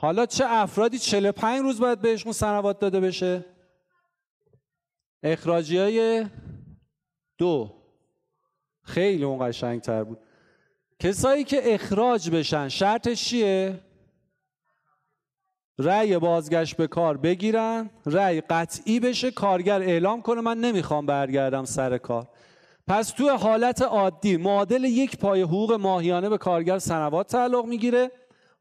حالا 0.00 0.26
چه 0.26 0.44
افرادی 0.48 0.98
45 0.98 1.60
روز 1.62 1.80
باید 1.80 2.00
بهشون 2.00 2.32
سنوات 2.32 2.78
داده 2.78 3.00
بشه؟ 3.00 3.44
اخراجی 5.22 5.78
های 5.78 6.26
دو. 7.38 7.74
خیلی 8.82 9.24
اون 9.24 9.48
قشنگ 9.48 9.80
تر 9.80 10.04
بود. 10.04 10.18
کسایی 11.00 11.44
که 11.44 11.74
اخراج 11.74 12.30
بشن 12.30 12.68
شرطش 12.68 13.24
چیه؟ 13.24 13.80
رأی 15.78 16.18
بازگشت 16.18 16.76
به 16.76 16.86
کار 16.86 17.16
بگیرن 17.16 17.90
رأی 18.06 18.40
قطعی 18.40 19.00
بشه 19.00 19.30
کارگر 19.30 19.82
اعلام 19.82 20.22
کنه 20.22 20.40
من 20.40 20.58
نمی‌خوام 20.58 21.06
برگردم 21.06 21.64
سر 21.64 21.98
کار. 21.98 22.28
پس 22.88 23.10
تو 23.10 23.30
حالت 23.30 23.82
عادی 23.82 24.36
معادل 24.36 24.84
یک 24.84 25.18
پای 25.18 25.42
حقوق 25.42 25.72
ماهیانه 25.72 26.28
به 26.28 26.38
کارگر 26.38 26.78
سنوات 26.78 27.26
تعلق 27.26 27.64
می‌گیره. 27.64 28.10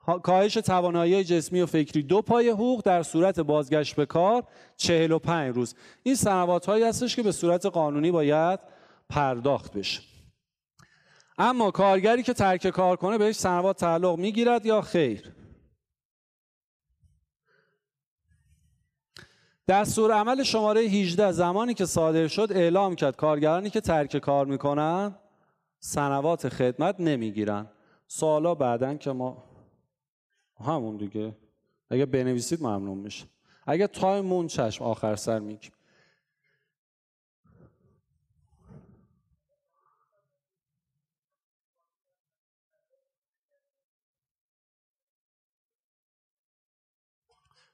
کاهش 0.08 0.54
توانایی 0.54 1.24
جسمی 1.24 1.62
و 1.62 1.66
فکری. 1.66 2.04
دو 2.04 2.22
پای 2.22 2.50
حقوق 2.50 2.84
در 2.84 3.04
صورت 3.04 3.40
بازگشت 3.40 3.96
به 3.96 4.06
کار 4.06 4.44
45 4.78 5.56
روز. 5.56 5.76
این 6.04 6.16
سنوات 6.16 6.66
هایی 6.66 6.84
هستش 6.84 7.16
که 7.16 7.24
به 7.24 7.32
صورت 7.32 7.66
قانونی 7.66 8.12
باید 8.12 8.60
پرداخت 9.10 9.74
بشه. 9.74 10.02
اما 11.38 11.72
کارگری 11.72 12.24
که 12.24 12.34
ترک 12.34 12.68
کار 12.68 12.98
کنه 12.98 13.18
بهش 13.18 13.36
سنوات 13.36 13.78
تعلق 13.78 14.18
می‌گیرد 14.18 14.66
یا 14.66 14.82
خیر؟ 14.82 15.32
دستور 19.68 20.12
عمل 20.12 20.44
شماره 20.44 20.82
18 20.82 21.32
زمانی 21.32 21.74
که 21.74 21.86
صادر 21.86 22.28
شد 22.28 22.48
اعلام 22.52 22.96
کرد 22.96 23.16
کارگرانی 23.16 23.70
که 23.70 23.82
ترک 23.82 24.18
کار 24.18 24.46
می‌کنن 24.46 25.16
سنوات 25.80 26.50
خدمت 26.50 26.96
نمی‌گیرن. 27.00 27.70
سالا 28.08 28.56
بعدن 28.56 28.98
که 28.98 29.12
ما 29.12 29.47
همون 30.60 30.98
دیگه. 30.98 31.36
اگه 31.90 32.06
بنویسید 32.06 32.62
ممنون 32.62 32.98
میشه. 32.98 33.26
اگه 33.68 33.88
تایم 33.88 34.26
مون 34.26 34.48
چشم 34.48 34.84
آخر 34.84 35.16
سر 35.16 35.40
میگیم 35.40 35.72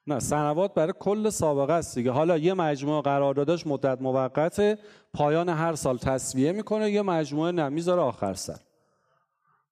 نه 0.08 0.20
سنوات 0.20 0.74
برای 0.74 0.94
کل 1.00 1.30
سابقه 1.30 1.74
است 1.74 1.96
دیگه. 1.96 2.12
حالا 2.12 2.38
یه 2.38 2.54
مجموعه 2.54 3.02
قراردادش 3.02 3.68
مدت 3.68 4.02
موقت 4.02 4.80
پایان 5.14 5.50
هر 5.50 5.76
سال 5.76 5.98
تصویه 5.98 6.52
می‌کنه 6.52 6.92
یه 6.92 7.02
مجموعه 7.02 7.52
نه. 7.52 7.70
می‌ذاره 7.70 8.02
آخر 8.02 8.34
سر. 8.34 8.60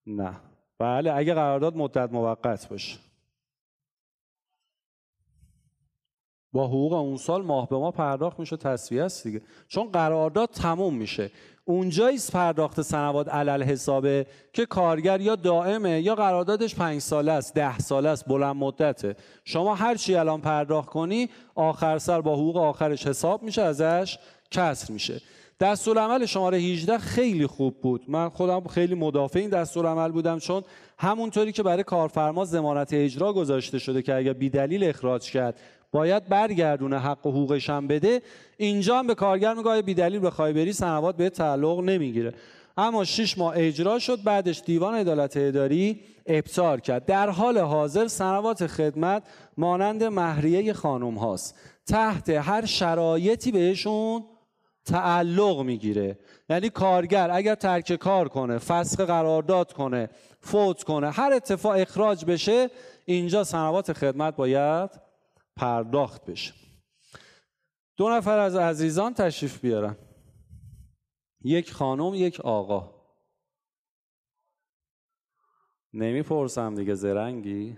نه. 0.07 0.50
بله 0.81 1.13
اگه 1.13 1.33
قرارداد 1.33 1.75
مدت 1.75 2.09
موقت 2.11 2.69
باشه. 2.69 2.97
با 6.53 6.67
حقوق 6.67 6.93
اون 6.93 7.17
سال 7.17 7.41
ماه 7.41 7.69
به 7.69 7.77
ماه 7.77 7.91
پرداخت 7.91 8.39
میشه 8.39 8.57
تصویه 8.57 9.03
است 9.03 9.23
دیگه. 9.23 9.41
چون 9.67 9.91
قرارداد 9.91 10.49
تموم 10.49 10.95
میشه. 10.95 11.31
اونجاییست 11.65 12.31
پرداخت 12.31 12.81
سنوات 12.81 13.29
علل 13.29 13.63
حسابه 13.63 14.25
که 14.53 14.65
کارگر 14.65 15.21
یا 15.21 15.35
دائمه 15.35 16.01
یا 16.01 16.15
قراردادش 16.15 16.75
پنج 16.75 17.01
ساله 17.01 17.31
است 17.31 17.53
ده 17.53 17.79
ساله 17.79 18.09
است 18.09 18.25
بلند 18.25 18.55
مدته. 18.55 19.15
شما 19.45 19.75
هر 19.75 19.95
چی 19.95 20.15
الان 20.15 20.41
پرداخت 20.41 20.89
کنی 20.89 21.29
آخر 21.55 21.97
سر 21.97 22.21
با 22.21 22.33
حقوق 22.33 22.57
آخرش 22.57 23.07
حساب 23.07 23.43
میشه 23.43 23.61
ازش 23.61 24.17
کسر 24.51 24.93
میشه. 24.93 25.21
دستورالعمل 25.61 26.25
شماره 26.25 26.57
18 26.57 26.97
خیلی 26.97 27.47
خوب 27.47 27.81
بود. 27.81 28.01
من 28.07 28.29
خودم 28.29 28.63
خیلی 28.63 28.95
مدافع 28.95 29.39
این 29.39 29.49
دستورالعمل 29.49 30.11
بودم 30.11 30.39
چون 30.39 30.63
همونطوری 30.97 31.51
که 31.51 31.63
برای 31.63 31.83
کارفرما 31.83 32.45
ضمانت 32.45 32.93
اجرا 32.93 33.33
گذاشته 33.33 33.79
شده 33.79 34.01
که 34.01 34.15
اگر 34.15 34.33
بیدلیل 34.33 34.83
اخراج 34.83 35.31
کرد 35.31 35.59
باید 35.91 36.29
برگردونه 36.29 36.99
حق 36.99 37.25
و 37.27 37.31
حقوقش 37.31 37.69
هم 37.69 37.87
بده 37.87 38.21
اینجا 38.57 38.99
هم 38.99 39.07
به 39.07 39.15
کارگر 39.15 39.53
میگه 39.53 39.81
بی 39.81 39.93
دلیل 39.93 40.25
بخوای 40.25 40.53
بری 40.53 40.73
سنوات 40.73 41.15
به 41.15 41.29
تعلق 41.29 41.79
نمی‌گیره. 41.79 42.33
اما 42.77 43.03
شش 43.03 43.37
ماه 43.37 43.53
اجرا 43.57 43.99
شد 43.99 44.23
بعدش 44.23 44.61
دیوان 44.65 44.95
عدالت 44.95 45.37
اداری 45.37 45.99
ابطار 46.25 46.79
کرد. 46.79 47.05
در 47.05 47.29
حال 47.29 47.57
حاضر 47.57 48.07
سنوات 48.07 48.67
خدمت 48.67 49.23
مانند 49.57 50.03
مهریه 50.03 50.73
خانم 50.73 51.15
هاست. 51.15 51.55
تحت 51.85 52.29
هر 52.29 52.65
شرایطی 52.65 53.51
بهشون 53.51 54.23
تعلق 54.85 55.61
می‌گیره. 55.61 56.19
یعنی 56.49 56.69
کارگر 56.69 57.29
اگر 57.31 57.55
ترک 57.55 57.93
کار 57.93 58.29
کنه 58.29 58.57
فسخ 58.57 58.99
قرارداد 58.99 59.73
کنه 59.73 60.09
فوت 60.39 60.83
کنه 60.83 61.11
هر 61.11 61.33
اتفاق 61.33 61.75
اخراج 61.77 62.25
بشه 62.25 62.69
اینجا 63.05 63.43
سنوات 63.43 63.93
خدمت 63.93 64.35
باید 64.35 64.89
پرداخت 65.55 66.25
بشه. 66.25 66.53
دو 67.97 68.09
نفر 68.09 68.39
از 68.39 68.55
عزیزان 68.55 69.13
تشریف 69.13 69.59
بیارن. 69.59 69.95
یک 71.43 71.73
خانم 71.73 72.13
یک 72.13 72.39
آقا. 72.39 73.01
نمی‌پرسم 75.93 76.75
دیگه 76.75 76.95
زرنگی؟ 76.95 77.77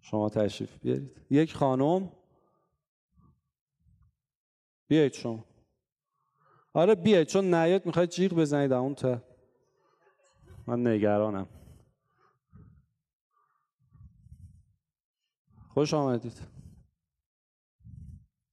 شما 0.00 0.28
تشریف 0.28 0.78
بیارید. 0.78 1.20
یک 1.30 1.54
خانم 1.54 2.12
بیایید 4.92 5.12
شما. 5.12 5.44
آره 6.72 6.94
بیایید 6.94 7.28
چون 7.28 7.54
نیاد 7.54 7.86
می‌خواید 7.86 8.10
جیغ 8.10 8.32
بزنید 8.34 8.72
اون 8.72 8.94
تا 8.94 9.22
من 10.66 10.86
نگرانم. 10.86 11.48
خوش 15.68 15.94
آمدید. 15.94 16.40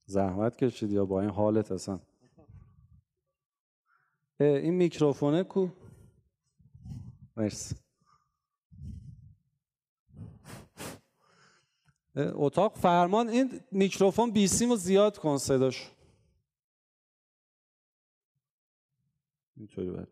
زحمت 0.04 0.56
کشید 0.56 0.90
یا 0.90 1.04
با 1.04 1.20
این 1.20 1.30
حالت 1.30 1.72
اصلا؟ 1.72 2.00
این 4.40 4.74
میکروفونه 4.74 5.42
کو؟ 5.44 5.68
مرسی. 7.36 7.76
اتاق 12.16 12.76
فرمان 12.76 13.28
این 13.28 13.60
میکروفون 13.72 14.30
بیسیم 14.30 14.70
رو 14.70 14.76
زیاد 14.76 15.18
کن 15.18 15.38
صداش. 15.38 15.90
اینطوری 19.60 19.90
باید 19.90 20.08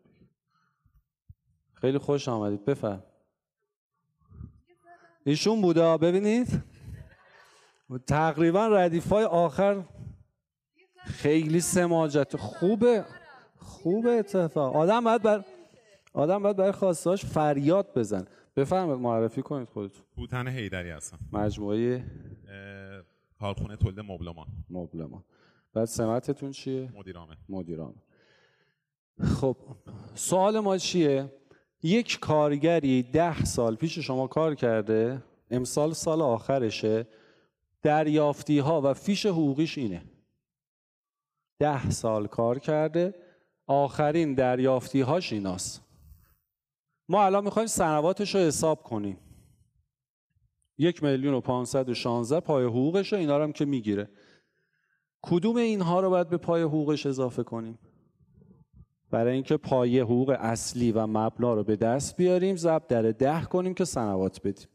خیلی 1.74 1.98
خوش 1.98 2.28
آمدید. 2.28 2.64
بفرم. 2.64 3.02
ایشون 5.24 5.62
بوده 5.62 5.96
ببینید. 5.96 6.62
تقریبا 8.06 8.66
ردیف 8.66 9.08
های 9.12 9.24
آخر. 9.24 9.84
خیلی 11.04 11.60
سماجت. 11.60 12.36
خوبه. 12.36 13.04
خوبه 13.56 14.10
اتفاق. 14.10 14.76
آدم 14.76 15.04
باید 15.04 15.22
بر 15.22 15.44
آدم 16.12 16.42
باید 16.42 16.56
برای 16.56 16.72
خواستهاش 16.72 17.24
فریاد 17.24 17.98
بزن. 17.98 18.26
بفهمید 18.56 18.98
معرفی 18.98 19.42
کنید 19.42 19.68
خودتون. 19.68 20.04
بوتن 20.16 20.48
هیدری 20.48 20.90
هستم. 20.90 21.18
مجموعه 21.32 22.04
کارخونه 23.40 23.76
تولید 23.76 24.00
مبلمان. 24.00 24.46
مبلمان. 24.70 25.24
بعد 25.72 25.84
سمتتون 25.84 26.50
چیه؟ 26.50 26.92
مدیرامه 26.94 27.36
مدیرامه 27.48 27.94
خب 29.20 29.56
سوال 30.14 30.60
ما 30.60 30.78
چیه؟ 30.78 31.32
یک 31.82 32.18
کارگری 32.20 33.02
ده 33.02 33.44
سال 33.44 33.76
پیش 33.76 33.98
شما 33.98 34.26
کار 34.26 34.54
کرده 34.54 35.22
امسال 35.50 35.92
سال 35.92 36.22
آخرشه 36.22 37.06
دریافتی 37.82 38.58
ها 38.58 38.80
و 38.84 38.94
فیش 38.94 39.26
حقوقیش 39.26 39.78
اینه. 39.78 40.02
ده 41.58 41.90
سال 41.90 42.26
کار 42.26 42.58
کرده 42.58 43.14
آخرین 43.66 44.34
دریافتی 44.34 45.00
هاش 45.00 45.32
ایناست. 45.32 45.82
ما 47.08 47.24
الان 47.24 47.44
می‌خوایم 47.44 47.68
سنواتش 47.68 48.34
رو 48.34 48.40
حساب 48.40 48.82
کنیم. 48.82 49.18
یک 50.78 51.02
میلیون 51.02 51.34
و 51.34 51.40
پانصد 51.40 51.88
و 51.88 51.94
شانزده 51.94 52.40
پای 52.40 52.64
حقوقش 52.64 53.12
اینا 53.12 53.38
رو 53.38 53.42
هم 53.44 53.52
که 53.52 53.64
می‌گیره. 53.64 54.10
کدوم 55.22 55.56
اینها 55.56 56.00
رو 56.00 56.10
باید 56.10 56.28
به 56.28 56.36
پای 56.36 56.62
حقوقش 56.62 57.06
اضافه 57.06 57.42
کنیم؟ 57.42 57.78
برای 59.10 59.34
اینکه 59.34 59.56
پای 59.56 60.00
حقوق 60.00 60.36
اصلی 60.40 60.92
و 60.92 61.06
مبنا 61.06 61.54
رو 61.54 61.64
به 61.64 61.76
دست 61.76 62.16
بیاریم 62.16 62.56
ضرب 62.56 62.86
در 62.86 63.02
ده 63.02 63.44
کنیم 63.44 63.74
که 63.74 63.84
سنوات 63.84 64.40
بدیم. 64.46 64.68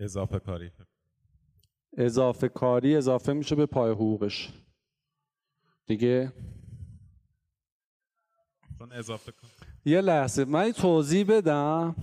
اضافه 0.00 0.38
کاری. 0.38 0.70
اضافه 1.96 2.48
کاری 2.48 2.96
اضافه 2.96 3.32
میشه 3.32 3.54
به 3.54 3.66
پای 3.66 3.90
حقوقش. 3.92 4.52
دیگه؟ 5.86 6.32
چون 8.78 8.92
اضافه 8.92 9.32
کن. 9.32 9.48
یه 9.84 10.00
لحظه 10.00 10.44
من 10.44 10.72
توضیح 10.72 11.26
بدم. 11.28 11.94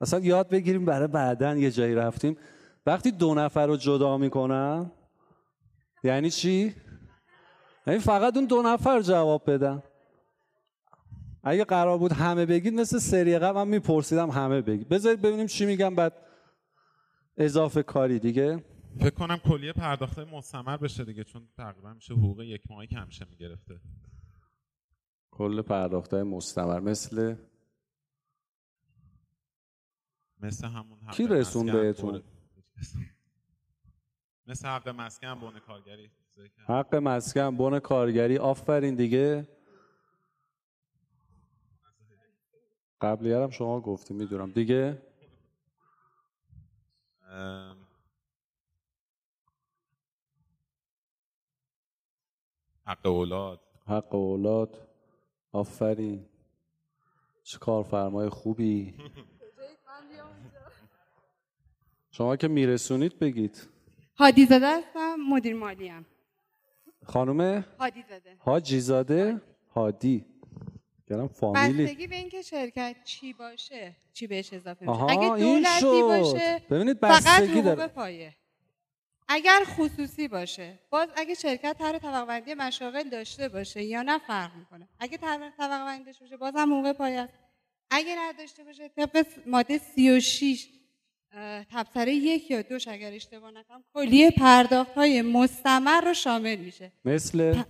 اصلا 0.00 0.20
یاد 0.20 0.48
بگیریم 0.48 0.84
برای 0.84 1.08
بعدا 1.08 1.56
یه 1.56 1.70
جایی 1.70 1.94
رفتیم. 1.94 2.36
وقتی 2.86 3.10
دو 3.10 3.34
نفر 3.34 3.66
رو 3.66 3.76
جدا 3.76 4.18
می‌کنم 4.18 4.92
یعنی 6.04 6.30
چی؟ 6.30 6.74
یعنی 7.86 7.98
فقط 7.98 8.36
اون 8.36 8.46
دو 8.46 8.62
نفر 8.62 9.00
جواب 9.00 9.50
بدن. 9.50 9.82
اگه 11.42 11.64
قرار 11.64 11.98
بود 11.98 12.12
همه 12.12 12.46
بگید 12.46 12.74
مثل 12.74 12.98
سری 12.98 13.38
قبل 13.38 13.56
من 13.56 13.68
میپرسیدم 13.68 14.30
همه 14.30 14.60
بگید. 14.60 14.88
بذارید 14.88 15.22
ببینیم 15.22 15.46
چی 15.46 15.66
میگم 15.66 15.94
بعد 15.94 16.12
اضافه 17.36 17.82
کاری 17.82 18.18
دیگه. 18.18 18.64
فکر 19.00 19.10
کنم 19.10 19.36
کلیه 19.36 19.72
پرداخته 19.72 20.24
مستمر 20.24 20.76
بشه 20.76 21.04
دیگه 21.04 21.24
چون 21.24 21.48
تقریبا 21.56 21.92
میشه 21.92 22.14
حقوق 22.14 22.42
یک 22.42 22.62
ماهی 22.70 22.86
که 22.86 22.96
همیشه 22.96 23.26
می‌گرفته. 23.30 23.80
کل 25.30 25.62
پرداخته 25.62 26.22
مستمر 26.22 26.80
مثل؟ 26.80 27.36
مثل 30.40 30.66
همون 30.66 30.98
کی 31.12 31.26
رسون 31.26 31.72
بهتون؟ 31.72 32.22
مثل 34.46 34.68
حق 34.68 34.88
مسکن 34.88 35.34
بون 35.34 35.58
کارگری 35.58 36.10
حق 36.68 36.94
مسکن 36.94 37.56
بن 37.56 37.78
کارگری. 37.78 38.38
آفرین 38.38 38.94
دیگه. 38.94 39.48
قبلی 43.00 43.32
هم 43.32 43.50
شما 43.50 43.80
گفتی 43.80 44.14
می‌دونم. 44.14 44.50
دیگه؟ 44.50 45.02
حق 52.86 53.06
اولاد. 53.06 53.60
حق 53.86 54.14
اولاد. 54.14 54.88
آفرین. 55.52 56.26
چه 57.42 57.58
کارفرمای 57.58 58.28
خوبی. 58.28 58.94
شما 62.10 62.36
که 62.36 62.48
میرسونید 62.48 63.18
بگید. 63.18 63.68
هادی 64.20 64.46
زاده 64.46 64.66
هستم 64.66 65.16
مدیر 65.28 65.54
مالی 65.54 65.88
هم 65.88 66.06
خانم 67.04 67.64
هادی 67.80 68.04
زاده 68.08 68.36
حاجی 68.38 68.80
زاده 68.80 69.42
هادی 69.74 70.24
گرم 71.10 71.28
فامیلی. 71.28 71.84
بستگی 71.84 72.06
به 72.06 72.16
اینکه 72.16 72.42
شرکت 72.42 72.96
چی 73.04 73.32
باشه 73.32 73.96
چی 74.12 74.26
بهش 74.26 74.52
اضافه 74.52 74.86
میشه. 74.90 75.02
اگه 75.02 75.28
دولتی 75.28 76.02
باشه 76.02 76.62
ببینید 76.70 77.00
بستگی 77.00 77.62
داره. 77.62 77.86
پایه. 77.86 78.34
اگر 79.28 79.62
خصوصی 79.64 80.28
باشه 80.28 80.78
باز 80.90 81.08
اگه 81.16 81.34
شرکت 81.34 81.76
طرح 81.78 81.98
طبقه 81.98 82.26
بندی 82.26 82.54
مشاغل 82.54 83.08
داشته 83.08 83.48
باشه 83.48 83.82
یا 83.82 84.02
نه 84.02 84.18
فرق 84.18 84.56
می‌کنه. 84.56 84.88
اگه 84.98 85.16
طرح 85.16 85.50
طبقه 85.58 85.84
بندی 85.84 86.04
داشته 86.04 86.24
باشه 86.24 86.36
باز 86.36 86.54
هم 86.56 86.72
حقوق 86.72 86.92
پایه 86.92 87.20
است. 87.20 87.32
اگه 87.90 88.16
نداشته 88.18 88.64
باشه 88.64 88.88
طبق 88.88 89.26
ماده 89.46 89.78
36 89.78 90.66
اه، 90.72 90.79
تبصره 91.72 92.14
یک 92.14 92.50
یا 92.50 92.62
دوش 92.62 92.88
اگر 92.88 93.12
اشتباه 93.12 93.50
نکنم 93.50 93.84
کلیه 93.94 94.30
پرداخت 94.30 94.94
های 94.94 95.22
مستمر 95.22 96.00
رو 96.00 96.14
شامل 96.14 96.56
میشه. 96.56 96.92
مثل؟ 97.04 97.62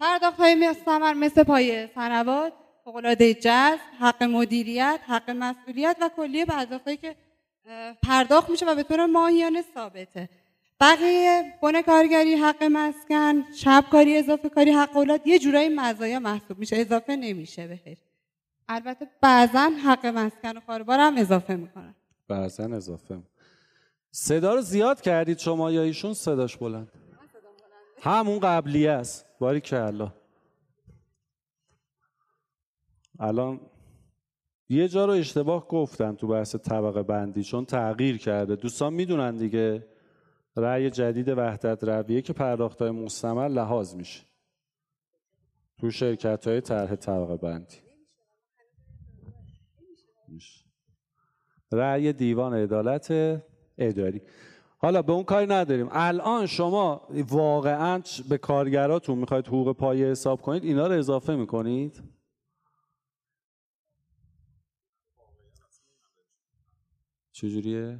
پرداخت 0.00 0.40
های 0.40 0.54
مستمر 0.54 1.14
مثل 1.14 1.42
پای 1.42 1.88
سنوات 1.94 2.52
فوق‌العاده 2.84 3.34
جذب 3.34 3.78
حق 4.00 4.22
مدیریت 4.22 5.00
حق 5.06 5.30
مسئولیت 5.30 5.96
و 6.00 6.10
کلیه 6.16 6.44
پرداخت 6.44 7.00
که 7.00 7.16
پرداخت 8.02 8.50
میشه 8.50 8.66
و 8.66 8.74
به 8.74 8.82
طور 8.82 9.06
ماهیانه 9.06 9.64
ثابته. 9.74 10.28
بقیه 10.80 11.58
بن 11.62 11.82
کارگری 11.82 12.34
حق 12.34 12.62
مسکن 12.62 13.44
شب 13.52 13.84
کاری 13.90 14.16
اضافه 14.16 14.48
کاری 14.48 14.70
حق 14.70 14.96
اولاد 14.96 15.26
یه 15.26 15.38
جورایی 15.38 15.68
مزایا 15.68 16.20
محسوب 16.20 16.58
میشه 16.58 16.76
اضافه 16.76 17.16
نمیشه 17.16 17.66
بهش. 17.66 17.98
البته 18.68 19.08
بعضا 19.20 19.72
حق 19.84 20.06
مسکن 20.06 20.56
و 20.56 20.60
کاربار 20.60 21.00
هم 21.00 21.16
اضافه 21.16 21.54
می‌کنن. 21.54 21.94
بعضا 22.28 22.64
اضافه. 22.64 23.22
صدا 24.10 24.54
رو 24.54 24.60
زیاد 24.60 25.00
کردید 25.00 25.38
شما 25.38 25.72
یا 25.72 25.82
ایشون 25.82 26.14
صداش 26.14 26.56
بلند؟ 26.56 26.92
همون 28.00 28.38
قبلی 28.38 28.86
است. 28.86 29.26
باری 29.38 29.60
که 29.60 29.92
الان 33.18 33.60
یه 34.68 34.88
جا 34.88 35.04
رو 35.04 35.12
اشتباه 35.12 35.68
گفتن 35.68 36.14
تو 36.14 36.26
بحث 36.26 36.56
طبقه 36.56 37.02
بندی 37.02 37.42
چون 37.42 37.64
تغییر 37.64 38.18
کرده. 38.18 38.56
دوستان 38.56 38.92
می‌دونن 38.92 39.36
دیگه 39.36 39.86
رأی 40.56 40.90
جدید 40.90 41.28
وحدت 41.28 41.84
رویه 41.84 42.22
که 42.22 42.32
پرداخت 42.32 42.82
های 42.82 42.90
مستمر 42.90 43.48
لحاظ 43.48 43.94
میشه. 43.94 44.24
تو 45.78 45.90
شرکت 45.90 46.48
های 46.48 46.60
طرح 46.60 46.94
طبقه 46.94 47.36
بندی. 47.36 47.85
رأی 51.72 52.12
دیوان 52.12 52.54
عدالت 52.54 53.12
اداری. 53.78 54.22
حالا 54.78 55.02
به 55.02 55.12
اون 55.12 55.24
کاری 55.24 55.46
نداریم. 55.46 55.88
الان 55.90 56.46
شما 56.46 57.08
واقعا 57.28 58.02
به 58.28 58.38
کارگراتون 58.38 59.18
می‌خواید 59.18 59.46
حقوق 59.46 59.76
پایه 59.76 60.06
حساب 60.06 60.42
کنید 60.42 60.64
اینا 60.64 60.86
رو 60.86 60.92
اضافه 60.92 61.36
می‌کنید؟ 61.36 62.02
چجوریه؟ 67.32 67.98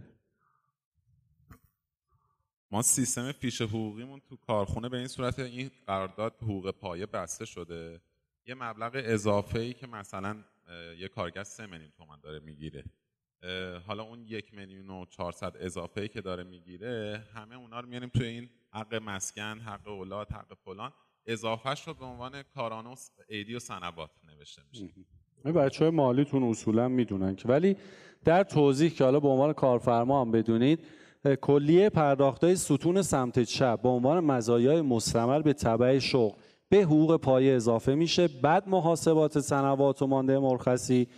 ما 2.70 2.82
سیستم 2.82 3.32
فیش 3.32 3.62
حقوقیمون 3.62 4.20
تو 4.20 4.36
کارخونه 4.36 4.88
به 4.88 4.96
این 4.96 5.08
صورت 5.08 5.38
این 5.38 5.70
قرارداد 5.86 6.34
حقوق 6.42 6.70
پایه 6.70 7.06
بسته 7.06 7.44
شده. 7.44 8.00
یه 8.46 8.54
مبلغ 8.54 8.92
اضافه 8.94 9.58
ای 9.58 9.72
که 9.72 9.86
مثلا 9.86 10.44
یه 10.98 11.08
کارگر 11.08 11.44
سه 11.44 11.66
میلیون 11.66 11.90
تومن 11.96 12.20
داره 12.22 12.38
می‌گیره. 12.38 12.84
حالا 13.86 14.02
اون 14.02 14.22
یک 14.26 14.54
میلیون 14.54 14.90
و 14.90 15.04
400 15.10 15.56
اضافه 15.60 16.08
که 16.08 16.20
داره 16.20 16.44
می‌گیره 16.44 17.22
همه 17.34 17.54
اونا 17.56 17.80
رو 17.80 17.88
میاریم 17.88 18.08
توی 18.08 18.26
این 18.26 18.48
حق 18.72 18.94
مسکن 18.94 19.58
حق 19.58 19.88
اولاد 19.88 20.30
حق 20.32 20.54
فلان. 20.64 20.92
اضافهش 21.26 21.88
رو 21.88 21.94
به 21.94 22.04
عنوان 22.04 22.42
کارانه 22.42 22.92
و 22.92 22.94
س- 22.94 23.10
ایدی 23.28 23.54
و 23.54 23.58
سنوات 23.58 24.10
نوشته 24.28 24.62
میشه. 24.70 24.88
بچه 25.44 25.84
های 25.84 25.94
مالیتون 25.94 26.42
اصولا 26.42 26.88
می‌دونن 26.88 27.36
که. 27.36 27.48
ولی 27.48 27.76
در 28.24 28.44
توضیح 28.44 28.90
که 28.90 29.04
حالا 29.04 29.20
به 29.20 29.28
عنوان 29.28 29.52
کارفرما 29.52 30.20
هم 30.20 30.30
بدونید 30.30 30.86
کلیه 31.40 31.90
پرداخت 31.90 32.44
های 32.44 32.56
ستون 32.56 33.02
سمت 33.02 33.42
چپ 33.42 33.82
به 33.82 33.88
عنوان 33.88 34.24
مزایای 34.24 34.80
مستمر 34.80 35.42
به 35.42 35.52
تبع 35.52 35.98
شغل 35.98 36.36
به 36.68 36.76
حقوق 36.76 37.16
پایه 37.16 37.54
اضافه 37.54 37.94
میشه. 37.94 38.28
بعد 38.28 38.68
محاسبات 38.68 39.40
سنوات 39.40 40.02
و 40.02 40.06
مانده 40.06 40.38
مرخصی 40.38 41.08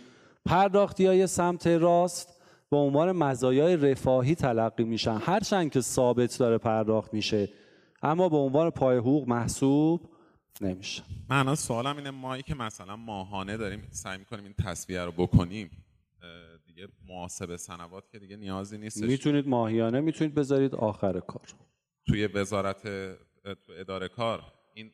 پرداختی 0.49 1.05
های 1.05 1.27
سمت 1.27 1.67
راست 1.67 2.41
به 2.71 2.77
عنوان 2.77 3.11
مزایای 3.11 3.77
رفاهی 3.77 4.35
تلقی 4.35 4.83
میشن. 4.83 5.17
هرچند 5.17 5.71
که 5.71 5.81
ثابت 5.81 6.37
داره 6.39 6.57
پرداخت 6.57 7.13
میشه 7.13 7.49
اما 8.01 8.29
به 8.29 8.37
عنوان 8.37 8.69
پای 8.69 8.97
حقوق 8.97 9.27
محسوب 9.27 10.01
نمیشه. 10.61 11.03
من 11.29 11.39
الان 11.39 11.55
سوالم 11.55 11.97
اینه 11.97 12.11
مایی 12.11 12.43
که 12.43 12.55
مثلا 12.55 12.95
ماهانه 12.95 13.57
داریم 13.57 13.87
سعی 13.91 14.17
می‌کنیم 14.17 14.43
این 14.43 14.53
تصویه 14.53 15.05
رو 15.05 15.11
بکنیم 15.11 15.71
دیگه 16.65 16.87
محاسبه 17.07 17.57
سنوات 17.57 18.09
که 18.11 18.19
دیگه 18.19 18.35
نیازی 18.35 18.77
نیستش. 18.77 19.03
می‌تونید 19.03 19.47
ماهیانه 19.47 19.99
می‌تونید 19.99 20.35
بذارید 20.35 20.75
آخر 20.75 21.19
کار. 21.19 21.47
توی 22.07 22.27
وزارت 22.27 22.83
تو 23.43 23.73
اداره 23.79 24.07
کار 24.07 24.43
این 24.73 24.91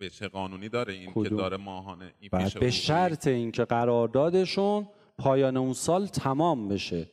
اه، 0.00 0.08
بچه 0.08 0.28
قانونی 0.28 0.68
داره 0.68 0.94
این 0.94 1.14
که؟ 1.14 1.28
داره 1.28 1.56
ماهانه 1.56 2.12
این 2.20 2.28
بعد 2.32 2.44
پیش 2.44 2.56
به. 2.56 2.70
شرط 2.70 3.26
اینکه 3.26 3.64
قراردادشون 3.64 4.88
پایان 5.18 5.56
اون 5.56 5.72
سال 5.72 6.06
تمام 6.06 6.68
بشه. 6.68 7.10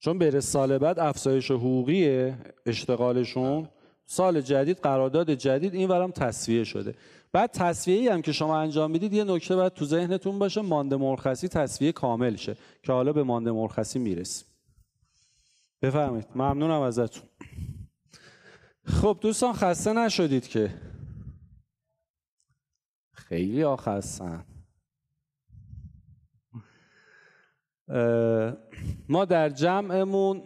چون 0.00 0.18
بره 0.18 0.40
سال 0.40 0.78
بعد 0.78 0.98
افزایش 0.98 1.50
حقوقی 1.50 2.32
اشتغالشون 2.66 3.68
سال 4.06 4.40
جدید 4.40 4.78
قرارداد 4.78 5.30
جدید 5.30 5.74
این 5.74 5.88
ورم 5.88 6.10
تصویه 6.10 6.64
شده. 6.64 6.94
بعد 7.32 7.50
تصویه 7.50 7.96
ای 7.96 8.08
هم 8.08 8.22
که 8.22 8.32
شما 8.32 8.58
انجام 8.58 8.90
می‌دید 8.90 9.12
یه 9.12 9.24
نکته 9.24 9.56
باید 9.56 9.72
تو 9.72 9.84
ذهنتون 9.84 10.38
باشه 10.38 10.60
مانده 10.60 10.96
مرخصی 10.96 11.48
تصویه 11.48 11.92
کامل 11.92 12.36
شه 12.36 12.56
که 12.82 12.92
حالا 12.92 13.12
به 13.12 13.22
مانده 13.22 13.52
مرخصی 13.52 13.98
می‌رسیم. 13.98 14.48
بفرمایید. 15.82 16.26
ممنونم 16.34 16.80
ازتون. 16.80 17.22
خب 18.84 19.18
دوستان 19.20 19.52
خسته 19.52 19.92
نشدید 19.92 20.48
که 20.48 20.70
خیلی 23.28 23.76
خستن 23.76 24.44
اه، 27.88 28.52
ما 29.08 29.24
در 29.24 29.48
جمعمون 29.48 30.42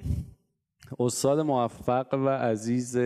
استاد 1.01 1.41
موفق 1.41 2.14
و 2.14 2.28
عزیز 2.28 2.99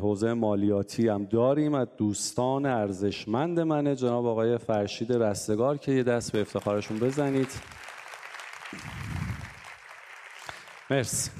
حوزه 0.00 0.32
مالیاتی 0.32 1.08
هم 1.08 1.24
داریم 1.24 1.74
از 1.74 1.88
دوستان 1.96 2.66
ارزشمند 2.66 3.60
منه. 3.60 3.96
جناب 3.96 4.26
آقای 4.26 4.58
فرشید 4.58 5.12
رستگار 5.12 5.78
که 5.78 5.92
یه 5.92 6.02
دست 6.02 6.32
به 6.32 6.40
افتخارشون 6.40 6.98
بزنید. 6.98 7.48
مرسی. 10.90 11.30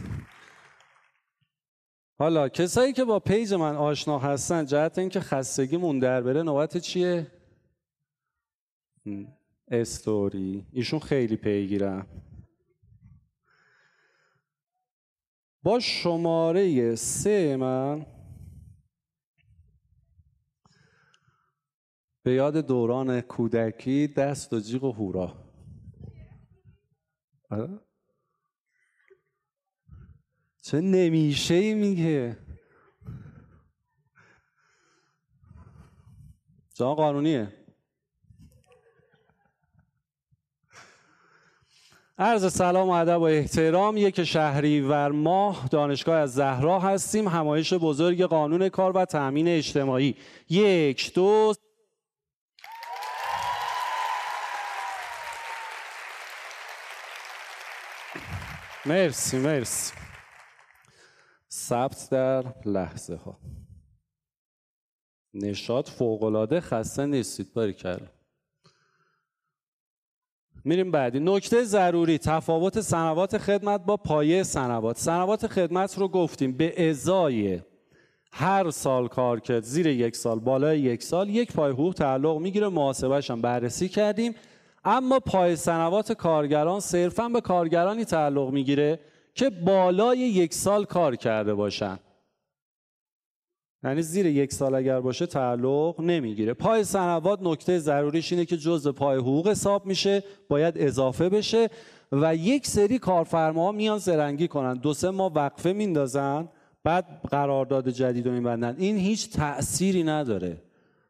حالا 2.19 2.49
کسایی 2.49 2.93
که 2.93 3.05
با 3.05 3.19
پیج 3.21 3.55
من 3.55 3.77
آشنا 3.77 4.19
هستن 4.19 4.67
جهت 4.67 4.99
اینکه 4.99 5.21
خستگیمون 5.21 5.99
در 5.99 6.23
بره 6.23 6.43
نوبت 6.43 6.77
چیه؟ 6.77 7.27
استوری 9.69 10.67
ایشون 10.73 11.01
خیلی 11.01 11.37
پیگیرن 11.37 12.07
با 15.63 15.81
شماره 15.81 16.95
سه 16.95 17.57
من 17.57 18.07
به 22.23 22.33
یاد 22.33 22.57
دوران 22.57 23.21
کودکی 23.21 24.07
دست 24.09 24.53
و 24.53 24.61
جیغ 24.61 24.85
و 24.85 24.93
هورا 24.93 25.35
آره؟ 27.51 27.81
چه 30.65 30.81
نمیشه 30.81 31.55
ای 31.55 31.75
میگه؟ 31.75 32.37
جان 36.75 36.95
قانونیه. 36.95 37.53
عرض 42.19 42.53
سلام 42.53 42.89
و 42.89 42.93
ادب 42.93 43.21
و 43.21 43.23
احترام 43.23 43.97
یک 43.97 44.25
شهریور 44.25 45.09
ماه 45.09 45.69
دانشگاه 45.69 46.19
از 46.19 46.35
زهرا 46.35 46.81
هستیم. 46.81 47.29
همایش 47.29 47.73
بزرگ 47.75 48.23
قانون 48.23 48.69
کار 48.69 48.97
و 48.97 49.05
تأمین 49.05 49.49
اجتماعی. 49.49 50.17
یک 50.49 51.15
دو 51.15 51.55
مرسی 58.87 59.39
مرسی. 59.39 60.04
ثبت 61.69 62.09
در 62.11 62.45
لحظه 62.67 63.15
ها 63.17 63.39
نشاد 65.35 65.87
فوقالعاده 65.87 66.61
خسته 66.61 67.07
نیستید 67.07 67.55
باری 67.55 67.73
کرد 67.73 68.11
میریم 70.65 70.91
بعدی. 70.91 71.21
نکته 71.21 71.65
ضروری 71.65 72.19
تفاوت 72.19 72.81
سنوات 72.81 73.39
خدمت 73.39 73.85
با 73.85 73.97
پایه 73.97 74.43
سنوات. 74.43 74.99
سنوات 74.99 75.47
خدمت 75.47 75.99
رو 75.99 76.09
گفتیم 76.09 76.53
به 76.53 76.91
ازای 76.91 77.61
هر 78.33 78.71
سال 78.71 79.09
کار 79.09 79.41
کرد 79.41 79.63
زیر 79.63 79.87
یک 79.87 80.17
سال 80.17 80.39
بالای 80.41 80.81
یک 80.81 81.03
سال 81.03 81.31
یک 81.31 81.53
پای 81.53 81.73
حقوق 81.73 81.95
تعلق 81.95 82.39
می‌گیره 82.39 82.69
محاسبهش 82.69 83.31
هم 83.31 83.41
بررسی 83.41 83.89
کردیم. 83.89 84.35
اما 84.85 85.21
پای 85.21 85.57
سنوات 85.57 86.13
کارگران 86.13 86.81
صرفا 86.81 87.29
به 87.29 87.41
کارگرانی 87.41 88.05
تعلق 88.05 88.51
می‌گیره. 88.51 89.01
که 89.35 89.51
بالای 89.51 90.19
یک 90.19 90.55
سال 90.55 90.85
کار 90.85 91.17
کرده 91.17 91.55
باشن. 91.55 91.99
یعنی 93.85 94.03
زیر 94.03 94.27
یک 94.27 94.53
سال 94.53 94.75
اگر 94.75 95.01
باشه 95.01 95.27
تعلق 95.27 96.01
نمی‌گیره. 96.01 96.55
پای 96.55 96.85
سنوات 96.85 97.39
نکته 97.43 97.79
ضروریش 97.79 98.33
اینه 98.33 98.45
که 98.45 98.57
جزء 98.57 98.93
پای 98.93 99.19
حقوق 99.19 99.49
حساب 99.49 99.87
میشه 99.87 100.23
باید 100.49 100.75
اضافه 100.79 101.29
بشه 101.29 101.71
و 102.13 102.37
یک 102.37 102.67
سری 102.67 102.99
کارفرما 102.99 103.73
میان 103.73 103.99
زرنگی 103.99 104.49
کنن. 104.49 104.75
دو 104.75 104.95
سه 104.95 105.11
ماه 105.11 105.33
وقفه 105.33 105.73
میندازن 105.73 106.49
بعد 106.85 107.21
قرارداد 107.31 107.89
جدید 107.89 108.27
رو 108.27 108.33
میبندن. 108.33 108.77
این 108.79 108.97
هیچ 108.97 109.31
تأثیری 109.31 110.03
نداره. 110.03 110.63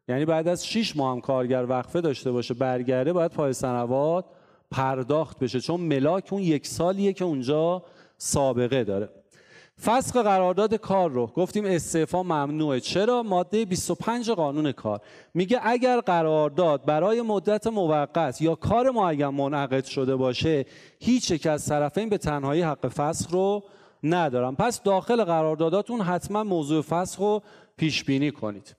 یعنی 0.08 0.24
بعد 0.24 0.48
از 0.48 0.66
6 0.66 0.96
ماه 0.96 1.12
هم 1.12 1.20
کارگر 1.20 1.66
وقفه 1.68 2.00
داشته 2.00 2.32
باشه 2.32 2.54
برگرده 2.54 3.12
باید 3.12 3.30
پای 3.30 3.52
سنوات 3.52 4.24
پرداخت 4.70 5.38
بشه. 5.38 5.60
چون 5.60 5.80
ملاک 5.80 6.28
اون 6.32 6.42
یک 6.42 6.66
سالیه 6.66 7.12
که 7.12 7.24
اونجا 7.24 7.82
سابقه 8.18 8.84
داره. 8.84 9.08
فسخ 9.82 10.16
قرارداد 10.16 10.74
کار 10.74 11.10
رو. 11.10 11.26
گفتیم 11.26 11.64
استعفا 11.64 12.22
ممنوعه. 12.22 12.80
چرا؟ 12.80 13.22
ماده 13.22 13.64
25 13.64 14.30
قانون 14.30 14.72
کار. 14.72 15.00
میگه 15.34 15.60
اگر 15.62 16.00
قرارداد 16.00 16.84
برای 16.84 17.22
مدت 17.22 17.66
موقت 17.66 18.42
یا 18.42 18.54
کار 18.54 18.90
معین 18.90 19.28
منعقد 19.28 19.84
شده 19.84 20.16
باشه 20.16 20.66
هیچ 21.00 21.30
یک 21.30 21.46
از 21.46 21.66
طرفین 21.66 22.08
به 22.08 22.18
تنهایی 22.18 22.62
حق 22.62 22.88
فسخ 22.88 23.30
رو 23.30 23.62
ندارم 24.02 24.56
پس 24.56 24.82
داخل 24.82 25.24
قرارداداتون 25.24 26.00
حتما 26.00 26.44
موضوع 26.44 26.82
فسخ 26.82 27.20
رو 27.20 27.42
پیش 27.76 28.04
بینی 28.04 28.30
کنید. 28.30 28.76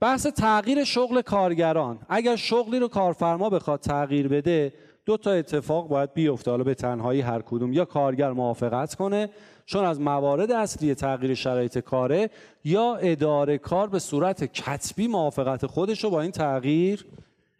بحث 0.00 0.26
تغییر 0.26 0.84
شغل 0.84 1.20
کارگران. 1.20 1.98
اگر 2.08 2.36
شغلی 2.36 2.78
رو 2.78 2.88
کارفرما 2.88 3.50
بخواد 3.50 3.80
تغییر 3.80 4.28
بده 4.28 4.72
دو 5.06 5.16
تا 5.16 5.30
اتفاق 5.30 5.88
باید 5.88 6.14
بیفته. 6.14 6.50
حالا 6.50 6.64
به 6.64 6.74
تنهایی 6.74 7.20
هر 7.20 7.42
کدوم. 7.42 7.72
یا 7.72 7.84
کارگر 7.84 8.32
موافقت 8.32 8.94
کنه 8.94 9.30
چون 9.66 9.84
از 9.84 10.00
موارد 10.00 10.52
اصلی 10.52 10.94
تغییر 10.94 11.34
شرایط 11.34 11.78
کاره 11.78 12.30
یا 12.64 12.94
اداره 12.94 13.58
کار 13.58 13.88
به 13.88 13.98
صورت 13.98 14.44
کتبی 14.44 15.08
موافقت 15.08 15.66
خودش 15.66 16.04
رو 16.04 16.10
با 16.10 16.20
این 16.20 16.30
تغییر 16.30 17.06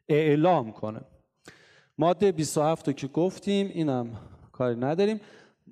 اعلام 0.09 0.73
کنه. 0.73 1.01
ماده 1.99 2.33
27 2.33 2.89
رو 2.89 2.95
که 2.95 3.07
گفتیم 3.07 3.71
اینم 3.75 4.11
کاری 4.53 4.81
نداریم. 4.81 5.21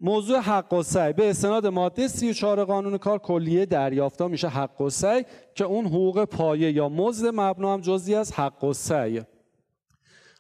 موضوع 0.01 0.39
حق 0.39 0.73
و 0.73 0.83
سعی. 0.83 1.13
به 1.13 1.31
استناد 1.31 1.67
ماده 1.67 2.09
34 2.09 2.65
قانون 2.65 2.99
کار 2.99 3.19
کلیه 3.19 3.67
دریافتا 3.67 4.29
میشه 4.29 4.49
حق 4.49 4.81
و 4.81 4.91
سعی 4.91 5.25
که 5.55 5.65
اون 5.65 5.87
حقوق 5.87 6.25
پایه 6.25 6.73
یا 6.73 6.89
مزد 6.89 7.31
مبنا 7.35 7.73
هم 7.75 7.81
جزئی 7.81 8.15
از 8.15 8.33
حق 8.33 8.65
و 8.65 8.73
سعی 8.73 9.23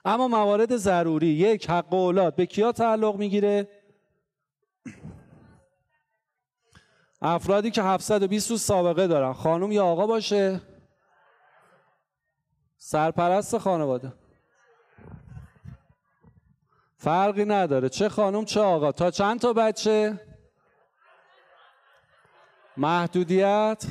اما 0.09 0.28
موارد 0.28 0.76
ضروری 0.76 1.26
یک 1.26 1.70
حق 1.70 1.94
اولاد. 1.94 2.34
به 2.34 2.46
کیا 2.46 2.72
تعلق 2.72 3.16
می‌گیره؟ 3.16 3.68
افرادی 7.22 7.70
که 7.70 7.82
720 7.82 8.50
روز 8.50 8.62
سابقه 8.62 9.06
دارن. 9.06 9.32
خانم 9.32 9.72
یا 9.72 9.84
آقا 9.84 10.06
باشه؟ 10.06 10.61
سرپرست 12.78 13.59
خانواده. 13.59 14.12
فرقی 16.96 17.44
نداره. 17.44 17.88
چه 17.88 18.09
خانم 18.09 18.44
چه 18.44 18.61
آقا. 18.61 18.92
تا 18.92 19.11
چند 19.11 19.40
تا 19.40 19.52
بچه؟ 19.52 20.20
محدودیت؟ 22.76 23.84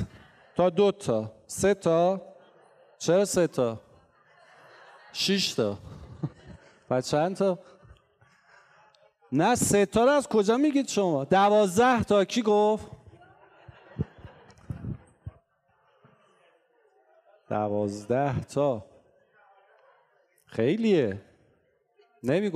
تا 0.56 0.70
دو 0.70 0.92
تا. 0.92 1.32
سه 1.46 1.74
تا. 1.74 2.22
چرا 2.98 3.24
سه 3.24 3.46
تا؟ 3.46 3.80
شش 5.12 5.54
تا. 5.54 5.78
و 6.90 7.00
چند 7.00 7.36
تا 7.36 7.58
نه 9.32 9.54
سه 9.54 9.86
تا 9.86 10.04
رو 10.04 10.10
از 10.10 10.28
کجا 10.28 10.56
میگید 10.56 10.88
شما؟ 10.88 11.24
دوازده 11.24 12.04
تا. 12.04 12.24
کی 12.24 12.42
گفت؟ 12.42 12.86
دوازده 17.48 18.40
تا. 18.40 18.86
خیلیه. 20.46 21.22
نمی 22.22 22.50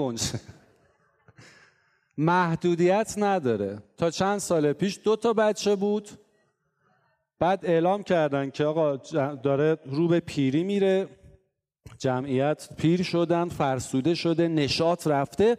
محدودیت 2.18 3.14
نداره. 3.16 3.83
تا 3.97 4.11
چند 4.11 4.39
سال 4.39 4.72
پیش 4.72 5.01
دو 5.05 5.16
تا 5.16 5.33
بچه 5.33 5.76
بود. 5.76 6.11
بعد 7.39 7.66
اعلام 7.66 8.03
کردن 8.03 8.51
که 8.51 8.64
آقا 8.64 8.97
داره 9.35 9.78
رو 9.85 10.09
به 10.09 10.20
پیری 10.20 10.62
میره. 10.62 11.09
جمعیت 11.99 12.68
پیر 12.76 13.03
شدن 13.03 13.49
فرسوده 13.49 14.14
شده 14.14 14.49
نشاط 14.49 15.07
رفته. 15.07 15.59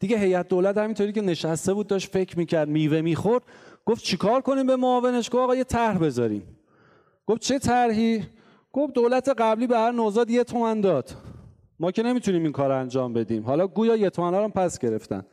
دیگه 0.00 0.18
هیئت 0.18 0.48
دولت 0.48 0.78
همینطوری 0.78 1.12
که 1.12 1.20
نشسته 1.20 1.74
بود 1.74 1.86
داشت 1.86 2.12
فکر 2.12 2.38
می‌کرد 2.38 2.68
میوه 2.68 3.00
می‌خورد. 3.00 3.42
گفت 3.86 4.04
چیکار 4.04 4.40
کنیم 4.40 4.66
به 4.66 4.76
معاونش؟ 4.76 5.28
گفت 5.28 5.34
آقا 5.34 5.56
یه 5.56 5.64
طرح 5.64 5.98
بذاریم. 5.98 6.42
گفت 7.26 7.40
چه 7.40 7.58
طرحی؟ 7.58 8.24
گفت 8.72 8.94
دولت 8.94 9.28
قبلی 9.28 9.66
به 9.66 9.78
هر 9.78 9.90
نوزاد 9.90 10.30
یه 10.30 10.44
تومن 10.44 10.80
داد. 10.80 11.10
ما 11.80 11.90
که 11.90 12.02
نمی‌تونیم 12.02 12.42
این 12.42 12.52
کار 12.52 12.72
انجام 12.72 13.12
بدیم. 13.12 13.44
حالا 13.44 13.66
گویا 13.66 13.96
یه 13.96 14.10
تومن 14.10 14.34
رو 14.34 14.48
پس 14.48 14.78
گرفتن. 14.78 15.26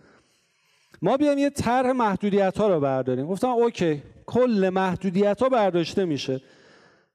ما 1.02 1.18
بیایم 1.18 1.38
یه 1.38 1.50
طرح 1.50 1.92
محدودیت 1.92 2.58
ها 2.58 2.68
رو 2.68 2.80
برداریم. 2.80 3.28
گفتم 3.28 3.50
اوکی 3.50 4.04
کل 4.26 4.70
محدودیت 4.74 5.42
ها 5.42 5.50
برداشته 5.50 6.06
میشه. 6.06 6.42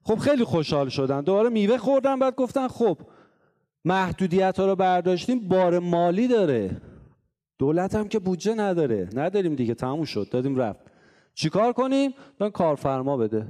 خب 0.03 0.18
خیلی 0.18 0.44
خوشحال 0.44 0.88
شدن. 0.88 1.20
دوباره 1.20 1.48
میوه 1.48 1.78
خوردن 1.78 2.18
بعد 2.18 2.34
گفتن 2.34 2.68
خب 2.68 2.98
محدودیت 3.84 4.59
ها 4.59 4.66
رو 4.66 4.76
برداشتیم 4.76 5.48
بار 5.48 5.78
مالی 5.78 6.28
داره. 6.28 6.80
دولت 7.59 7.94
هم 7.94 8.09
که 8.09 8.18
بودجه 8.18 8.55
نداره. 8.55 9.09
نداریم 9.14 9.55
دیگه 9.55 9.74
تموم 9.74 10.05
شد 10.05 10.28
دادیم 10.30 10.57
رفت. 10.57 10.80
چیکار 11.34 11.72
کنیم؟ 11.72 12.14
دان 12.38 12.51
کارفرما 12.51 13.16
بده. 13.16 13.46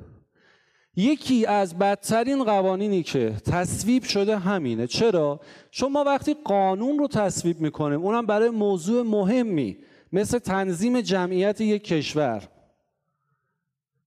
یکی 0.96 1.46
از 1.46 1.78
بدترین 1.78 2.44
قوانینی 2.44 3.03
که 3.03 3.30
تصویب 3.30 4.03
شده 4.03 4.38
همینه. 4.38 4.86
چرا؟ 4.86 5.40
چون 5.70 5.92
ما 5.92 6.05
وقتی 6.05 6.36
قانون 6.44 6.98
رو 6.98 7.09
تصویب 7.09 7.61
می‌کنیم 7.61 8.01
اونم 8.01 8.26
برای 8.26 8.51
موضوع 8.51 9.03
مهمی 9.03 9.78
مثل 10.12 10.38
تنظیم 10.38 11.01
جمعیت 11.01 11.61
یک 11.61 11.84
کشور. 11.84 12.42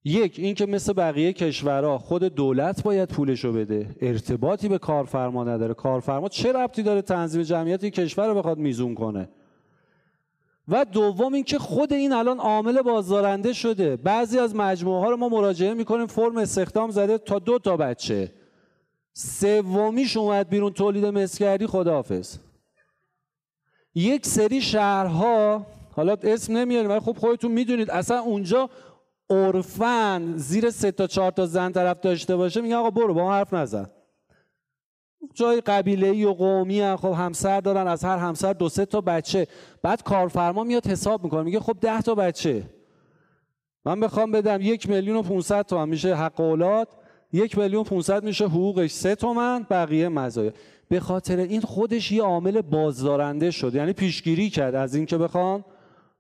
یک 0.06 0.40
اینکه 0.40 0.66
مثل 0.66 0.94
بقیه 0.94 1.34
کشورها 1.34 1.98
خود 1.98 2.24
دولت 2.24 2.84
باید 2.84 3.10
پولشو 3.10 3.54
بده. 3.54 3.96
ارتباطی 4.02 4.68
به 4.68 4.78
کارفرما 4.78 5.44
نداره. 5.44 5.74
کارفرما 5.74 6.30
چه 6.30 6.52
ربطی 6.54 6.84
داره 6.84 7.02
تنظیم 7.02 7.42
جمعیت 7.42 7.86
کشور 7.86 8.28
رو 8.28 8.36
بخواد 8.36 8.58
میزون 8.58 8.96
کنه؟ 8.96 9.30
و 10.68 10.86
دوم 10.86 11.34
اینکه 11.34 11.60
خود 11.60 11.94
این 11.94 12.14
الان 12.14 12.40
عامل 12.40 12.82
بازدارنده 12.82 13.54
شده. 13.54 13.96
بعضی 13.96 14.40
از 14.40 14.56
مجموعه 14.56 15.02
ها 15.02 15.10
رو 15.10 15.18
ما 15.18 15.30
مراجعه 15.30 15.74
می‌کنیم. 15.74 16.08
فرم 16.08 16.38
استخدام 16.38 16.92
زده 16.92 17.18
تا 17.18 17.40
دو 17.40 17.60
تا 17.60 17.78
بچه. 17.78 18.32
سومیش 19.14 20.18
اومد 20.18 20.50
بیرون. 20.50 20.74
تولید 20.74 21.06
مسکری. 21.06 21.68
خداحافظ. 21.68 22.38
یک 23.96 24.26
سری 24.26 24.62
شهرها 24.62 25.66
حالا 25.92 26.18
اسم 26.24 26.58
نمیاریم 26.58 26.90
ولی 26.90 27.00
خب 27.00 27.18
خودتون 27.18 27.52
می‌دونید 27.52 27.90
اصلا 27.90 28.20
اونجا 28.20 28.70
عرفن 29.30 30.34
زیر 30.38 30.70
سه 30.70 30.92
تا 30.92 31.08
چهار 31.08 31.32
تا 31.32 31.46
زن 31.46 31.72
طرف 31.72 32.00
داشته 32.00 32.36
باشه 32.36 32.62
میگه 32.62 32.76
آقا 32.76 32.90
برو 32.90 33.14
با 33.14 33.24
ما 33.24 33.34
حرف 33.34 33.54
نزن. 33.54 33.90
جای 35.34 35.62
قبیله 35.62 36.08
ای 36.08 36.26
و 36.26 36.34
قومی 36.34 36.82
هم 36.82 36.96
خب 36.96 37.12
همسر 37.12 37.62
دارن 37.62 37.88
از 37.88 38.04
هر 38.04 38.18
همسر 38.18 38.54
دو 38.54 38.70
سه 38.70 38.86
تا 38.86 39.02
بچه. 39.02 39.48
بعد 39.82 40.04
کارفرما 40.04 40.64
میاد 40.64 40.88
حساب 40.88 41.24
می‌کنه 41.24 41.44
میگه 41.44 41.60
خب 41.60 41.78
ده 41.82 42.02
تا 42.02 42.16
بچه. 42.16 42.64
من 43.86 44.00
بخوام 44.00 44.32
بدم 44.32 44.62
یک 44.62 44.90
میلیون 44.90 45.18
و 45.18 45.22
500 45.22 45.66
تومن 45.66 45.90
میشه 45.90 46.16
حق 46.16 46.40
اولاد. 46.40 46.88
یک 47.32 47.58
میلیون 47.58 47.84
500 47.84 48.24
میشه 48.24 48.46
حقوقش 48.46 48.92
سه 48.92 49.16
تومن 49.16 49.66
بقیه 49.70 50.10
مزایا. 50.10 50.52
به 50.90 51.00
خاطر 51.00 51.38
این 51.38 51.62
خودش 51.62 52.12
یه 52.12 52.24
عامل 52.24 52.62
بازدارنده 52.62 53.52
شد 53.52 53.76
یعنی 53.76 53.94
پیشگیری 53.94 54.50
کرد 54.50 54.76
از 54.76 54.96
اینکه 54.96 55.18
بخوان 55.18 55.66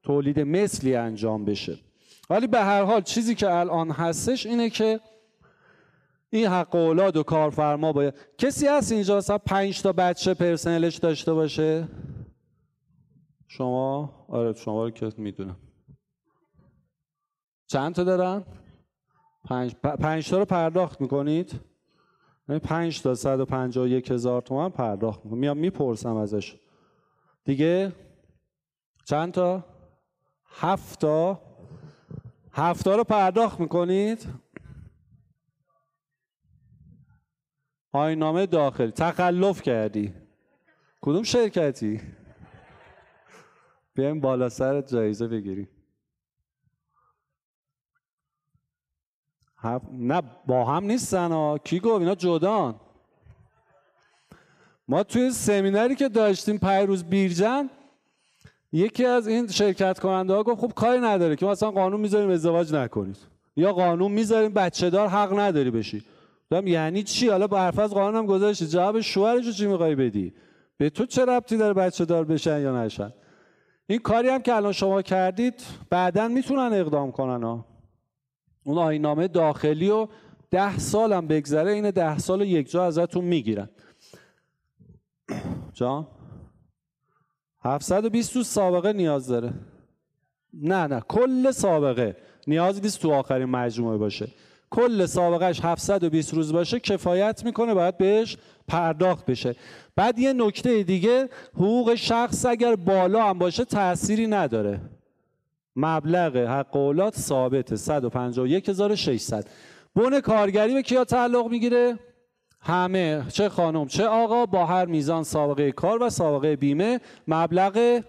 تولید 0.03 0.39
مثلی 0.39 0.95
انجام 0.95 1.45
بشه. 1.45 1.77
ولی 2.33 2.47
به 2.47 2.59
هر 2.59 2.83
حال 2.83 3.01
چیزی 3.01 3.35
که 3.35 3.51
الان 3.51 3.91
هستش 3.91 4.45
اینه 4.45 4.69
که 4.69 4.99
این 6.29 6.47
حق 6.47 6.75
اولاد 6.75 7.17
و 7.17 7.23
کارفرما 7.23 7.93
باید 7.93 8.13
کسی 8.37 8.67
هست 8.67 8.91
اینجا 8.91 9.17
مثلا 9.17 9.37
پنج 9.37 9.81
تا 9.81 9.93
بچه 9.93 10.33
پرسنلش 10.33 10.97
داشته 10.97 11.33
باشه؟ 11.33 11.87
شما؟ 13.47 14.25
آره 14.29 14.53
شما 14.53 14.83
رو 14.83 14.91
که 14.91 15.11
می‌دونم. 15.17 15.57
چند 17.67 17.95
تا 17.95 18.03
دارن؟ 18.03 18.43
پنج, 19.45 19.75
پنج 19.75 20.29
تا 20.29 20.37
رو 20.37 20.45
پرداخت 20.45 21.01
می‌کنید؟ 21.01 21.59
یعنی 22.49 22.59
پنج 22.59 23.01
تا 23.01 23.15
صد 23.15 23.39
و 23.39 23.45
پنجاه 23.45 23.89
یک 23.89 24.11
هزار 24.11 24.41
تومن 24.41 24.69
پرداخت 24.69 25.25
می‌کنم. 25.25 25.39
میام 25.39 25.57
می‌پرسم 25.57 26.15
ازش. 26.15 26.55
دیگه؟ 27.45 27.91
چند 29.05 29.33
تا؟ 29.33 29.63
هفت 30.45 31.01
تا؟ 31.01 31.52
هفت 32.53 32.85
تا 32.85 32.95
رو 32.95 33.03
پرداخت 33.03 33.59
می‌کنید؟ 33.59 34.27
آینامه 37.91 38.45
داخلی. 38.45 38.91
تخلف 38.91 39.61
کردی. 39.61 40.13
کدوم 41.01 41.23
شرکتی؟ 41.23 42.01
بیایم 43.93 44.21
بالا 44.21 44.49
سر 44.49 44.81
جایزه 44.81 45.27
بگیریم. 45.27 45.69
نه 49.91 50.21
با 50.47 50.65
هم 50.65 50.83
نیستن 50.83 51.31
ها. 51.31 51.57
کی 51.57 51.79
گفت؟ 51.79 51.99
اینا 51.99 52.15
جدان. 52.15 52.79
ما 54.87 55.03
توی 55.03 55.31
سمینری 55.31 55.95
که 55.95 56.09
داشتیم 56.09 56.57
روز 56.85 57.03
بیرجن 57.03 57.69
یکی 58.73 59.05
از 59.05 59.27
این 59.27 59.47
شرکت 59.47 59.99
کننده 59.99 60.33
ها 60.33 60.43
گفت 60.43 60.61
خب 60.61 60.71
کاری 60.75 61.01
نداره 61.01 61.35
که 61.35 61.45
مثلا 61.45 61.71
قانون 61.71 61.99
می‌ذاریم 61.99 62.29
ازدواج 62.29 62.73
نکنید 62.73 63.17
یا 63.55 63.73
قانون 63.73 64.11
می‌ذاریم 64.11 64.53
بچه 64.53 64.89
دار 64.89 65.07
حق 65.07 65.39
نداری 65.39 65.71
بشی. 65.71 66.03
دارم 66.49 66.67
یعنی 66.67 67.03
چی؟ 67.03 67.29
حالا 67.29 67.47
با 67.47 67.59
حرف 67.59 67.79
از 67.79 67.93
قانون 67.93 68.15
هم 68.15 68.25
گذاشتی. 68.25 68.67
جواب 68.67 69.01
شوهرشو 69.01 69.51
چی 69.51 69.67
می‌خوای 69.67 69.95
بدی؟ 69.95 70.33
به 70.77 70.89
تو 70.89 71.05
چه 71.05 71.25
ربطی 71.25 71.57
داره 71.57 71.73
بچه 71.73 72.05
دار 72.05 72.25
بشن 72.25 72.61
یا 72.61 72.83
نشن؟ 72.83 73.13
این 73.87 73.99
کاری 73.99 74.29
هم 74.29 74.41
که 74.41 74.55
الان 74.55 74.71
شما 74.71 75.01
کردید 75.01 75.63
بعدا 75.89 76.27
می‌تونن 76.27 76.73
اقدام 76.73 77.11
کنن 77.11 77.43
ها. 77.43 77.65
اون 78.63 78.77
آینامه 78.77 79.27
داخلی 79.27 79.89
و 79.89 80.07
ده 80.51 80.79
سال 80.79 81.13
هم 81.13 81.27
بگذره 81.27 81.71
این 81.71 81.91
ده 81.91 82.17
سال 82.17 82.41
یک 82.41 82.71
جا 82.71 82.85
ازتون 82.85 83.25
می‌گیرن. 83.25 83.69
جان؟ 85.73 86.07
720 87.63 88.33
تو 88.33 88.43
سابقه 88.43 88.93
نیاز 88.93 89.27
داره. 89.27 89.53
نه 90.53 90.87
نه 90.87 91.01
کل 91.07 91.51
سابقه. 91.51 92.15
نیازی 92.47 92.81
نیست 92.81 93.01
تو 93.01 93.11
آخرین 93.11 93.45
مجموعه 93.45 93.97
باشه. 93.97 94.27
کل 94.69 95.05
سابقهش 95.05 95.59
720 95.63 96.33
روز 96.33 96.53
باشه 96.53 96.79
کفایت 96.79 97.45
می‌کنه 97.45 97.73
باید 97.73 97.97
بهش 97.97 98.37
پرداخت 98.67 99.25
بشه. 99.25 99.55
بعد 99.95 100.19
یه 100.19 100.33
نکته 100.33 100.83
دیگه 100.83 101.29
حقوق 101.53 101.95
شخص 101.95 102.45
اگر 102.45 102.75
بالا 102.75 103.29
هم 103.29 103.39
باشه 103.39 103.65
تأثیری 103.65 104.27
نداره. 104.27 104.81
مبلغ 105.75 106.37
حق 106.37 106.75
اولاد 106.75 107.13
ثابت 107.13 107.75
151600 107.75 109.47
بون 109.95 110.19
کارگری 110.21 110.73
به 110.73 110.81
کیا 110.81 111.05
تعلق 111.05 111.47
می‌گیره؟ 111.47 111.99
همه 112.63 113.25
چه 113.29 113.49
خانم 113.49 113.87
چه 113.87 114.05
آقا 114.05 114.45
با 114.45 114.65
هر 114.65 114.85
میزان 114.85 115.23
سابقه 115.23 115.71
کار 115.71 116.03
و 116.03 116.09
سابقه 116.09 116.55
بیمه 116.55 116.99
مبلغ 117.27 118.01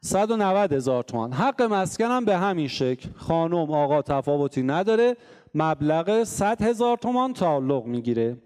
190 0.00 0.72
هزار 0.72 1.02
تومان. 1.02 1.32
حق 1.32 1.62
مسکن 1.62 2.04
هم 2.04 2.24
به 2.24 2.36
همین 2.36 2.68
شکل. 2.68 3.08
خانم 3.16 3.70
آقا 3.70 4.02
تفاوتی 4.02 4.62
نداره 4.62 5.16
مبلغ 5.54 6.24
100 6.24 6.62
هزار 6.62 6.96
تومان 6.96 7.32
تعلق 7.32 7.84
می‌گیره. 7.84 8.36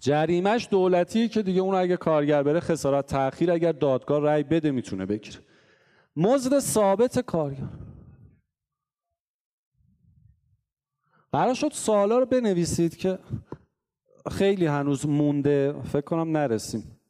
جریمش 0.00 0.68
دولتی 0.70 1.28
که 1.28 1.42
دیگه 1.42 1.60
اون 1.60 1.74
اگه 1.74 1.96
کارگر 1.96 2.42
بره 2.42 2.60
خسارت 2.60 3.06
تاخیر 3.06 3.52
اگر 3.52 3.72
دادگاه 3.72 4.22
رأی 4.22 4.42
بده 4.42 4.70
می‌تونه 4.70 5.06
بگیره. 5.06 5.38
مزد 6.16 6.58
ثابت 6.58 7.18
کارگر. 7.18 7.87
قرار 11.32 11.54
شد 11.54 11.72
سوالا 11.72 12.18
رو 12.18 12.26
بنویسید 12.26 12.96
که 12.96 13.18
خیلی 14.30 14.66
هنوز 14.66 15.06
مونده 15.06 15.82
فکر 15.82 16.00
کنم 16.00 16.36
نرسیم. 16.36 17.00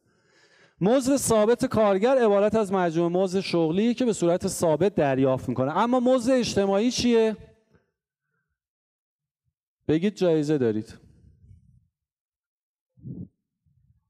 مزد 0.81 1.17
ثابت 1.17 1.65
کارگر 1.67 2.19
عبارت 2.19 2.55
از 2.55 2.73
مجموع 2.73 3.09
مزد 3.09 3.41
شغلی 3.41 3.95
که 3.95 4.05
به 4.05 4.13
صورت 4.13 4.49
ثابت 4.49 4.95
دریافت 4.95 5.49
می‌کنه. 5.49 5.77
اما 5.77 6.01
مزد 6.01 6.33
اجتماعی 6.33 6.91
چیه؟ 6.91 7.37
بگید 9.89 10.15
جایزه 10.15 10.59
دارید. 10.59 10.99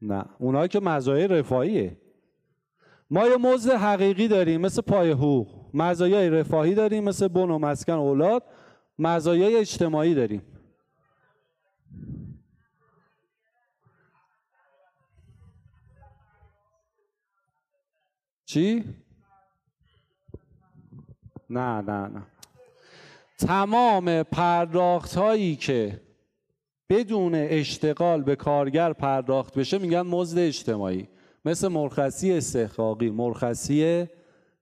نه 0.03 0.25
اونایی 0.39 0.69
که 0.69 0.81
مزایای 0.81 1.29
رفاهیه. 1.29 2.01
ما 3.11 3.27
یه 3.27 3.37
مزد 3.37 3.71
حقیقی 3.71 4.29
داریم 4.29 4.61
مثل 4.61 4.83
پای 4.83 5.11
حقوق. 5.11 5.71
مزایای 5.75 6.31
رفاهی 6.31 6.75
داریم 6.75 7.05
مثل 7.05 7.29
بن 7.29 7.51
و 7.51 7.59
مسکن 7.59 7.93
اولاد. 7.93 8.43
مزایای 8.99 9.57
اجتماعی 9.57 10.15
داریم. 10.15 10.43
چی؟ 18.45 18.85
نه 21.51 21.81
نه 21.81 22.09
نه. 22.09 22.23
تمام 23.39 24.23
پرداخت 24.23 25.15
هایی 25.15 25.57
که 25.57 26.01
بدون 26.89 27.35
اشتغال 27.35 28.23
به 28.23 28.37
کارگر 28.37 28.93
پرداخت 28.93 29.55
بشه 29.55 29.79
میگن 29.79 30.01
مزد 30.01 30.39
اجتماعی. 30.39 31.09
مثل 31.45 31.69
مرخصی 31.69 32.33
استحقاقی 32.33 33.11
مرخصی 33.11 34.09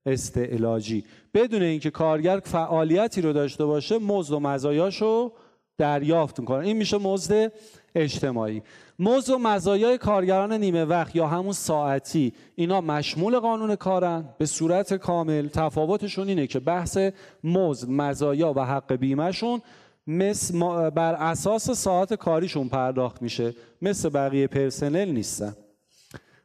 استعلاجی. 0.07 1.03
بدون 1.33 1.61
اینکه 1.61 1.89
کارگر 1.89 2.39
فعالیتی 2.39 3.21
رو 3.21 3.33
داشته 3.33 3.65
باشه 3.65 3.97
مزد 3.97 4.33
و 4.33 4.39
مزایاشو 4.39 5.31
دریافت 5.77 6.39
می‌کنن 6.39 6.63
این 6.63 6.77
میشه 6.77 6.97
مزد 6.97 7.51
اجتماعی. 7.95 8.61
مزد 8.99 9.29
و 9.29 9.37
مزایای 9.37 9.97
کارگران 9.97 10.53
نیمه 10.53 10.85
وقت 10.85 11.15
یا 11.15 11.27
همون 11.27 11.53
ساعتی 11.53 12.33
اینا 12.55 12.81
مشمول 12.81 13.39
قانون 13.39 13.75
کارن. 13.75 14.29
به 14.37 14.45
صورت 14.45 14.93
کامل 14.93 15.47
تفاوتشون 15.47 16.27
اینه 16.27 16.47
که 16.47 16.59
بحث 16.59 16.97
مزد 17.43 17.89
مزایا 17.89 18.53
و 18.55 18.65
حق 18.65 18.93
بیمهشون 18.93 19.61
مثل 20.07 20.59
بر 20.89 21.13
اساس 21.13 21.71
ساعت 21.71 22.13
کاریشون 22.13 22.69
پرداخت 22.69 23.21
میشه. 23.21 23.53
مثل 23.81 24.09
بقیه 24.09 24.47
پرسنل 24.47 25.09
نیستن. 25.09 25.55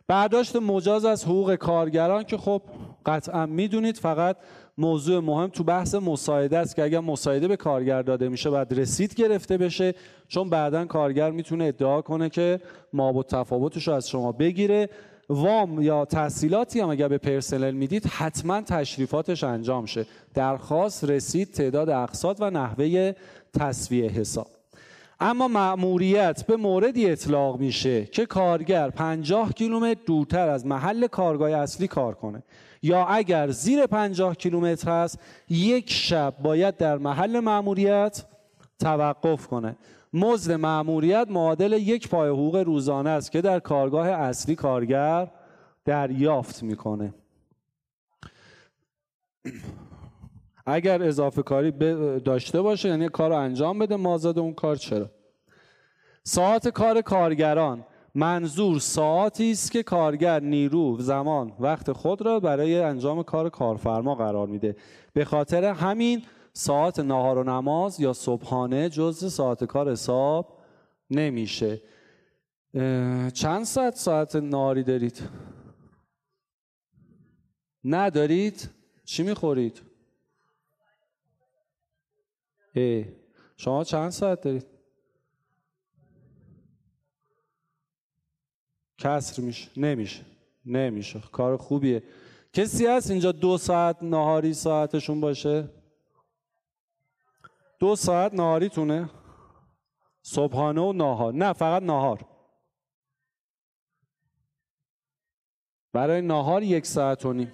برداشت 0.08 0.56
مجاز 0.56 1.04
از 1.04 1.24
حقوق 1.24 1.54
کارگران 1.54 2.24
که 2.24 2.36
خب 2.36 2.62
قطعا 3.06 3.46
می‌دونید 3.46 3.96
فقط 3.96 4.36
موضوع 4.78 5.20
مهم 5.20 5.48
تو 5.48 5.64
بحث 5.64 5.94
مساعده 5.94 6.58
است 6.58 6.76
که 6.76 6.82
اگر 6.82 7.00
مساعده 7.00 7.48
به 7.48 7.56
کارگر 7.56 8.02
داده 8.02 8.28
میشه 8.28 8.50
باید 8.50 8.72
رسید 8.72 9.14
گرفته 9.14 9.58
بشه 9.58 9.94
چون 10.28 10.50
بعدا 10.50 10.84
کارگر 10.84 11.30
می‌تونه 11.30 11.64
ادعا 11.64 12.02
کنه 12.02 12.28
که 12.28 12.60
ما 12.92 13.12
و 13.12 13.22
تفاوتش 13.22 13.88
رو 13.88 13.94
از 13.94 14.08
شما 14.08 14.32
بگیره. 14.32 14.88
وام 15.28 15.82
یا 15.82 16.04
تحصیلاتی 16.04 16.80
هم 16.80 16.90
اگر 16.90 17.08
به 17.08 17.18
پرسنل 17.18 17.70
می‌دید 17.74 18.06
حتما 18.06 18.60
تشریفاتش 18.60 19.44
انجام 19.44 19.86
شه. 19.86 20.06
درخواست 20.34 21.04
رسید 21.04 21.50
تعداد 21.50 21.90
اقساط 21.90 22.36
و 22.40 22.50
نحوه 22.50 23.12
تصویه 23.58 24.10
حساب. 24.10 24.46
اما 25.20 25.48
مأموریت 25.48 26.46
به 26.46 26.56
موردی 26.56 27.10
اطلاق 27.10 27.60
میشه 27.60 28.04
که 28.04 28.26
کارگر 28.26 28.90
50 28.90 29.52
کیلومتر 29.52 30.00
دورتر 30.06 30.48
از 30.48 30.66
محل 30.66 31.06
کارگاه 31.06 31.50
اصلی 31.50 31.88
کار 31.88 32.14
کنه. 32.14 32.42
یا 32.82 33.04
اگر 33.04 33.50
زیر 33.50 33.86
50 33.86 34.34
کیلومتر 34.34 34.90
هست 34.90 35.18
یک 35.48 35.90
شب 35.90 36.34
باید 36.42 36.76
در 36.76 36.98
محل 36.98 37.40
مأموریت 37.40 38.24
توقف 38.78 39.46
کنه. 39.46 39.76
مزد 40.12 40.52
مأموریت 40.52 41.26
معادل 41.30 41.72
یک 41.72 42.08
پای 42.08 42.28
حقوق 42.28 42.56
روزانه 42.56 43.10
است 43.10 43.32
که 43.32 43.40
در 43.40 43.60
کارگاه 43.60 44.08
اصلی 44.08 44.54
کارگر 44.54 45.30
دریافت 45.84 46.62
می‌کنه. 46.62 47.14
اگر 50.66 51.02
اضافه 51.02 51.42
کاری 51.42 51.70
داشته 52.20 52.62
باشه 52.62 52.88
یعنی 52.88 53.08
کار 53.08 53.30
رو 53.30 53.36
انجام 53.36 53.78
بده 53.78 53.96
مازاد 53.96 54.38
اون 54.38 54.54
کار 54.54 54.76
چرا؟ 54.76 55.10
ساعت 56.24 56.68
کار 56.68 57.00
کارگران. 57.00 57.84
منظور 58.14 58.78
ساعتی 58.78 59.50
است 59.50 59.72
که 59.72 59.82
کارگر 59.82 60.40
نیرو 60.40 60.96
زمان 61.00 61.52
وقت 61.60 61.92
خود 61.92 62.22
را 62.22 62.40
برای 62.40 62.80
انجام 62.80 63.22
کار 63.22 63.48
کارفرما 63.48 64.14
قرار 64.14 64.46
میده. 64.46 64.76
به 65.12 65.24
خاطر 65.24 65.64
همین 65.64 66.22
ساعت 66.52 66.98
نهار 66.98 67.38
و 67.38 67.44
نماز 67.44 68.00
یا 68.00 68.12
صبحانه 68.12 68.88
جز 68.88 69.32
ساعت 69.32 69.64
کار 69.64 69.92
حساب 69.92 70.58
نمیشه. 71.10 71.82
چند 73.34 73.64
ساعت 73.64 73.96
ساعت 73.96 74.36
ناری 74.36 74.82
دارید؟ 74.82 75.22
ندارید؟ 77.84 78.70
چی 79.04 79.22
می‌خورید؟ 79.22 79.82
اه، 82.74 83.04
شما 83.56 83.84
چند 83.84 84.10
ساعت 84.10 84.40
دارید؟ 84.40 84.71
کسر 89.02 89.42
میشه. 89.42 89.70
نمیشه. 89.76 90.26
نمیشه. 90.66 91.20
کار 91.20 91.56
خوبیه. 91.56 92.02
کسی 92.52 92.86
هست 92.86 93.10
اینجا 93.10 93.32
دو 93.32 93.58
ساعت 93.58 94.02
نهاری 94.02 94.54
ساعتشون 94.54 95.20
باشه؟ 95.20 95.68
دو 97.80 97.96
ساعت 97.96 98.34
نهاریتونه 98.34 99.10
صبحانه 100.22 100.80
و 100.80 100.92
ناهار. 100.92 101.34
نه 101.34 101.52
فقط 101.52 101.82
ناهار. 101.82 102.24
برای 105.92 106.20
ناهار 106.20 106.62
یک 106.62 106.86
ساعت 106.86 107.26
و 107.26 107.32
نیم. 107.32 107.52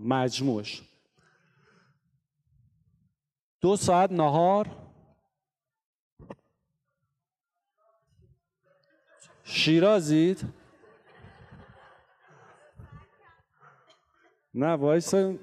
مجموعش. 0.00 0.82
دو 3.60 3.76
ساعت 3.76 4.12
ناهار 4.12 4.81
شیرازید؟ 9.44 10.54
نه 14.54 14.72
وایسا. 14.72 15.34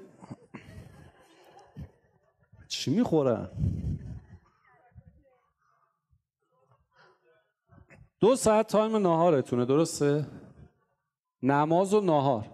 چی 2.68 2.90
می‌خورن 2.90 3.50
دو 8.20 8.36
ساعت 8.36 8.66
تایم 8.66 8.96
ناهارتونه 8.96 9.64
درسته؟ 9.64 10.26
نماز 11.42 11.94
و 11.94 12.00
ناهار. 12.00 12.46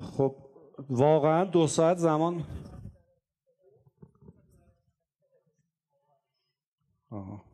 خب 0.00 0.36
واقعا 0.90 1.44
دو 1.44 1.66
ساعت 1.66 1.96
زمان. 1.96 2.44
آها. 7.10 7.51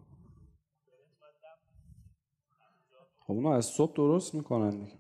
خب 3.29 3.35
اونو 3.35 3.49
از 3.49 3.67
صبح 3.67 3.93
درست 3.95 4.35
می‌کنن 4.35 4.71
دیگه. 4.71 4.93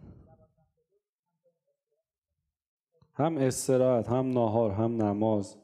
هم 3.14 3.37
استراحت 3.37 4.09
هم 4.09 4.33
ناهار 4.33 4.70
هم 4.70 5.03
نماز. 5.03 5.57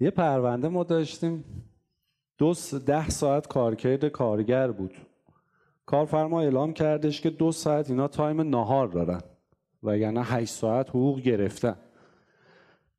یه 0.00 0.10
پرونده 0.10 0.68
ما 0.68 0.84
داشتیم. 0.84 1.44
دو 2.38 2.54
ده 2.86 3.08
ساعت 3.08 3.46
کارکرد 3.46 4.04
کارگر 4.04 4.70
بود. 4.70 4.94
کارفرما 5.86 6.40
اعلام 6.40 6.72
کردش 6.72 7.20
که 7.20 7.30
دو 7.30 7.52
ساعت 7.52 7.90
اینا 7.90 8.08
تایم 8.08 8.40
ناهار 8.40 8.88
دارن. 8.88 9.20
وگرنه 9.82 10.22
هشت 10.22 10.54
ساعت 10.54 10.88
حقوق 10.88 11.20
گرفتن. 11.20 11.76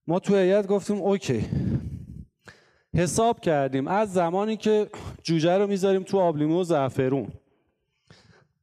ما 0.08 0.20
تو 0.20 0.36
هیئت 0.36 0.68
گفتیم 0.68 0.98
اوکی. 0.98 1.46
حساب 2.96 3.40
کردیم. 3.40 3.88
از 3.88 4.14
زمانی 4.14 4.58
که 4.58 4.90
جوجه 5.24 5.58
رو 5.58 5.68
می‌ذاریم 5.68 6.04
تو 6.04 6.20
آبلیمو 6.20 6.60
و 6.60 6.64
زعفرون. 6.64 7.28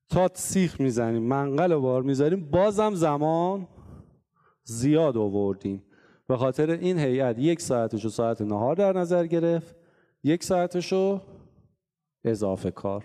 تا 0.08 0.30
سیخ 0.34 0.80
می‌زنیم 0.80 1.22
منقل 1.22 1.74
بار 1.74 2.02
می‌ذاریم. 2.02 2.50
بازم 2.50 2.94
زمان 2.94 3.68
زیاد 4.64 5.16
آوردیم. 5.16 5.82
به 6.26 6.36
خاطر 6.36 6.70
این 6.70 6.98
هیئت 6.98 7.38
یک 7.38 7.60
ساعتش 7.60 8.04
رو 8.04 8.10
ساعت 8.10 8.40
نهار 8.40 8.76
در 8.76 8.92
نظر 8.92 9.26
گرفت 9.26 9.76
یک 10.24 10.44
ساعتش 10.44 10.92
رو 10.92 11.20
اضافه 12.24 12.70
کار. 12.70 13.04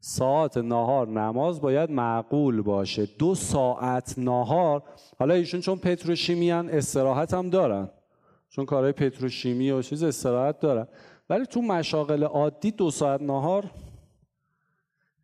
ساعت 0.00 0.56
نهار 0.56 1.08
نماز 1.08 1.60
باید 1.60 1.90
معقول 1.90 2.62
باشه. 2.62 3.06
دو 3.18 3.34
ساعت 3.34 4.18
نهار 4.18 4.82
حالا 5.18 5.34
ایشون 5.34 5.60
چون 5.60 5.78
پتروشیمیان 5.78 6.68
استراحت 6.68 7.34
هم 7.34 7.50
دارن. 7.50 7.90
چون 8.48 8.66
کارهای 8.66 8.92
پتروشیمی 8.92 9.70
و 9.70 9.82
چیز 9.82 10.02
استراحت 10.02 10.60
دارن. 10.60 10.88
ولی 11.30 11.46
تو 11.46 11.62
مشاغل 11.62 12.24
عادی 12.24 12.70
دو 12.70 12.90
ساعت 12.90 13.22
نهار 13.22 13.70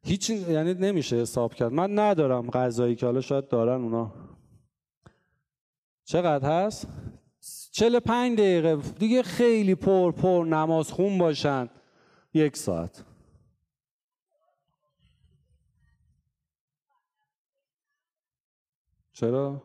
هیچ 0.05 0.31
یعنی 0.31 0.75
نمیشه 0.75 1.17
حساب 1.17 1.55
کرد. 1.55 1.73
من 1.73 1.99
ندارم 1.99 2.51
غذایی 2.51 2.95
که 2.95 3.07
حالا 3.07 3.21
شاید 3.21 3.49
دارن 3.49 3.83
اونا. 3.83 4.13
چقدر 6.05 6.67
هست؟ 6.67 6.89
45 7.71 8.39
دقیقه. 8.39 8.77
دیگه 8.77 9.23
خیلی 9.23 9.75
پر 9.75 10.13
پر 10.13 10.47
نماز 10.49 10.93
خون 10.93 11.19
باشن. 11.19 11.69
یک 12.35 12.57
ساعت. 12.57 13.05
چرا؟ 19.13 19.63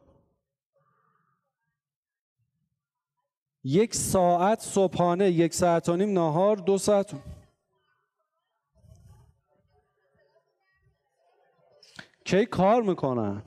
یک 3.64 3.96
ساعت 3.96 4.60
صبحانه 4.60 5.32
یک 5.32 5.54
ساعت 5.54 5.90
و 5.90 5.96
نیم 5.96 6.14
نهار 6.14 6.56
دو 6.56 6.78
ساعت 6.78 7.16
کی 12.26 12.46
کار 12.46 12.82
می‌کنن 12.82 13.44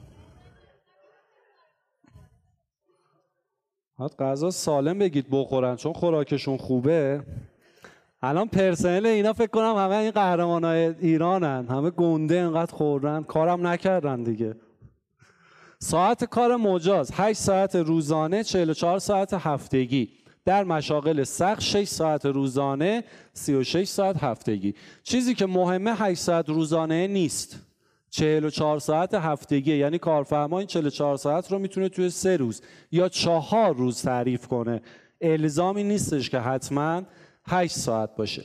باید 4.02 4.16
غذا 4.18 4.50
سالم 4.50 4.98
بگید 4.98 5.26
بخورن 5.30 5.76
چون 5.76 5.92
خوراکشون 5.92 6.56
خوبه. 6.56 7.22
الان 8.22 8.48
پرسنل 8.48 9.06
اینا 9.06 9.32
فکر 9.32 9.50
کنم 9.50 9.74
همه 9.76 9.96
این 9.96 10.10
قهرمان 10.10 10.64
های 10.64 10.78
ایرانن 10.78 11.66
همه 11.66 11.90
گنده 11.90 12.40
انقدر 12.40 12.74
خوردن 12.74 13.22
کارم 13.22 13.66
نکردن 13.66 14.22
دیگه. 14.22 14.56
ساعت 15.82 16.24
کار 16.24 16.56
مجاز 16.56 17.10
8 17.14 17.40
ساعت 17.40 17.76
روزانه 17.76 18.44
44 18.44 18.98
ساعت 18.98 19.34
هفتگی. 19.34 20.08
در 20.44 20.64
مشاغل 20.64 21.22
سخت 21.22 21.60
6 21.60 21.84
ساعت 21.84 22.26
روزانه 22.26 23.04
36 23.32 23.88
ساعت 23.88 24.24
هفتگی. 24.24 24.74
چیزی 25.02 25.34
که 25.34 25.46
مهمه 25.46 25.94
8 25.94 26.20
ساعت 26.20 26.48
روزانه 26.48 27.06
نیست. 27.06 27.58
44 28.10 28.78
ساعت 28.78 29.14
هفتگی 29.14 29.76
یعنی 29.76 29.98
کارفرما 29.98 30.58
این 30.58 30.66
44 30.66 31.16
ساعت 31.16 31.52
رو 31.52 31.58
می‌تونه 31.58 31.88
توی 31.88 32.10
سه 32.10 32.36
روز 32.36 32.62
یا 32.92 33.08
چهار 33.08 33.74
روز 33.74 34.02
تعریف 34.02 34.46
کنه. 34.46 34.82
الزامی 35.20 35.84
نیستش 35.84 36.30
که 36.30 36.38
حتما 36.38 37.02
8 37.46 37.76
ساعت 37.76 38.16
باشه. 38.16 38.44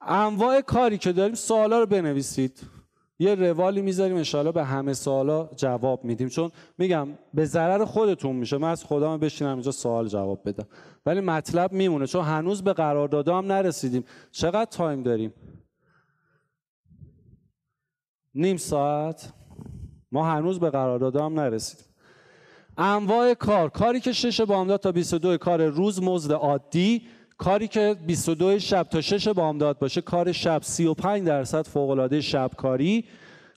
انواع 0.00 0.60
کاری 0.60 0.98
که 0.98 1.12
داریم 1.12 1.34
سوالا 1.34 1.80
رو 1.80 1.86
بنویسید. 1.86 2.75
یه 3.18 3.34
روالی 3.34 3.82
می‌ذاریم 3.82 4.16
انشاءالله 4.16 4.52
به 4.52 4.64
همه 4.64 4.92
سوالا 4.92 5.48
جواب 5.56 6.04
میدیم. 6.04 6.28
چون 6.28 6.50
میگم 6.78 7.08
به 7.34 7.44
ضرر 7.44 7.84
خودتون 7.84 8.36
میشه. 8.36 8.58
من 8.58 8.70
از 8.70 8.84
خودم 8.84 9.16
بشینم 9.16 9.52
اینجا 9.52 9.70
سوال 9.70 10.08
جواب 10.08 10.48
بدم. 10.48 10.66
ولی 11.06 11.20
مطلب 11.20 11.72
میمونه. 11.72 12.06
چون 12.06 12.24
هنوز 12.24 12.62
به 12.62 12.72
قرارداد 12.72 13.28
هم 13.28 13.52
نرسیدیم. 13.52 14.04
چقدر 14.30 14.64
تایم 14.64 15.02
داریم؟ 15.02 15.34
نیم 18.34 18.56
ساعت. 18.56 19.32
ما 20.12 20.26
هنوز 20.26 20.60
به 20.60 20.70
قرارداد 20.70 21.16
هم 21.16 21.40
نرسیدیم. 21.40 21.86
انواع 22.78 23.34
کار. 23.34 23.68
کاری 23.68 24.00
که 24.00 24.12
شش 24.12 24.40
بامداد 24.40 24.80
تا 24.80 24.92
22 24.92 25.38
کار 25.38 25.66
روز 25.66 26.02
مزد 26.02 26.32
عادی 26.32 27.02
کاری 27.38 27.68
که 27.68 27.96
22 28.06 28.58
شب 28.58 28.82
تا 28.82 29.00
6 29.00 29.28
بامداد 29.28 29.78
باشه 29.78 30.00
کار 30.00 30.32
شب 30.32 30.60
35 30.62 31.26
درصد 31.26 31.66
فوق 31.66 31.90
العاده 31.90 32.20
شب 32.20 32.50
کاری 32.56 33.04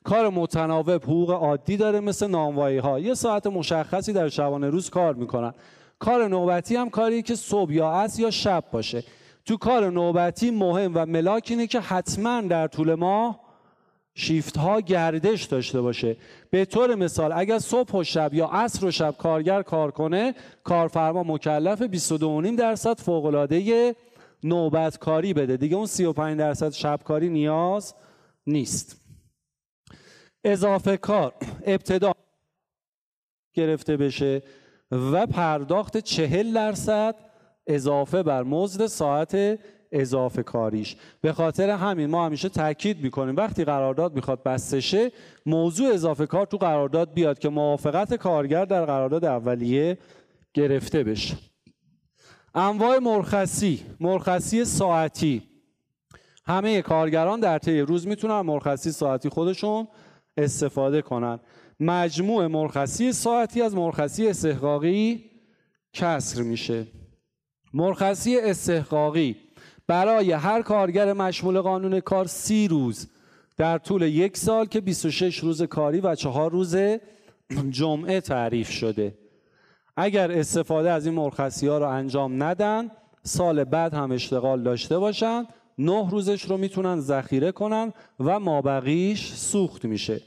کار 0.04 0.30
متناوب 0.30 1.04
حقوق 1.04 1.32
عادی 1.32 1.78
داره 1.78 2.00
مثل 2.00 2.28
نانوایی 2.28 2.78
ها 2.78 3.00
یه 3.00 3.14
ساعت 3.14 3.48
مشخصی 3.48 4.14
در 4.14 4.30
شبانه 4.30 4.70
روز 4.70 4.90
کار 4.90 5.14
می‌کنن. 5.14 5.54
کار 6.00 6.28
نوبتی 6.28 6.76
هم 6.76 6.90
کاری 6.90 7.22
که 7.22 7.36
صبح 7.36 7.74
یا 7.74 7.92
عصر 7.92 8.22
یا 8.22 8.32
شب 8.32 8.64
باشه. 8.72 9.04
تو 9.46 9.58
کار 9.58 9.90
نوبتی 9.90 10.52
مهم 10.52 10.92
و 10.96 11.06
ملاک 11.06 11.48
اینه 11.50 11.68
که 11.68 11.80
حتما 11.80 12.42
در 12.42 12.68
طول 12.68 12.94
ماه 12.94 13.40
شیفت 14.20 14.58
ها 14.58 14.82
گردش 14.82 15.44
داشته 15.44 15.82
باشه. 15.82 16.18
به 16.50 16.66
طور 16.66 16.96
مثال 16.96 17.32
اگر 17.36 17.60
صبح 17.60 17.92
و 17.92 18.04
شب 18.04 18.34
یا 18.34 18.46
عصر 18.48 18.86
و 18.86 18.92
شب 18.92 19.16
کارگر 19.18 19.62
کار 19.62 19.92
کنه 19.92 20.34
کارفرما 20.64 21.24
مکلف 21.24 21.82
22.5 21.82 22.58
درصد 22.58 23.00
فوق 23.00 23.26
العاده 23.26 23.96
نوبت 24.44 24.98
کاری 24.98 25.34
بده. 25.34 25.58
دیگه 25.58 25.76
اون 25.76 25.86
35 25.86 26.40
درصد 26.40 26.70
شب 26.70 27.00
کاری 27.04 27.30
نیاز 27.30 27.96
نیست. 28.48 29.02
اضافه 30.44 30.98
کار 30.98 31.34
ابتدا 31.66 32.12
گرفته 33.54 33.98
بشه 33.98 34.42
و 34.92 35.28
پرداخت 35.28 35.98
40 35.98 36.54
درصد 36.54 37.16
اضافه 37.68 38.24
بر 38.24 38.44
مزد 38.44 38.86
ساعت 38.86 39.60
اضافه 39.92 40.44
کاریش. 40.44 40.96
به 41.22 41.34
خاطر 41.34 41.70
همین 41.70 42.10
ما 42.10 42.26
همیشه 42.26 42.50
تاکید 42.50 43.04
می‌کنیم 43.04 43.36
وقتی 43.36 43.64
قرارداد 43.64 44.16
می‌خواد 44.16 44.44
بسته 44.44 44.80
شه 44.80 45.12
موضوع 45.46 45.94
اضافه 45.94 46.26
کار 46.26 46.46
تو 46.46 46.58
قرارداد 46.58 47.14
بیاد 47.14 47.40
که 47.40 47.50
موافقت 47.50 48.14
کارگر 48.14 48.66
در 48.66 48.86
قرارداد 48.86 49.26
اولیه 49.26 49.98
گرفته 50.54 51.04
بشه. 51.04 51.38
انواع 52.56 53.00
مرخصی 53.00 53.86
مرخصی 54.00 54.66
ساعتی. 54.66 55.44
همه 56.46 56.82
کارگران 56.82 57.40
در 57.40 57.58
طی 57.58 57.82
روز 57.82 58.08
می‌تونن 58.08 58.42
مرخصی 58.42 58.92
ساعتی 58.92 59.30
خودشون 59.30 59.88
استفاده 60.38 61.02
کنن. 61.02 61.40
مجموع 61.80 62.48
مرخصی 62.48 63.14
ساعتی 63.14 63.62
از 63.62 63.76
مرخصی 63.76 64.28
استحقاقی 64.28 65.24
کسر 65.94 66.42
میشه. 66.42 66.88
مرخصی 67.74 68.40
استحقاقی. 68.40 69.36
برای 69.90 70.32
هر 70.32 70.62
کارگر 70.62 71.14
مشمول 71.14 71.62
قانون 71.62 72.00
کار 72.00 72.26
سی 72.26 72.68
روز 72.68 73.08
در 73.58 73.78
طول 73.78 74.02
یک 74.02 74.38
سال 74.38 74.66
که 74.66 74.82
26 74.82 75.38
روز 75.38 75.62
کاری 75.62 76.00
و 76.00 76.16
چهار 76.16 76.52
روز 76.52 76.78
جمعه 77.70 78.22
تعریف 78.22 78.70
شده. 78.70 79.14
اگر 79.98 80.32
استفاده 80.32 80.92
از 80.92 81.06
این 81.06 81.16
مرخصی 81.16 81.68
ها 81.68 81.78
رو 81.78 81.88
انجام 81.88 82.44
ندن 82.44 82.92
سال 83.24 83.64
بعد 83.64 83.94
هم 83.94 84.12
اشتغال 84.12 84.64
داشته 84.64 85.00
باشن 85.00 85.46
نه 85.78 86.10
روزش 86.10 86.42
رو 86.42 86.58
می‌تونن 86.58 87.00
ذخیره 87.00 87.52
کنن 87.52 87.94
و 88.20 88.40
مابقیش 88.40 89.34
سوخت 89.34 89.86
میشه. 89.86 90.22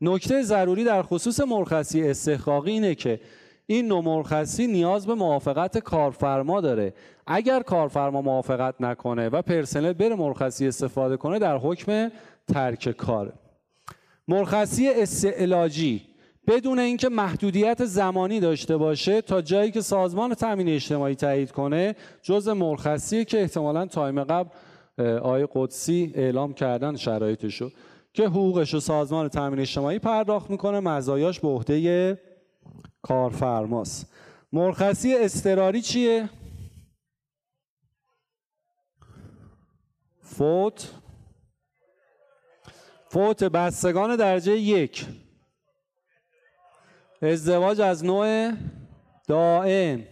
نکته 0.00 0.42
ضروری 0.42 0.84
در 0.84 1.02
خصوص 1.02 1.40
مرخصی 1.40 2.08
استحقاقی 2.08 2.70
اینه 2.70 2.94
که 2.94 3.20
این 3.66 3.88
نوع 3.88 4.04
مرخصی 4.04 4.66
نیاز 4.66 5.06
به 5.06 5.14
موافقت 5.14 5.78
کارفرما 5.78 6.60
داره. 6.60 6.94
اگر 7.26 7.62
کارفرما 7.62 8.22
موافقت 8.22 8.74
نکنه 8.80 9.28
و 9.28 9.42
پرسنل 9.42 9.92
بره 9.92 10.14
مرخصی 10.14 10.68
استفاده 10.68 11.16
کنه 11.16 11.38
در 11.38 11.58
حکم 11.58 12.10
ترک 12.52 12.88
کار. 12.88 13.32
مرخصی 14.28 14.88
استعلاجی. 14.88 16.02
بدون 16.46 16.78
اینکه 16.78 17.08
محدودیت 17.08 17.84
زمانی 17.84 18.40
داشته 18.40 18.76
باشه 18.76 19.20
تا 19.20 19.42
جایی 19.42 19.70
که 19.70 19.80
سازمان 19.80 20.34
تامین 20.34 20.68
اجتماعی 20.68 21.14
تایید 21.14 21.52
کنه 21.52 21.94
جز 22.22 22.48
مرخصی 22.48 23.24
که 23.24 23.40
احتمالا 23.40 23.86
تایم 23.86 24.24
قبل 24.24 24.48
آقای 25.00 25.48
قدسی 25.54 26.12
اعلام 26.14 26.54
کردن 26.54 26.96
شرایطشو 26.96 27.70
که 28.12 28.26
حقوقش 28.26 28.74
رو 28.74 28.80
سازمان 28.80 29.28
تامین 29.28 29.60
اجتماعی 29.60 29.98
پرداخت 29.98 30.50
می‌کنه 30.50 30.80
مزایاش 30.80 31.40
به 31.40 31.48
عهده 31.48 32.18
کارفرماست. 33.04 34.12
مرخصی 34.52 35.14
استراری 35.14 35.82
چیه؟ 35.82 36.28
فوت. 40.22 40.92
فوت 43.08 43.44
بستگان 43.44 44.16
درجه 44.16 44.56
یک. 44.58 45.06
ازدواج 47.22 47.80
از 47.80 48.04
نوع 48.04 48.52
دائم. 49.28 50.04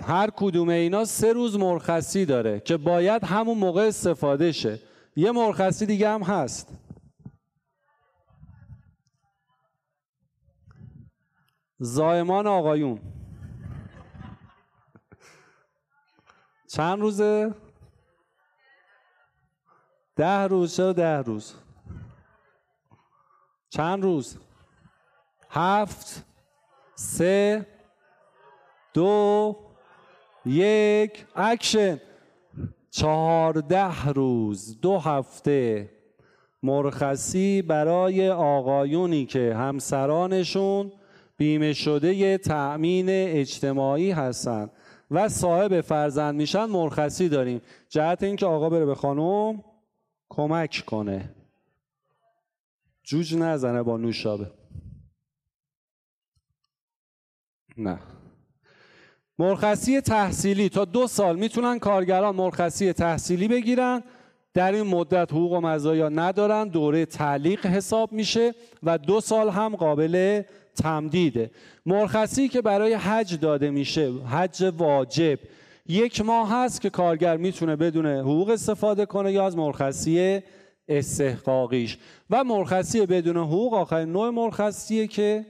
هر 0.00 0.30
کدوم 0.36 0.68
اینا 0.68 1.04
سه 1.04 1.32
روز 1.32 1.56
مرخصی 1.56 2.24
داره 2.24 2.60
که 2.60 2.76
باید 2.76 3.24
همون 3.24 3.58
موقع 3.58 3.82
استفاده 3.82 4.52
شه. 4.52 4.78
یه 5.16 5.32
مرخصی 5.32 5.86
دیگه 5.86 6.08
هم 6.08 6.22
هست. 6.22 6.68
زایمان 11.84 12.46
آقایون 12.46 13.00
چند 16.68 17.00
روزه؟ 17.00 17.54
ده 20.16 20.38
روز 20.38 20.76
چرا 20.76 20.92
ده 20.92 21.16
روز؟ 21.16 21.54
چند 23.70 24.02
روز؟ 24.02 24.38
هفت 25.50 26.26
سه 26.94 27.66
دو 28.94 29.56
یک 30.46 31.26
اکشن 31.36 32.00
چهارده 32.90 34.02
روز 34.10 34.80
دو 34.80 34.98
هفته 34.98 35.90
مرخصی 36.62 37.62
برای 37.62 38.30
آقایونی 38.30 39.26
که 39.26 39.54
همسرانشون 39.54 40.92
بیمه 41.36 41.72
شده 41.72 42.38
تأمین 42.38 43.06
اجتماعی 43.08 44.10
هستند 44.10 44.70
و 45.10 45.28
صاحب 45.28 45.80
فرزند 45.80 46.34
میشن 46.34 46.64
مرخصی 46.64 47.28
داریم. 47.28 47.60
جهت 47.88 48.22
اینکه 48.22 48.46
آقا 48.46 48.70
بره 48.70 48.84
به 48.84 48.94
خانم 48.94 49.64
کمک 50.28 50.82
کنه. 50.86 51.34
جوج 53.02 53.34
نزنه 53.36 53.82
با 53.82 53.96
نوشابه. 53.96 54.50
نه. 57.76 57.98
مرخصی 59.38 60.00
تحصیلی. 60.00 60.68
تا 60.68 60.84
دو 60.84 61.06
سال 61.06 61.36
می‌تونن 61.36 61.78
کارگران 61.78 62.36
مرخصی 62.36 62.92
تحصیلی 62.92 63.48
بگیرن. 63.48 64.02
در 64.54 64.72
این 64.72 64.82
مدت 64.82 65.32
حقوق 65.32 65.52
و 65.52 65.60
مزایا 65.60 66.08
ندارن. 66.08 66.68
دوره 66.68 67.06
تعلیق 67.06 67.66
حساب 67.66 68.12
میشه 68.12 68.54
و 68.82 68.98
دو 68.98 69.20
سال 69.20 69.48
هم 69.48 69.76
قابل 69.76 70.42
تمدیده. 70.74 71.50
مرخصی 71.86 72.48
که 72.48 72.62
برای 72.62 72.94
حج 72.94 73.40
داده 73.40 73.70
میشه 73.70 74.12
حج 74.12 74.72
واجب 74.78 75.38
یک 75.86 76.20
ماه 76.20 76.52
هست 76.52 76.80
که 76.80 76.90
کارگر 76.90 77.36
می‌تونه 77.36 77.76
بدون 77.76 78.06
حقوق 78.06 78.48
استفاده 78.48 79.06
کنه 79.06 79.32
یا 79.32 79.46
از 79.46 79.56
مرخصی 79.56 80.42
استحقاقیش. 80.88 81.98
و 82.30 82.44
مرخصی 82.44 83.06
بدون 83.06 83.36
حقوق 83.36 83.74
آخرین 83.74 84.12
نوع 84.12 84.30
مرخصیه 84.30 85.06
که 85.06 85.46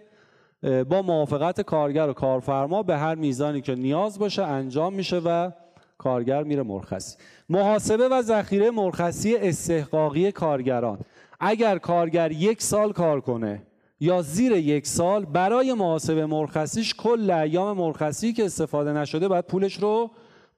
با 0.62 1.02
موافقت 1.02 1.60
کارگر 1.60 2.08
و 2.08 2.12
کارفرما 2.12 2.82
به 2.82 2.96
هر 2.96 3.14
میزانی 3.14 3.60
که 3.60 3.74
نیاز 3.74 4.18
باشه 4.18 4.42
انجام 4.42 4.94
میشه 4.94 5.16
و 5.16 5.50
کارگر 5.98 6.42
میره 6.42 6.62
مرخصی. 6.62 7.16
محاسبه 7.48 8.08
و 8.08 8.22
ذخیره 8.22 8.70
مرخصی 8.70 9.36
استحقاقی 9.36 10.32
کارگران. 10.32 10.98
اگر 11.40 11.78
کارگر 11.78 12.32
یک 12.32 12.62
سال 12.62 12.92
کار 12.92 13.20
کنه 13.20 13.62
یا 14.00 14.22
زیر 14.22 14.52
یک 14.52 14.86
سال 14.86 15.24
برای 15.24 15.72
محاسبه 15.72 16.26
مرخصیش 16.26 16.94
کل 16.94 17.30
ایام 17.30 17.76
مرخصی 17.76 18.32
که 18.32 18.44
استفاده 18.44 18.92
نشده 18.92 19.28
باید 19.28 19.46
پولش 19.46 19.76
رو 19.76 20.10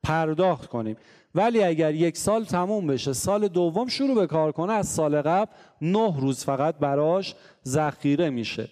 پرداخت 0.02 0.66
کنیم. 0.66 0.96
ولی 1.34 1.62
اگر 1.62 1.94
یک 1.94 2.16
سال 2.16 2.44
تموم 2.44 2.86
بشه 2.86 3.12
سال 3.12 3.48
دوم 3.48 3.88
شروع 3.88 4.14
به 4.14 4.26
کار 4.26 4.52
کنه 4.52 4.72
از 4.72 4.88
سال 4.88 5.22
قبل 5.22 5.52
نه 5.82 6.20
روز 6.20 6.44
فقط 6.44 6.78
براش 6.78 7.34
ذخیره 7.66 8.30
میشه. 8.30 8.68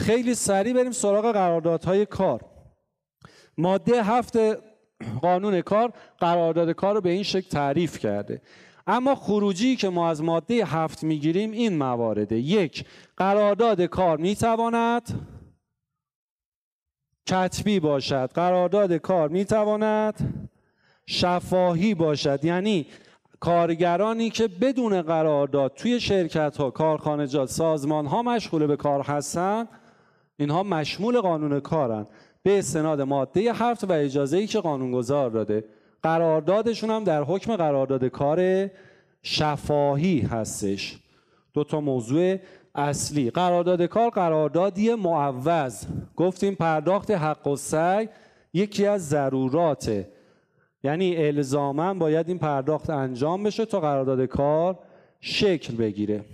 خیلی 0.00 0.34
سریع 0.34 0.74
بریم 0.74 0.92
سراغ 0.92 1.32
قراردادهای 1.32 2.06
کار. 2.06 2.40
ماده 3.58 4.02
هفت 4.02 4.38
قانون 5.22 5.60
کار 5.60 5.92
قرارداد 6.18 6.70
کار 6.70 6.94
رو 6.94 7.00
به 7.00 7.10
این 7.10 7.22
شکل 7.22 7.48
تعریف 7.48 7.98
کرده. 7.98 8.42
اما 8.88 9.14
خروجی 9.14 9.76
که 9.76 9.88
ما 9.88 10.10
از 10.10 10.22
ماده 10.22 10.64
هفت 10.64 11.04
می‌گیریم 11.04 11.50
این 11.50 11.76
موارده 11.76 12.36
یک 12.38 12.84
قرارداد 13.16 13.82
کار 13.82 14.16
می‌تواند 14.16 15.28
کتبی 17.26 17.80
باشد. 17.80 18.30
قرارداد 18.34 18.92
کار 18.92 19.28
می‌تواند 19.28 20.48
شفاهی 21.06 21.94
باشد. 21.94 22.44
یعنی 22.44 22.86
کارگرانی 23.40 24.30
که 24.30 24.48
بدون 24.48 25.02
قرارداد 25.02 25.74
توی 25.74 26.00
شرکت 26.00 26.56
ها 26.56 26.70
کارخانجات 26.70 27.48
سازمان 27.48 28.06
ها 28.06 28.22
مشغول 28.22 28.66
به 28.66 28.76
کار 28.76 29.02
هستند 29.02 29.68
اینها 30.36 30.62
مشمول 30.62 31.20
قانون 31.20 31.60
کارن. 31.60 32.06
به 32.42 32.58
استناد 32.58 33.00
ماده 33.00 33.52
هفت 33.52 33.84
و 33.84 33.92
اجازه 33.92 34.36
ای 34.36 34.46
که 34.46 34.60
قانونگذار 34.60 35.30
داده. 35.30 35.64
قراردادشون 36.02 36.90
هم 36.90 37.04
در 37.04 37.22
حکم 37.22 37.56
قرارداد 37.56 38.04
کار 38.04 38.70
شفاهی 39.22 40.20
هستش. 40.20 40.98
دو 41.54 41.64
تا 41.64 41.80
موضوع 41.80 42.36
اصلی. 42.74 43.30
قرارداد 43.30 43.82
کار 43.82 44.10
قراردادی 44.10 44.94
معوض. 44.94 45.86
گفتیم 46.16 46.54
پرداخت 46.54 47.10
حق 47.10 47.46
و 47.46 47.56
سعی 47.56 48.08
یکی 48.52 48.86
از 48.86 49.08
ضروراته. 49.08 50.08
یعنی 50.84 51.16
الزاما 51.16 51.94
باید 51.94 52.28
این 52.28 52.38
پرداخت 52.38 52.90
انجام 52.90 53.42
بشه 53.42 53.64
تا 53.64 53.80
قرارداد 53.80 54.24
کار 54.24 54.78
شکل 55.20 55.76
بگیره. 55.76 56.24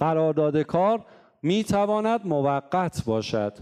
قرارداد 0.00 0.62
کار 0.62 1.04
می 1.42 1.64
تواند 1.64 2.26
موقت 2.26 3.04
باشد. 3.04 3.52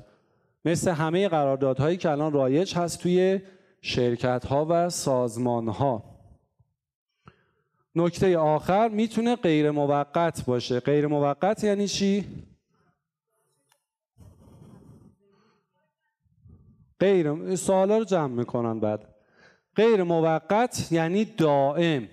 مثل 0.65 0.91
همه 0.91 1.29
قراردادهایی 1.29 1.97
که 1.97 2.11
الان 2.11 2.33
رایج 2.33 2.75
هست 2.75 3.03
توی 3.03 3.41
شرکت 3.81 4.47
ها 4.47 4.67
و 4.71 4.91
سازمان 4.91 5.69
ها 5.69 6.19
نکته 7.95 8.39
آخر 8.39 8.89
می‌تونه 8.89 9.37
غیر 9.37 9.71
موقت 9.71 10.45
باشه. 10.45 10.81
غیر 10.81 11.07
موقت 11.07 11.65
یعنی 11.65 11.89
چی؟ 11.89 12.25
غیر 17.01 17.57
سوالا 17.57 17.99
رو 17.99 18.05
جمع 18.05 18.35
می‌کنن 18.35 18.81
بعد. 18.81 19.15
غیر 19.77 20.03
موقت 20.03 20.93
یعنی 20.93 21.25
دائم. 21.25 22.09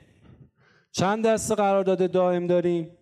چند 0.92 1.26
دسته 1.26 1.56
قرارداد 1.56 2.12
دائم 2.12 2.48
داریم؟ 2.48 2.98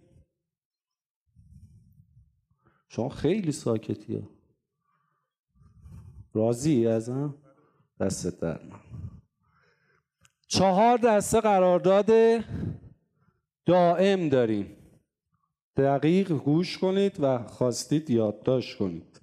شما 2.89 3.09
خیلی 3.09 3.51
ساکتی 3.51 4.15
ها 4.15 4.29
راضی 6.33 6.87
از 6.87 7.09
دست 7.99 8.41
در 8.41 8.59
چهار 10.47 10.97
دسته 10.97 11.41
قرارداد 11.41 12.11
دائم 13.65 14.29
داریم. 14.29 14.77
دقیق 15.77 16.31
گوش 16.31 16.77
کنید 16.77 17.15
و 17.19 17.47
خواستید 17.47 18.09
یادداشت 18.09 18.77
کنید. 18.77 19.21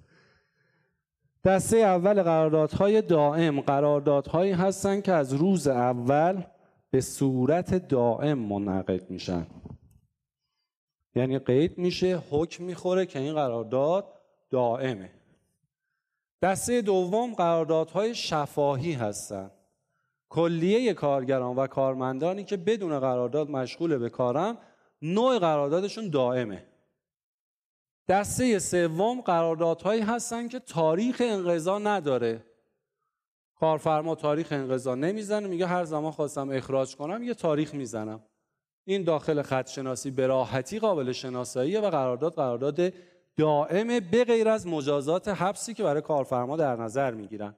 دسته 1.43 1.77
اول 1.77 2.23
قراردادهای 2.23 3.01
دائم. 3.01 3.61
قراردادهایی 3.61 4.51
هستند 4.51 5.03
که 5.03 5.11
از 5.11 5.33
روز 5.33 5.67
اول 5.67 6.43
به 6.91 7.01
صورت 7.01 7.87
دائم 7.87 8.37
منعقد 8.39 9.09
میشن. 9.09 9.47
یعنی 11.15 11.39
قید 11.39 11.77
میشه 11.77 12.21
حکم 12.29 12.63
می‌خوره 12.63 13.05
که 13.05 13.19
این 13.19 13.33
قرارداد 13.33 14.05
دائمه. 14.49 15.20
دسته 16.41 16.81
دوم 16.81 17.33
قراردادهای 17.33 18.15
شفاهی 18.15 18.93
هستند 18.93 19.51
کلیه 20.29 20.93
کارگران 20.93 21.55
و 21.55 21.67
کارمندانی 21.67 22.43
که 22.43 22.57
بدون 22.57 22.99
قرارداد 22.99 23.49
مشغول 23.49 23.97
به 23.97 24.09
کارم 24.09 24.57
نوع 25.01 25.39
قراردادشون 25.39 26.09
دائمه. 26.09 26.65
دسته 28.07 28.59
سوم 28.59 29.21
قراردادهایی 29.21 30.01
هستن 30.01 30.47
که 30.47 30.59
تاریخ 30.59 31.21
انقضا 31.25 31.79
نداره. 31.79 32.43
کارفرما 33.55 34.15
تاریخ 34.15 34.51
انقضا 34.51 34.95
نمی‌زنه 34.95 35.47
میگه 35.47 35.67
هر 35.67 35.83
زمان 35.83 36.11
خواستم 36.11 36.49
اخراج 36.49 36.95
کنم 36.95 37.23
یه 37.23 37.33
تاریخ 37.33 37.73
می‌زنم. 37.73 38.23
این 38.85 39.03
داخل 39.03 39.41
خط 39.41 39.69
شناسی 39.69 40.11
به 40.11 40.27
راحتی 40.27 40.79
قابل 40.79 41.11
شناساییه 41.11 41.79
و 41.79 41.89
قرارداد 41.89 42.33
قرارداد 42.33 42.93
دائمه 43.37 43.99
به 43.99 44.23
غیر 44.23 44.49
از 44.49 44.67
مجازات 44.67 45.27
حبسی 45.27 45.73
که 45.73 45.83
برای 45.83 46.01
کارفرما 46.01 46.57
در 46.57 46.75
نظر 46.75 47.11
می‌گیرن. 47.11 47.55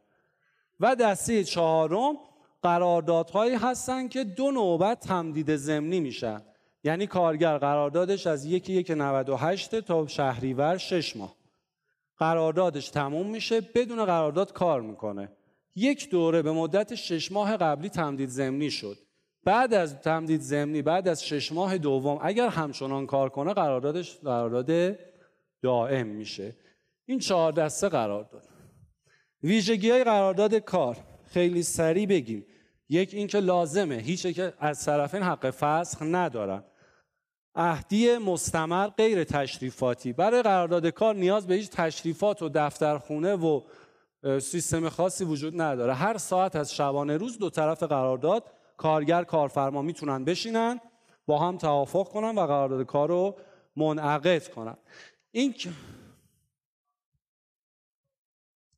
و 0.80 0.96
دسته 0.96 1.44
چهارم 1.44 2.16
قراردادهایی 2.62 3.56
هستن 3.56 4.08
که 4.08 4.24
دو 4.24 4.52
نوبت 4.52 5.00
تمدید 5.00 5.56
زمینی 5.56 6.00
میشن. 6.00 6.42
یعنی 6.84 7.08
کارگر 7.08 7.58
قراردادش 7.58 8.28
از 8.28 8.46
یکی 8.46 8.74
یک 8.74 8.92
98 8.92 9.80
تا 9.80 10.08
شهریور 10.08 10.78
شش 10.78 11.16
ماه. 11.16 11.36
قراردادش 12.18 12.90
تموم 12.90 13.28
میشه 13.28 13.62
بدون 13.62 14.06
قرارداد 14.06 14.54
کار 14.54 14.82
می‌کنه. 14.82 15.32
یک 15.76 16.10
دوره 16.10 16.42
به 16.42 16.52
مدت 16.52 16.96
شش 16.96 17.32
ماه 17.32 17.58
قبلی 17.58 17.90
تمدید 17.90 18.30
زمینی 18.30 18.72
شد. 18.72 18.98
بعد 19.44 19.74
از 19.74 20.00
تمدید 20.00 20.42
زمینی 20.42 20.82
بعد 20.82 21.08
از 21.08 21.26
شش 21.26 21.52
ماه 21.52 21.78
دوم 21.78 22.20
اگر 22.22 22.48
همچنان 22.48 23.06
کار 23.06 23.30
کنه 23.30 23.54
قراردادش 23.54 24.18
قرارداد 24.18 24.98
دائم 25.64 26.08
میشه. 26.08 26.56
این 27.06 27.20
چهار 27.20 27.52
دسته 27.52 27.90
قرارداد 27.90 28.44
ویژگی 29.44 29.90
های 29.92 30.04
قرارداد 30.04 30.56
کار. 30.56 30.98
خیلی 31.26 31.64
سریع 31.64 32.08
بگیم. 32.08 32.46
یک 32.90 33.14
اینکه 33.14 33.40
لازمه. 33.40 33.96
هیچ 33.96 34.28
که 34.28 34.54
از 34.60 34.86
طرفین 34.86 35.24
حق 35.24 35.50
فسخ 35.50 36.02
ندارن. 36.02 36.64
اهدی 37.56 38.18
مستمر 38.18 38.88
غیر 38.88 39.24
تشریفاتی. 39.24 40.14
برای 40.14 40.42
قرارداد 40.42 40.88
کار 40.88 41.16
نیاز 41.16 41.48
به 41.48 41.56
هیچ 41.56 41.70
تشریفات 41.70 42.42
و 42.42 42.50
دفترخونه 42.50 43.36
و 43.36 43.62
سیستم 44.40 44.90
خاصی 44.90 45.26
وجود 45.26 45.62
نداره. 45.62 45.94
هر 45.94 46.18
ساعت 46.18 46.56
از 46.56 46.74
شبانه 46.76 47.18
روز 47.18 47.40
دو 47.40 47.50
طرف 47.50 47.84
قرارداد 47.84 48.44
کارگر 48.78 49.24
کارفرما 49.24 49.82
می‌تونن 49.82 50.26
بشینن 50.26 50.80
با 51.26 51.40
هم 51.40 51.58
توافق 51.58 52.10
کنن 52.10 52.36
و 52.36 52.48
قرارداد 52.48 52.86
کار 52.86 53.10
رو 53.10 53.36
منعقد 53.76 54.48
کنن. 54.48 54.78
این 55.36 55.56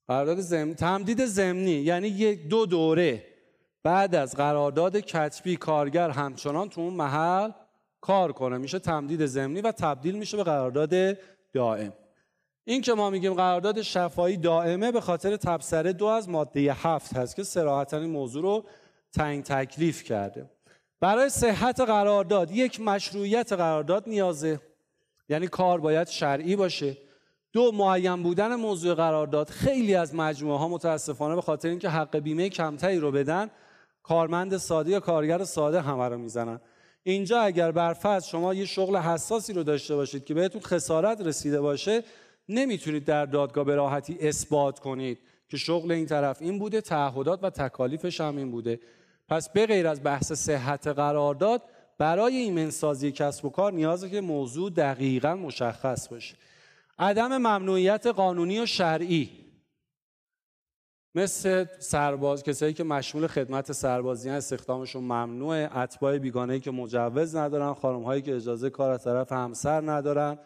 قرارداد 0.08 0.40
زم... 0.40 0.74
تمدید 0.74 1.26
زمینی 1.26 1.72
یعنی 1.72 2.08
یک 2.08 2.48
دو 2.48 2.66
دوره 2.66 3.28
بعد 3.84 4.16
از 4.16 4.36
قرارداد 4.36 4.98
کتبی 4.98 5.56
کارگر 5.56 6.10
همچنان 6.10 6.70
تو 6.70 6.82
اون 6.82 6.94
محل 6.94 7.52
کار 8.02 8.32
کنه. 8.32 8.58
میشه 8.58 8.80
تمدید 8.80 9.26
زمینی 9.26 9.62
و 9.62 9.72
تبدیل 9.72 10.16
میشه 10.16 10.38
به 10.38 10.44
قرارداد 10.44 11.18
دائم. 11.54 11.94
این 12.64 12.82
که 12.82 12.94
ما 12.94 13.10
میگیم 13.10 13.34
قرارداد 13.34 13.82
شفایی 13.82 14.38
دائمه 14.38 14.92
به 14.92 15.02
خاطر 15.02 15.38
تبصره 15.38 15.94
دو 15.94 16.06
از 16.06 16.30
ماده 16.30 16.74
هفت 16.74 17.16
هست 17.16 17.36
که 17.36 17.44
سراحتا 17.44 17.98
این 17.98 18.10
موضوع 18.10 18.44
رو 18.44 18.66
تعیین 19.14 19.44
تکلیف 19.44 20.04
کرده. 20.04 20.50
برای 21.00 21.30
صحت 21.30 21.80
قرارداد 21.80 22.52
یک 22.52 22.82
مشروعیت 22.82 23.54
قرارداد 23.54 24.10
نیازه. 24.10 24.60
یعنی 25.30 25.48
کار 25.48 25.80
باید 25.80 26.08
شرعی 26.08 26.56
باشه. 26.56 26.98
دو 27.54 27.72
معین 27.72 28.24
بودن 28.24 28.56
موضوع 28.56 28.94
قرارداد. 28.94 29.50
خیلی 29.50 29.96
از 29.96 30.16
مجموعه 30.16 30.60
ها 30.60 30.68
متاسفانه 30.68 31.36
به 31.36 31.42
خاطر 31.42 31.70
اینکه 31.70 31.90
حق 31.90 32.18
بیمه 32.18 32.50
کمتری 32.50 33.00
رو 33.00 33.12
بدن 33.12 33.50
کارمند 34.04 34.58
ساده 34.58 34.92
یا 34.92 35.00
کارگر 35.00 35.44
ساده 35.44 35.82
همه 35.82 36.10
رو 36.10 36.18
می‌زنن. 36.18 36.60
اینجا 37.04 37.40
اگر 37.40 37.72
برفض 37.72 38.26
شما 38.26 38.54
یه 38.54 38.66
شغل 38.66 38.96
حساسی 38.98 39.54
رو 39.54 39.64
داشته 39.64 39.96
باشید 39.96 40.26
که 40.26 40.34
بهتون 40.34 40.62
خسارت 40.62 41.22
رسیده 41.22 41.62
باشه 41.62 42.04
نمی‌تونید 42.50 43.06
در 43.06 43.26
دادگاه 43.26 43.64
به 43.64 43.76
راحتی 43.76 44.18
اثبات 44.22 44.80
کنید 44.80 45.20
که 45.50 45.58
شغل 45.58 45.92
این 45.92 46.06
طرف 46.06 46.42
این 46.42 46.60
بوده 46.60 46.82
تعهدات 46.82 47.44
و 47.44 47.50
تکالیفش 47.50 48.22
هم 48.22 48.38
این 48.38 48.52
بوده. 48.52 48.80
پس 49.30 49.50
به 49.50 49.66
غیر 49.66 49.88
از 49.88 50.04
بحث 50.04 50.32
صحت 50.32 50.88
قرارداد 50.88 51.62
برای 51.98 52.36
ایمنسازی 52.36 53.12
کسب 53.12 53.46
و 53.46 53.50
کار 53.50 53.74
نیازه 53.74 54.10
که 54.10 54.22
موضوع 54.22 54.70
دقیقا 54.70 55.36
مشخص 55.36 56.08
باشه. 56.08 56.36
عدم 57.00 57.38
ممنوعیت 57.38 58.08
قانونی 58.08 58.60
و 58.60 58.66
شرعی. 58.66 59.46
مثل 61.16 61.66
سرباز 61.80 62.44
کسایی 62.44 62.74
که 62.74 62.84
مشمول 62.84 63.28
خدمت 63.28 63.72
سربازی 63.72 64.30
هستند 64.30 64.38
استخدامشون 64.38 65.04
ممنوعه. 65.04 65.78
اتباع 65.78 66.18
بیگانه‌ای 66.18 66.60
که 66.60 66.72
مجوز 66.72 67.36
ندارن 67.36 67.74
خانم‌هایی 67.74 68.22
که 68.22 68.36
اجازه 68.36 68.70
کار 68.70 68.92
از 68.92 69.04
طرف 69.04 69.32
همسر 69.32 69.92
ندارن 69.92 70.38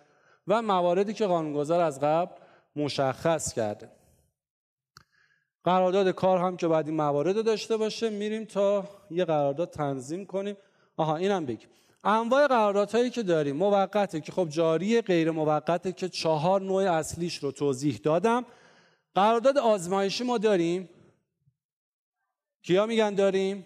و 0.47 0.61
مواردی 0.61 1.13
که 1.13 1.25
قانونگذار 1.25 1.81
از 1.81 1.99
قبل 1.99 2.35
مشخص 2.75 3.53
کرده. 3.53 3.91
قرارداد 5.63 6.09
کار 6.09 6.37
هم 6.37 6.57
که 6.57 6.67
بعد 6.67 6.87
این 6.87 6.97
موارد 6.97 7.45
داشته 7.45 7.77
باشه 7.77 8.09
میریم 8.09 8.45
تا 8.45 8.89
یه 9.11 9.25
قرارداد 9.25 9.69
تنظیم 9.69 10.25
کنیم. 10.25 10.57
آها 10.99 11.15
اینم 11.15 11.45
بگیم 11.45 11.69
انواع 12.03 12.47
قراردادهایی 12.47 13.09
که 13.09 13.23
داریم 13.23 13.55
موقته 13.55 14.21
که 14.21 14.31
خب 14.31 14.49
جاری 14.49 15.01
غیر 15.01 15.31
موقته 15.31 15.91
که 15.91 16.09
چهار 16.09 16.61
نوع 16.61 16.91
اصلیش 16.91 17.37
رو 17.37 17.51
توضیح 17.51 17.97
دادم. 18.03 18.45
قرارداد 19.15 19.57
آزمایشی 19.57 20.23
ما 20.23 20.37
داریم. 20.37 20.89
کیا 22.61 22.85
میگن 22.85 23.15
داریم؟ 23.15 23.65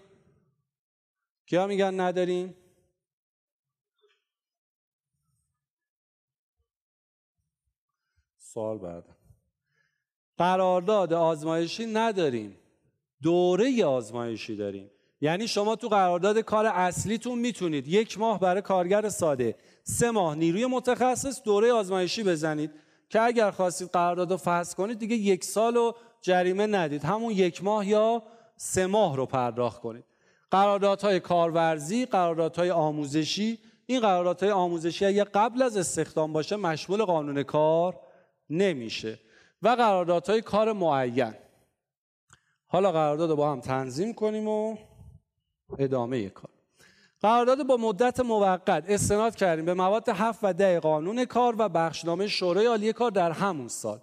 کیا 1.45 1.67
میگن 1.67 1.99
نداریم؟ 1.99 2.55
سوال 8.37 8.77
بعد. 8.77 9.17
قرارداد 10.37 11.13
آزمایشی 11.13 11.85
نداریم. 11.85 12.57
دوره 13.21 13.85
آزمایشی 13.85 14.55
داریم. 14.55 14.91
یعنی 15.23 15.47
شما 15.47 15.75
تو 15.75 15.87
قرارداد 15.87 16.39
کار 16.39 16.65
اصلیتون 16.65 17.39
می‌تونید 17.39 17.87
یک 17.87 18.19
ماه 18.19 18.39
برای 18.39 18.61
کارگر 18.61 19.09
ساده 19.09 19.55
سه 19.83 20.11
ماه 20.11 20.35
نیروی 20.35 20.65
متخصص 20.65 21.43
دوره 21.43 21.73
آزمایشی 21.73 22.23
بزنید 22.23 22.71
که 23.09 23.21
اگر 23.21 23.51
خواستید 23.51 23.89
قرارداد 23.89 24.31
رو 24.31 24.37
فصل 24.37 24.75
کنید 24.75 24.99
دیگه 24.99 25.15
یک 25.15 25.43
سال 25.43 25.75
رو 25.75 25.95
جریمه 26.21 26.67
ندید. 26.67 27.03
همون 27.03 27.31
یک 27.31 27.63
ماه 27.63 27.87
یا 27.87 28.23
سه 28.57 28.85
ماه 28.85 29.17
رو 29.17 29.25
پرداخت 29.25 29.81
کنید. 29.81 30.03
قراردادهای 30.51 31.19
کارورزی 31.19 32.05
قراردادهای 32.05 32.71
آموزشی 32.71 33.59
این 33.85 33.99
قراردادهای 33.99 34.51
آموزشی 34.51 35.05
اگر 35.05 35.23
قبل 35.23 35.61
از 35.61 35.77
استخدام 35.77 36.33
باشه 36.33 36.55
مشمول 36.55 37.03
قانون 37.03 37.43
کار 37.43 37.99
نمیشه. 38.49 39.19
و 39.61 39.69
قراردادهای 39.69 40.41
کار 40.41 40.73
معین. 40.73 41.33
حالا 42.67 42.91
قرارداد 42.91 43.29
رو 43.29 43.35
با 43.35 43.51
هم 43.51 43.59
تنظیم 43.59 44.13
کنیم 44.13 44.47
و 44.47 44.77
ادامه 45.79 46.29
کار. 46.29 46.49
قرارداد 47.21 47.67
با 47.67 47.77
مدت 47.77 48.19
موقت 48.19 48.83
استناد 48.87 49.35
کردیم 49.35 49.65
به 49.65 49.73
مواد 49.73 50.09
7 50.09 50.39
و 50.43 50.53
10 50.53 50.79
قانون 50.79 51.25
کار 51.25 51.55
و 51.57 51.69
بخشنامه 51.69 52.27
شورای 52.27 52.65
عالی 52.65 52.93
کار 52.93 53.11
در 53.11 53.31
همون 53.31 53.67
سال. 53.67 53.99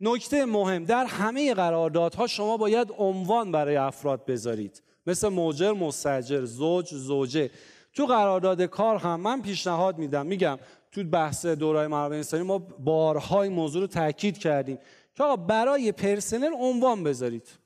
نکته 0.00 0.44
مهم 0.44 0.84
در 0.84 1.04
همه 1.04 1.54
قراردادها 1.54 2.26
شما 2.26 2.56
باید 2.56 2.92
عنوان 2.98 3.52
برای 3.52 3.76
افراد 3.76 4.26
بذارید. 4.26 4.82
مثل 5.06 5.28
موجر 5.28 5.72
مستجر 5.72 6.44
زوج 6.44 6.94
زوجه. 6.94 7.50
تو 7.94 8.06
قرارداد 8.06 8.62
کار 8.62 8.96
هم 8.96 9.20
من 9.20 9.42
پیشنهاد 9.42 9.98
میدم 9.98 10.26
میگم 10.26 10.58
تو 10.92 11.04
بحث 11.04 11.46
دورای 11.46 11.86
منابع 11.86 12.16
انسانی 12.16 12.42
ما 12.42 12.58
بارها 12.58 13.42
این 13.42 13.52
موضوع 13.52 13.80
رو 13.80 13.86
تاکید 13.86 14.38
کردیم. 14.38 14.78
که 15.14 15.24
برای 15.48 15.92
پرسنل 15.92 16.50
عنوان 16.58 17.04
بذارید. 17.04 17.63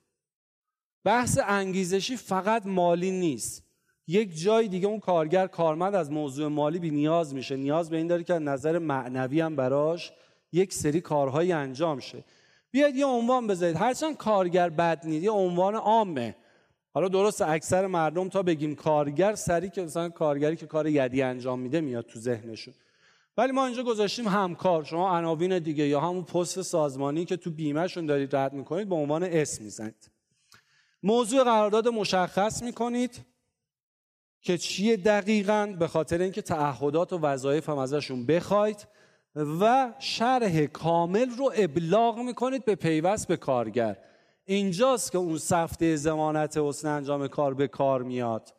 بحث 1.03 1.39
انگیزشی 1.47 2.17
فقط 2.17 2.65
مالی 2.65 3.11
نیست. 3.11 3.63
یک 4.07 4.41
جای 4.41 4.67
دیگه 4.67 4.87
اون 4.87 4.99
کارگر 4.99 5.47
کارمند 5.47 5.95
از 5.95 6.11
موضوع 6.11 6.47
مالی 6.47 6.79
بی 6.79 6.91
نیاز 6.91 7.33
میشه. 7.33 7.55
نیاز 7.55 7.89
به 7.89 7.97
این 7.97 8.07
داره 8.07 8.23
که 8.23 8.33
نظر 8.33 8.79
معنوی 8.79 9.41
هم 9.41 9.55
براش 9.55 10.11
یک 10.51 10.73
سری 10.73 11.01
کارهایی 11.01 11.51
انجام 11.51 11.99
شه. 11.99 12.23
بیاید 12.71 12.95
یه 12.95 13.05
عنوان 13.05 13.47
بذارید. 13.47 13.75
هرچند 13.75 14.17
کارگر 14.17 14.69
بد 14.69 15.05
نیست 15.05 15.23
یه 15.23 15.31
عنوان 15.31 15.75
عامه. 15.75 16.35
حالا 16.93 17.07
درست 17.07 17.41
اکثر 17.41 17.87
مردم 17.87 18.29
تا 18.29 18.43
بگیم 18.43 18.75
کارگر 18.75 19.35
سری 19.35 19.69
که 19.69 19.81
مثلا 19.81 20.09
کارگری 20.09 20.55
که 20.55 20.65
کار 20.65 20.87
یدی 20.87 21.21
انجام 21.21 21.59
میده 21.59 21.81
میاد 21.81 22.05
تو 22.05 22.19
ذهنشون. 22.19 22.73
ولی 23.37 23.51
ما 23.51 23.65
اینجا 23.65 23.83
گذاشتیم 23.83 24.27
همکار. 24.27 24.83
شما 24.83 25.17
عناوین 25.17 25.59
دیگه 25.59 25.87
یا 25.87 25.99
همون 25.99 26.23
پست 26.23 26.61
سازمانی 26.61 27.25
که 27.25 27.37
تو 27.37 27.51
بیمهشون 27.51 28.05
دارید 28.05 28.35
رد 28.35 28.53
می‌کنید 28.53 28.89
به 28.89 28.95
عنوان 28.95 29.23
اسم 29.23 29.63
می‌زنید. 29.63 30.09
موضوع 31.03 31.43
قرارداد 31.43 31.87
مشخص 31.87 32.63
می‌کنید 32.63 33.25
که 34.41 34.57
چیه 34.57 34.97
دقیقا 34.97 35.75
به 35.79 35.87
خاطر 35.87 36.21
اینکه 36.21 36.41
تعهدات 36.41 37.13
و 37.13 37.17
وظایف 37.17 37.69
هم 37.69 37.77
ازشون 37.77 38.25
بخواید 38.25 38.87
و 39.35 39.93
شرح 39.99 40.65
کامل 40.65 41.29
رو 41.29 41.51
ابلاغ 41.55 42.19
می‌کنید 42.19 42.65
به 42.65 42.75
پیوست 42.75 43.27
به 43.27 43.37
کارگر. 43.37 43.97
اینجاست 44.45 45.11
که 45.11 45.17
اون 45.17 45.37
سفته 45.37 45.95
زمانت 45.95 46.57
حسن 46.57 46.87
انجام 46.87 47.27
کار 47.27 47.53
به 47.53 47.67
کار 47.67 48.03
میاد. 48.03 48.53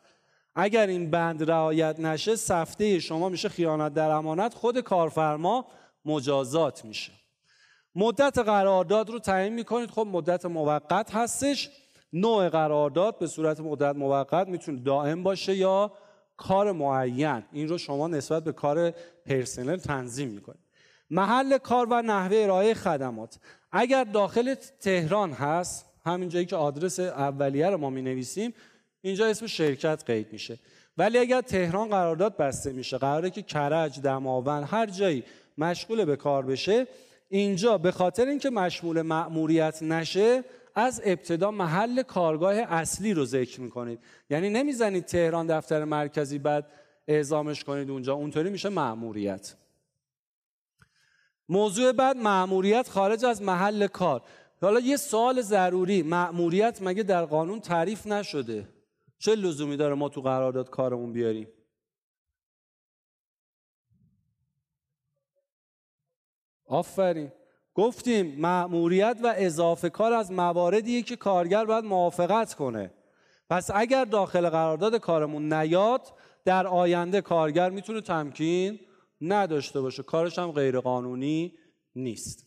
اگر 0.55 0.87
این 0.87 1.11
بند 1.11 1.51
رعایت 1.51 2.01
نشه 2.01 2.37
سفته 2.37 2.99
شما 2.99 3.29
میشه 3.29 3.49
خیانت 3.49 3.95
در 3.95 4.11
امانت 4.11 4.55
خود 4.55 4.81
کارفرما 4.81 5.67
مجازات 6.05 6.85
میشه. 6.85 7.13
مدت 7.95 8.39
قرارداد 8.39 9.11
رو 9.11 9.19
تعیین 9.19 9.53
می‌کنید. 9.53 9.91
خب 9.91 10.07
مدت 10.11 10.47
موقت 10.47 11.15
هستش. 11.15 11.71
نوع 12.13 12.49
قرارداد 12.49 13.19
به 13.19 13.27
صورت 13.27 13.61
مدت 13.61 13.97
موقت 13.97 14.49
می‌تونه 14.49 14.81
دائم 14.81 15.23
باشه 15.23 15.55
یا 15.55 15.93
کار 16.37 16.73
معین. 16.73 17.43
این 17.53 17.69
رو 17.69 17.79
شما 17.79 18.09
نسبت 18.09 18.45
به 18.45 18.53
کار 18.53 18.91
پرسنل 19.27 19.77
تنظیم 19.77 20.29
می‌کنید. 20.29 20.61
محل 21.11 21.59
کار 21.59 21.87
و 21.91 22.03
نحوه 22.03 22.37
ارائه 22.37 22.75
خدمات. 22.75 23.39
اگر 23.73 24.05
داخل 24.05 24.55
تهران 24.81 25.33
هست 25.33 25.87
همین 26.05 26.29
جایی 26.29 26.47
که 26.47 26.57
آدرس 26.57 27.01
اولیه 27.01 27.71
رو 27.71 27.77
ما 27.77 27.91
می 27.91 28.03
نویسیم 28.03 28.55
اینجا 29.01 29.27
اسم 29.27 29.47
شرکت 29.47 30.03
قید 30.07 30.33
میشه. 30.33 30.59
ولی 30.99 31.19
اگر 31.19 31.41
تهران 31.41 31.89
قرارداد 31.89 32.37
بسته 32.37 32.73
میشه 32.73 32.99
قراره 32.99 33.31
که 33.31 33.43
کرج 33.43 34.01
دماوند 34.01 34.69
هر 34.71 34.87
جایی 34.87 35.25
مشغول 35.59 36.05
به 36.05 36.17
کار 36.17 36.43
بشه 36.47 36.87
اینجا 37.29 37.79
به 37.79 37.91
خاطر 37.91 38.27
اینکه 38.27 38.51
مشمول 38.51 39.03
مأموریت 39.03 39.83
نشه 39.83 40.45
از 40.81 41.03
ابتدا 41.05 41.51
محل 41.51 42.03
کارگاه 42.03 42.55
اصلی 42.55 43.15
رو 43.15 43.25
ذکر 43.25 43.61
می‌کنید. 43.61 44.01
یعنی 44.31 44.51
نمی‌زنید 44.51 45.05
تهران 45.05 45.47
دفتر 45.47 45.85
مرکزی 45.85 46.39
بعد 46.39 46.73
اعزامش 47.09 47.65
کنید 47.65 47.91
اونجا. 47.91 48.15
اونطوری 48.15 48.51
میشه 48.51 48.69
مأموریت. 48.69 49.57
موضوع 51.49 51.93
بعد 51.93 52.17
مأموریت 52.17 52.89
خارج 52.89 53.25
از 53.25 53.43
محل 53.43 53.87
کار. 53.87 54.23
حالا 54.63 54.81
یه 54.81 54.97
سوال 54.97 55.41
ضروری. 55.43 56.03
مأموریت 56.03 56.79
مگه 56.83 57.03
در 57.03 57.25
قانون 57.25 57.61
تعریف 57.61 58.07
نشده؟ 58.07 58.69
چه 59.19 59.35
لزومی 59.35 59.77
داره 59.77 59.95
ما 59.95 60.09
تو 60.09 60.21
قرارداد 60.21 60.71
کارمون 60.71 61.13
بیاریم؟ 61.13 61.49
آفرین. 66.65 67.33
گفتیم 67.81 68.41
مأموریت 68.41 69.17
و 69.23 69.35
اضافه 69.37 69.91
کار 69.91 70.13
از 70.13 70.33
مواردیه 70.33 71.03
که 71.03 71.17
کارگر 71.17 71.65
باید 71.65 71.85
موافقت 71.85 72.55
کنه. 72.55 72.91
پس 73.51 73.71
اگر 73.75 74.05
داخل 74.05 74.49
قرارداد 74.49 74.97
کارمون 74.97 75.53
نیاد 75.53 76.13
در 76.45 76.67
آینده 76.67 77.21
کارگر 77.21 77.71
می‌تونه 77.71 78.01
تمکین 78.01 78.81
نداشته 79.21 79.81
باشه. 79.81 80.03
کارش 80.03 80.39
هم 80.39 80.53
غیر 80.53 80.81
قانونی 80.81 81.53
نیست. 81.97 82.47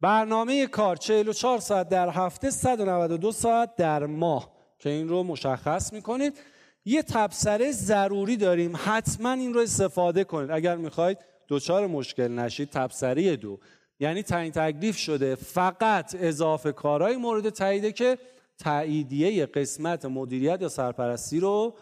برنامه 0.00 0.66
کار 0.66 0.96
44 0.96 1.58
ساعت 1.58 1.88
در 1.88 2.08
هفته 2.08 2.50
192 2.50 3.32
ساعت 3.32 3.76
در 3.76 4.06
ماه. 4.06 4.52
که 4.78 4.90
این 4.90 5.08
رو 5.08 5.22
مشخص 5.22 5.92
می‌کنید. 5.92 6.38
یه 6.84 7.02
تبصره 7.02 7.72
ضروری 7.72 8.36
داریم. 8.36 8.72
حتما 8.84 9.32
این 9.32 9.54
رو 9.54 9.60
استفاده 9.60 10.24
کنید. 10.24 10.50
اگر 10.50 10.76
می‌خواید 10.76 11.18
دچار 11.48 11.86
مشکل 11.86 12.28
نشید 12.28 12.70
تبصره 12.70 13.36
دو. 13.36 13.58
یعنی 14.00 14.22
تعیین 14.22 14.52
تکلیف 14.52 14.96
شده. 14.96 15.34
فقط 15.34 16.16
اضافه 16.20 16.72
کارهای 16.72 17.16
مورد 17.16 17.48
تاییده 17.48 17.92
که 17.92 18.18
تاییدیه 18.58 19.46
قسمت 19.46 20.04
مدیریت 20.04 20.62
یا 20.62 20.68
سرپرستی 20.68 21.40
رو 21.40 21.74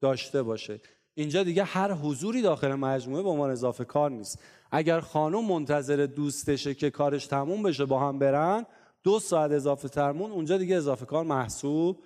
داشته 0.00 0.42
باشه. 0.42 0.80
اینجا 1.14 1.42
دیگه 1.42 1.64
هر 1.64 1.92
حضوری 1.92 2.42
داخل 2.42 2.74
مجموعه 2.74 3.22
به 3.22 3.28
عنوان 3.28 3.50
اضافه 3.50 3.84
کار 3.84 4.10
نیست. 4.10 4.38
اگر 4.70 5.00
خانم 5.00 5.44
منتظر 5.44 6.06
دوستشه 6.16 6.74
که 6.74 6.90
کارش 6.90 7.26
تموم 7.26 7.62
بشه 7.62 7.84
با 7.84 8.00
هم 8.00 8.18
برن 8.18 8.66
دو 9.02 9.20
ساعت 9.20 9.50
اضافه 9.50 9.88
ترمون 9.88 10.30
اونجا 10.30 10.58
دیگه 10.58 10.76
اضافه 10.76 11.06
کار 11.06 11.24
محسوب 11.24 11.98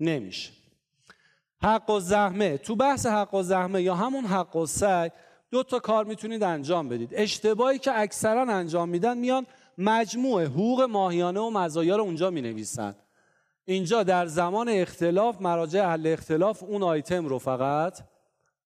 نمیشه. 0.00 0.52
حق 1.62 1.90
و 1.90 2.00
زحمه. 2.00 2.58
تو 2.58 2.76
بحث 2.76 3.06
حق 3.06 3.34
و 3.34 3.42
زحمه 3.42 3.82
یا 3.82 3.94
همون 3.94 4.24
حق 4.24 4.56
و 4.56 4.66
سعی 4.66 5.10
دو 5.56 5.62
تا 5.62 5.78
کار 5.78 6.04
می‌تونید 6.04 6.42
انجام 6.42 6.88
بدید. 6.88 7.10
اشتباهی 7.12 7.78
که 7.78 8.00
اکثرا 8.00 8.42
انجام 8.42 8.88
میدن 8.88 9.18
میان 9.18 9.46
مجموع 9.78 10.44
حقوق 10.44 10.82
ماهیانه 10.82 11.40
و 11.40 11.50
مزایا 11.50 11.96
رو 11.96 12.02
اونجا 12.02 12.30
می 12.30 12.42
نویسن 12.42 12.94
اینجا 13.64 14.02
در 14.02 14.26
زمان 14.26 14.68
اختلاف 14.68 15.40
مراجع 15.40 15.84
حل 15.84 16.06
اختلاف 16.06 16.62
اون 16.62 16.82
آیتم 16.82 17.26
رو 17.26 17.38
فقط 17.38 17.98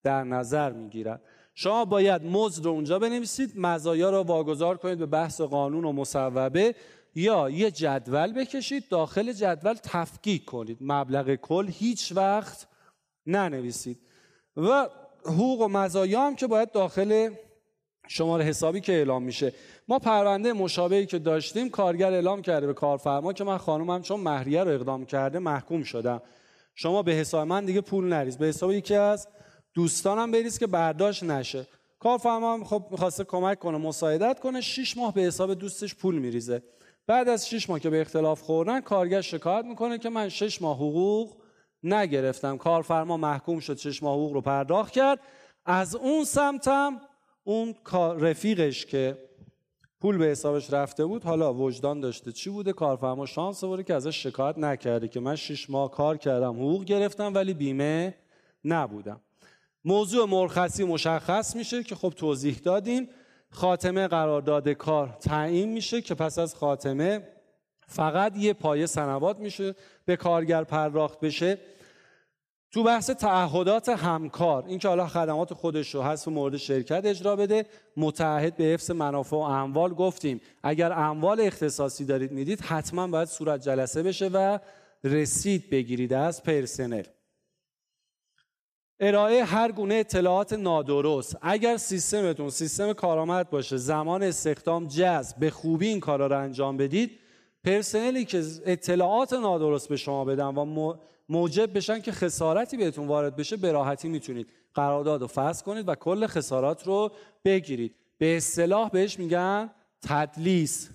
در 0.02 0.24
نظر 0.24 0.72
می‌گیرن. 0.72 1.20
شما 1.54 1.84
باید 1.84 2.24
مزد 2.24 2.64
رو 2.64 2.70
اونجا 2.70 2.98
بنویسید 2.98 3.52
مزایا 3.56 4.10
رو 4.10 4.22
واگذار 4.22 4.76
کنید 4.76 4.98
به 4.98 5.06
بحث 5.06 5.40
قانون 5.40 5.84
و 5.84 5.92
مصوبه 5.92 6.74
یا 7.14 7.50
یه 7.50 7.70
جدول 7.70 8.32
بکشید 8.32 8.88
داخل 8.88 9.32
جدول 9.32 9.74
تفکیک 9.74 10.44
کنید. 10.44 10.78
مبلغ 10.80 11.34
کل 11.34 11.68
هیچ 11.68 12.12
وقت 12.16 12.68
ننویسید. 13.26 13.98
و 14.56 14.88
حقوق 15.24 15.60
و 15.60 15.68
مزایا 15.68 16.26
هم 16.26 16.36
که 16.36 16.46
باید 16.46 16.72
داخل 16.72 17.30
شماره 18.08 18.44
حسابی 18.44 18.80
که 18.80 18.92
اعلام 18.92 19.22
میشه. 19.22 19.52
ما 19.88 19.98
پرونده 19.98 20.52
مشابهی 20.52 21.06
که 21.06 21.18
داشتیم 21.18 21.70
کارگر 21.70 22.12
اعلام 22.12 22.42
کرده 22.42 22.66
به 22.66 22.74
کارفرما 22.74 23.32
که 23.32 23.44
من 23.44 23.58
خانومم 23.58 24.02
چون 24.02 24.20
مهریه 24.20 24.64
رو 24.64 24.70
اقدام 24.70 25.06
کرده 25.06 25.38
محکوم 25.38 25.82
شدم. 25.82 26.22
شما 26.74 27.02
به 27.02 27.12
حساب 27.12 27.48
من 27.48 27.64
دیگه 27.64 27.80
پول 27.80 28.04
نریز. 28.04 28.38
به 28.38 28.46
حساب 28.46 28.72
یکی 28.72 28.94
از 28.94 29.28
دوستانم 29.74 30.30
بریز 30.30 30.58
که 30.58 30.66
برداشت 30.66 31.22
نشه. 31.22 31.66
کارفرما 31.98 32.64
خب 32.64 32.86
می‌خواسته 32.90 33.24
کمک 33.24 33.58
کنه 33.58 33.78
مساعدت 33.78 34.40
کنه. 34.40 34.60
6 34.60 34.96
ماه 34.96 35.14
به 35.14 35.20
حساب 35.20 35.54
دوستش 35.54 35.94
پول 35.94 36.18
میریزه. 36.18 36.62
بعد 37.06 37.28
از 37.28 37.48
6 37.48 37.70
ماه 37.70 37.80
که 37.80 37.90
به 37.90 38.00
اختلاف 38.00 38.40
خوردن 38.40 38.80
کارگر 38.80 39.20
شکایت 39.20 39.64
می‌کنه 39.64 39.98
که 39.98 40.08
من 40.08 40.28
6 40.28 40.62
ماه 40.62 40.76
حقوق 40.76 41.36
نگرفتم. 41.84 42.56
کارفرما 42.56 43.16
محکوم 43.16 43.60
شد 43.60 43.76
6 43.76 44.02
ماه 44.02 44.14
حقوق 44.14 44.32
رو 44.32 44.40
پرداخت 44.40 44.92
کرد. 44.92 45.20
از 45.64 45.94
اون 45.94 46.24
سمتم 46.24 47.00
اون 47.44 47.74
رفیقش 48.18 48.86
که 48.86 49.18
پول 50.00 50.18
به 50.18 50.24
حسابش 50.24 50.72
رفته 50.72 51.04
بود 51.04 51.24
حالا 51.24 51.54
وجدان 51.54 52.00
داشته 52.00 52.32
چی 52.32 52.50
بوده؟ 52.50 52.72
کارفرما 52.72 53.26
شانس 53.26 53.64
آورده 53.64 53.82
که 53.82 53.94
ازش 53.94 54.22
شکایت 54.22 54.58
نکرده 54.58 55.08
که 55.08 55.20
من 55.20 55.36
6 55.36 55.70
ماه 55.70 55.90
کار 55.90 56.16
کردم 56.16 56.52
حقوق 56.52 56.84
گرفتم 56.84 57.34
ولی 57.34 57.54
بیمه 57.54 58.14
نبودم. 58.64 59.20
موضوع 59.84 60.28
مرخصی 60.28 60.84
مشخص 60.84 61.56
میشه 61.56 61.82
که 61.82 61.94
خب 61.94 62.12
توضیح 62.16 62.60
دادیم. 62.64 63.08
خاتمه 63.50 64.08
قرارداد 64.08 64.68
کار 64.68 65.16
تعیین 65.20 65.68
میشه 65.68 66.00
که 66.00 66.14
پس 66.14 66.38
از 66.38 66.54
خاتمه 66.54 67.28
فقط 67.86 68.36
یه 68.36 68.52
پایه 68.52 68.86
سنوات 68.86 69.38
میشه. 69.38 69.74
به 70.10 70.16
کارگر 70.16 70.64
پرداخت 70.64 71.20
بشه. 71.20 71.58
تو 72.72 72.82
بحث 72.82 73.10
تعهدات 73.10 73.88
همکار 73.88 74.64
اینکه 74.66 74.88
حالا 74.88 75.06
خدمات 75.06 75.54
خودش 75.54 75.94
رو 75.94 76.02
حذف 76.02 76.28
مورد 76.28 76.56
شرکت 76.56 77.04
اجرا 77.04 77.36
بده 77.36 77.66
متعهد 77.96 78.56
به 78.56 78.64
حفظ 78.64 78.90
منافع 78.90 79.36
و 79.36 79.38
اموال 79.38 79.94
گفتیم. 79.94 80.40
اگر 80.62 80.92
اموال 80.92 81.40
اختصاصی 81.40 82.04
دارید 82.04 82.32
می‌دید 82.32 82.60
حتما 82.60 83.06
باید 83.06 83.28
صورت 83.28 83.62
جلسه 83.62 84.02
بشه 84.02 84.28
و 84.28 84.58
رسید 85.04 85.70
بگیرید 85.70 86.12
از 86.12 86.42
پرسنل. 86.42 87.02
ارائه 89.00 89.44
هر 89.44 89.72
گونه 89.72 89.94
اطلاعات 89.94 90.52
نادرست. 90.52 91.36
اگر 91.42 91.76
سیستمتون 91.76 92.50
سیستم 92.50 92.92
کارآمد 92.92 93.50
باشه 93.50 93.76
زمان 93.76 94.22
استخدام 94.22 94.88
جذب 94.88 95.38
به 95.38 95.50
خوبی 95.50 95.88
این 95.88 96.00
کارا 96.00 96.26
رو 96.26 96.38
انجام 96.38 96.76
بدید 96.76 97.20
پرسنلی 97.64 98.24
که 98.24 98.42
اطلاعات 98.66 99.32
نادرست 99.32 99.88
به 99.88 99.96
شما 99.96 100.24
بدن 100.24 100.54
و 100.54 100.94
موجب 101.28 101.76
بشن 101.76 102.00
که 102.00 102.12
خسارتی 102.12 102.76
بهتون 102.76 103.06
وارد 103.06 103.36
بشه 103.36 103.56
به 103.56 103.72
راحتی 103.72 104.08
می‌تونید 104.08 104.46
قرارداد 104.74 105.20
رو 105.20 105.26
فصل 105.26 105.64
کنید 105.64 105.88
و 105.88 105.94
کل 105.94 106.26
خسارات 106.26 106.86
رو 106.86 107.10
بگیرید. 107.44 107.94
به 108.18 108.36
اصطلاح 108.36 108.90
بهش 108.90 109.18
میگن 109.18 109.70
تدلیس. 110.02 110.90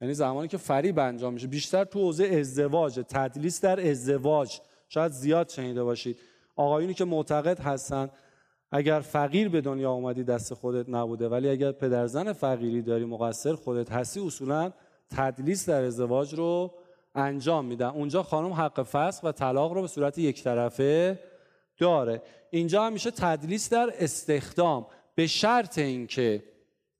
یعنی 0.00 0.14
زمانی 0.14 0.48
که 0.48 0.56
فریب 0.56 0.98
انجام 0.98 1.32
میشه. 1.32 1.46
بیشتر 1.46 1.84
تو 1.84 2.00
حوزه 2.00 2.24
ازدواج. 2.24 3.00
تدلیس 3.08 3.60
در 3.60 3.90
ازدواج. 3.90 4.60
شاید 4.88 5.12
زیاد 5.12 5.48
شنیده 5.48 5.82
باشید. 5.82 6.18
آقایونی 6.56 6.94
که 6.94 7.04
معتقد 7.04 7.60
هستن 7.60 8.10
اگر 8.72 9.00
فقیر 9.00 9.48
به 9.48 9.60
دنیا 9.60 9.92
اومدی 9.92 10.24
دست 10.24 10.54
خودت 10.54 10.88
نبوده. 10.88 11.28
ولی 11.28 11.48
اگر 11.48 11.72
پدرزن 11.72 12.32
فقیری 12.32 12.82
داری 12.82 13.04
مقصر 13.04 13.54
خودت 13.54 13.92
هستی 13.92 14.20
اصولا 14.20 14.72
تدلیس 15.16 15.68
در 15.68 15.84
ازدواج 15.84 16.34
رو 16.34 16.74
انجام 17.14 17.64
میدن. 17.64 17.86
اونجا 17.86 18.22
خانم 18.22 18.52
حق 18.52 18.82
فسخ 18.82 19.24
و 19.24 19.32
طلاق 19.32 19.72
رو 19.72 19.80
به 19.80 19.88
صورت 19.88 20.18
یک 20.18 20.44
طرفه 20.44 21.18
داره. 21.78 22.22
اینجا 22.50 22.84
هم 22.84 22.92
میشه 22.92 23.10
تدلیس 23.10 23.68
در 23.68 23.90
استخدام. 23.98 24.86
به 25.14 25.26
شرط 25.26 25.78
اینکه 25.78 26.44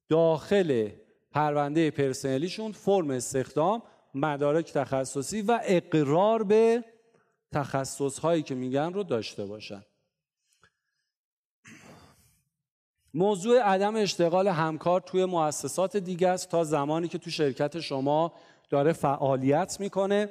داخل 0.09 0.89
پرونده 1.31 1.91
پرسنلیشون 1.91 2.73
فرم 2.73 3.11
استخدام 3.11 3.83
مدارک 4.15 4.73
تخصصی 4.73 5.43
و 5.43 5.61
اقرار 5.65 6.43
به 6.43 6.85
تخصص 7.53 8.19
هایی 8.19 8.43
که 8.43 8.55
میگن 8.55 8.93
رو 8.93 9.03
داشته 9.03 9.45
باشن. 9.45 9.85
موضوع 13.15 13.61
عدم 13.61 13.97
اشتغال 13.97 14.49
همکار 14.49 15.01
توی 15.01 15.25
مؤسسات 15.25 15.97
دیگه 15.97 16.29
است 16.29 16.49
تا 16.49 16.65
زمانی 16.65 17.09
که 17.09 17.19
تو 17.19 17.31
شرکت 17.31 17.81
شما 17.81 18.33
داره 18.71 18.93
فعالیت 18.93 19.77
می‌کنه. 19.81 20.29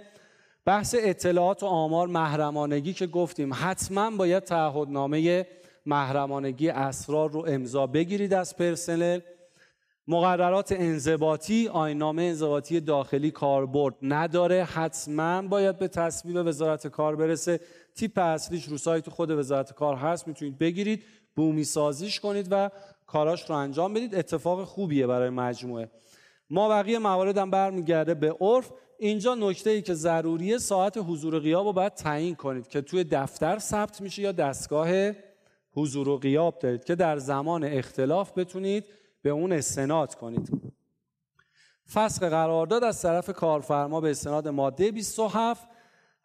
بحث 0.65 0.95
اطلاعات 0.99 1.63
و 1.63 1.65
آمار 1.65 2.07
محرمانگی 2.07 2.93
که 2.93 3.07
گفتیم 3.07 3.51
حتما 3.53 4.11
باید 4.11 4.43
تعهدنامه 4.43 5.47
محرمانگی 5.85 6.69
اسرار 6.69 7.31
رو 7.31 7.45
امضا 7.47 7.87
بگیرید 7.87 8.33
از 8.33 8.57
پرسنل. 8.57 9.19
مقررات 10.07 10.71
انضباطی 10.71 11.67
آینامه 11.67 12.21
انضباطی 12.21 12.79
داخلی 12.79 13.31
کاربرد 13.31 13.95
نداره. 14.01 14.63
حتما 14.63 15.41
باید 15.41 15.79
به 15.79 15.87
تصویب 15.87 16.47
وزارت 16.47 16.87
کار 16.87 17.15
برسه. 17.15 17.59
تیپ 17.95 18.17
اصلیش 18.17 18.65
رو 18.65 18.77
سایت 18.77 19.09
خود 19.09 19.31
وزارت 19.31 19.73
کار 19.73 19.95
هست 19.95 20.27
می‌تونید 20.27 20.57
بگیرید. 20.57 21.03
بومی 21.39 21.63
سازیش 21.63 22.19
کنید 22.19 22.47
و 22.51 22.69
کاراش 23.07 23.49
رو 23.49 23.55
انجام 23.55 23.93
بدید. 23.93 24.15
اتفاق 24.15 24.63
خوبیه 24.63 25.07
برای 25.07 25.29
مجموعه. 25.29 25.89
ما 26.49 26.69
بقیه 26.69 26.99
موارد 26.99 27.37
هم 27.37 27.51
برمیگرده 27.51 28.13
به 28.13 28.35
عرف. 28.41 28.71
اینجا 28.97 29.35
نکته 29.35 29.69
ای 29.69 29.81
که 29.81 29.93
ضروریه 29.93 30.57
ساعت 30.57 30.97
حضور 30.97 31.39
غیاب 31.39 31.65
رو 31.65 31.73
باید 31.73 31.93
تعیین 31.93 32.35
کنید 32.35 32.67
که 32.67 32.81
توی 32.81 33.03
دفتر 33.03 33.59
ثبت 33.59 34.01
میشه 34.01 34.21
یا 34.21 34.31
دستگاه 34.31 34.89
حضور 35.71 36.09
و 36.09 36.17
غیاب 36.17 36.59
دارید 36.59 36.83
که 36.83 36.95
در 36.95 37.17
زمان 37.17 37.63
اختلاف 37.63 38.37
بتونید 38.37 38.85
به 39.21 39.29
اون 39.29 39.51
استناد 39.51 40.15
کنید. 40.15 40.73
فسخ 41.93 42.23
قرارداد 42.23 42.83
از 42.83 43.01
طرف 43.01 43.29
کارفرما 43.29 44.01
به 44.01 44.11
استناد 44.11 44.47
ماده 44.47 44.91
27 44.91 45.67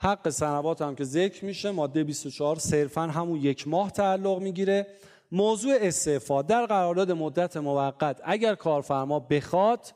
حق 0.05 0.29
سنوات 0.29 0.83
هم 0.83 0.95
که 0.95 1.05
ذکر 1.05 1.45
میشه 1.45 1.71
ماده 1.71 2.05
24 2.05 2.59
صرفا 2.59 3.03
همون 3.03 3.41
یک 3.41 3.69
ماه 3.69 3.91
تعلق 3.91 4.39
می‌گیره. 4.39 4.87
موضوع 5.33 5.75
استعفا 5.81 6.43
در 6.43 6.67
قرارداد 6.67 7.13
مدت 7.13 7.57
موقت 7.57 8.21
اگر 8.25 8.55
کارفرما 8.55 9.21
بخواد 9.21 9.95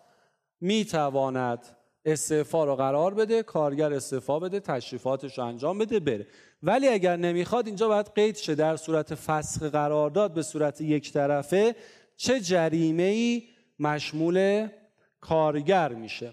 می‌تواند 0.61 1.67
استعفا 2.05 2.65
رو 2.65 2.77
قرار 2.77 3.15
بده 3.15 3.43
کارگر 3.43 3.93
استعفا 3.93 4.39
بده 4.39 4.61
تشریفاتش 4.61 5.39
رو 5.39 5.45
انجام 5.45 5.79
بده 5.79 6.01
بره. 6.01 6.27
ولی 6.63 6.89
اگر 6.89 7.17
نمی‌خواد 7.17 7.67
اینجا 7.67 7.89
باید 7.89 8.11
قید 8.15 8.37
شه. 8.37 8.55
در 8.55 8.77
صورت 8.77 9.15
فسخ 9.15 9.63
قرارداد 9.63 10.35
به 10.35 10.43
صورت 10.43 10.81
یک 10.81 11.13
طرفه 11.13 11.77
چه 12.17 12.41
جریمه 12.41 13.03
ای 13.03 13.43
مشمول 13.79 14.69
کارگر 15.21 15.89
میشه. 15.89 16.33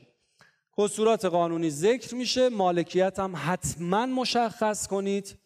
کسورات 0.78 1.26
قانونی 1.26 1.70
ذکر 1.70 2.16
میشه. 2.16 2.50
مالکیت 2.50 3.20
هم 3.20 3.34
حتما 3.36 4.06
مشخص 4.06 4.88
کنید 4.88 5.40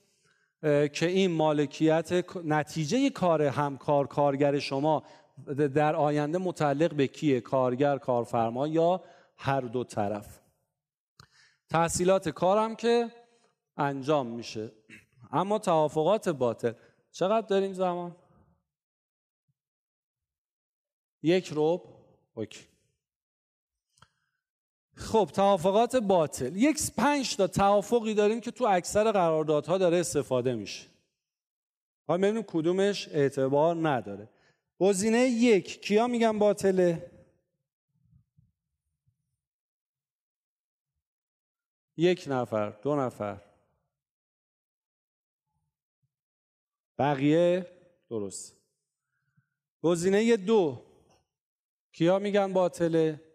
که 0.93 1.05
این 1.05 1.31
مالکیت 1.31 2.35
نتیجه 2.45 3.09
کار 3.09 3.41
همکار 3.41 4.07
کارگر 4.07 4.59
شما 4.59 5.03
در 5.75 5.95
آینده 5.95 6.37
متعلق 6.37 6.93
به 6.93 7.07
کیه؟ 7.07 7.41
کارگر 7.41 7.97
کارفرما 7.97 8.67
یا 8.67 9.03
هر 9.37 9.61
دو 9.61 9.83
طرف. 9.83 10.39
تحصیلات 11.69 12.29
کارم 12.29 12.75
که 12.75 13.11
انجام 13.77 14.27
میشه. 14.27 14.71
اما 15.31 15.59
توافقات 15.59 16.29
باطل. 16.29 16.73
چقدر 17.11 17.47
داریم 17.47 17.73
زمان؟ 17.73 18.15
یک 21.23 21.47
روب 21.47 21.83
اوکی. 22.33 22.68
خب 24.99 25.29
توافقات 25.33 25.95
باطل. 25.95 26.55
یک 26.55 26.77
پنج 26.97 27.35
تا 27.35 27.47
توافقی 27.47 28.13
داریم 28.13 28.41
که 28.41 28.51
تو 28.51 28.65
اکثر 28.65 29.11
قراردادها 29.11 29.77
داره 29.77 29.97
استفاده 29.97 30.55
میشه. 30.55 30.87
حالا 32.07 32.21
ببینیم 32.21 32.43
کدومش 32.47 33.07
اعتبار 33.07 33.89
نداره. 33.89 34.29
گزینه 34.79 35.17
یک. 35.17 35.81
کیا 35.81 36.07
میگن 36.07 36.39
باطله؟ 36.39 37.11
یک 41.97 42.25
نفر 42.27 42.69
دو 42.69 42.95
نفر. 42.95 43.41
بقیه 46.97 47.65
درست. 48.09 48.57
گزینه 49.81 50.37
دو. 50.37 50.85
کیا 51.91 52.19
میگن 52.19 52.53
باطله؟ 52.53 53.28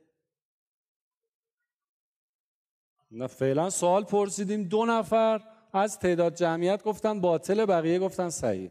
نه 3.14 3.26
فعلا 3.26 3.70
سوال 3.70 4.04
پرسیدیم. 4.04 4.68
دو 4.68 4.84
نفر 4.86 5.48
از 5.72 5.98
تعداد 5.98 6.34
جمعیت 6.34 6.84
گفتن 6.84 7.20
باطل 7.20 7.66
بقیه 7.66 7.98
گفتن 7.98 8.30
صحیح. 8.30 8.70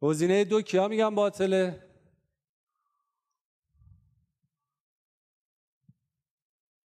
گزینه 0.00 0.44
دو 0.44 0.62
کیا 0.62 0.88
میگن 0.88 1.14
باطله؟ 1.14 1.90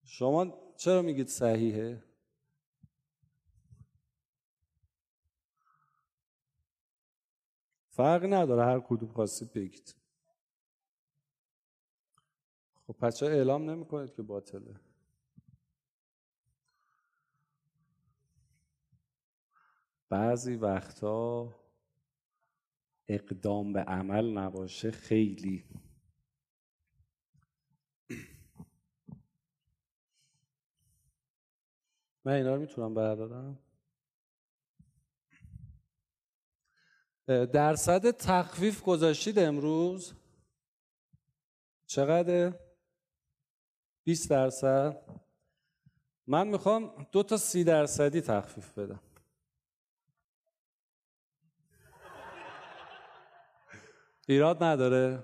شما 0.04 0.74
چرا 0.78 1.02
میگید 1.02 1.28
صحیحه؟ 1.28 2.04
فرق 7.90 8.34
نداره 8.34 8.66
هر 8.66 8.80
کدوم 8.80 9.10
خواستید 9.10 9.54
بگید. 9.54 9.99
خب 12.90 12.96
پس 12.98 13.18
چرا 13.18 13.30
اعلام 13.30 13.70
نمی 13.70 13.86
کنید 13.86 14.14
که 14.14 14.22
باطله؟ 14.22 14.80
بعضی 20.10 20.56
وقتا 20.56 21.56
اقدام 23.08 23.74
به 23.74 23.80
عمل 23.80 24.38
نباشه 24.38 24.92
خیلی. 24.92 25.66
من 32.26 32.34
اینا 32.34 32.56
رو 32.56 32.62
می‌تونم 32.62 32.94
بردارم؟ 32.94 33.60
درصد 37.28 38.12
تخفیف 38.12 38.84
گذاشتید 38.84 39.40
امروز؟ 39.40 40.14
چقدر 41.86 42.69
20 44.04 44.30
درصد. 44.30 45.20
من 46.28 46.48
می‌خوام 46.48 47.08
دو 47.12 47.24
تا 47.24 47.38
سی 47.38 47.64
درصدی 47.64 48.22
تخفیف 48.22 48.78
بدم. 48.78 49.00
ایراد 54.28 54.64
نداره. 54.64 55.24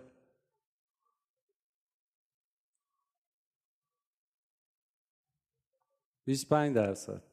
25 6.26 6.76
درصد. 6.76 7.24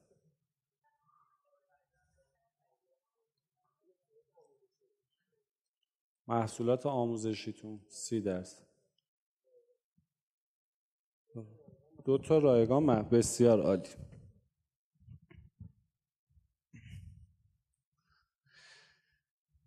محصولات 6.26 6.86
آموزشیتون 6.86 7.80
سی 7.88 8.20
درصد. 8.20 8.71
دو 12.04 12.18
تا 12.18 12.38
رایگان 12.38 12.86
بسیار 13.02 13.60
عالی. 13.60 13.88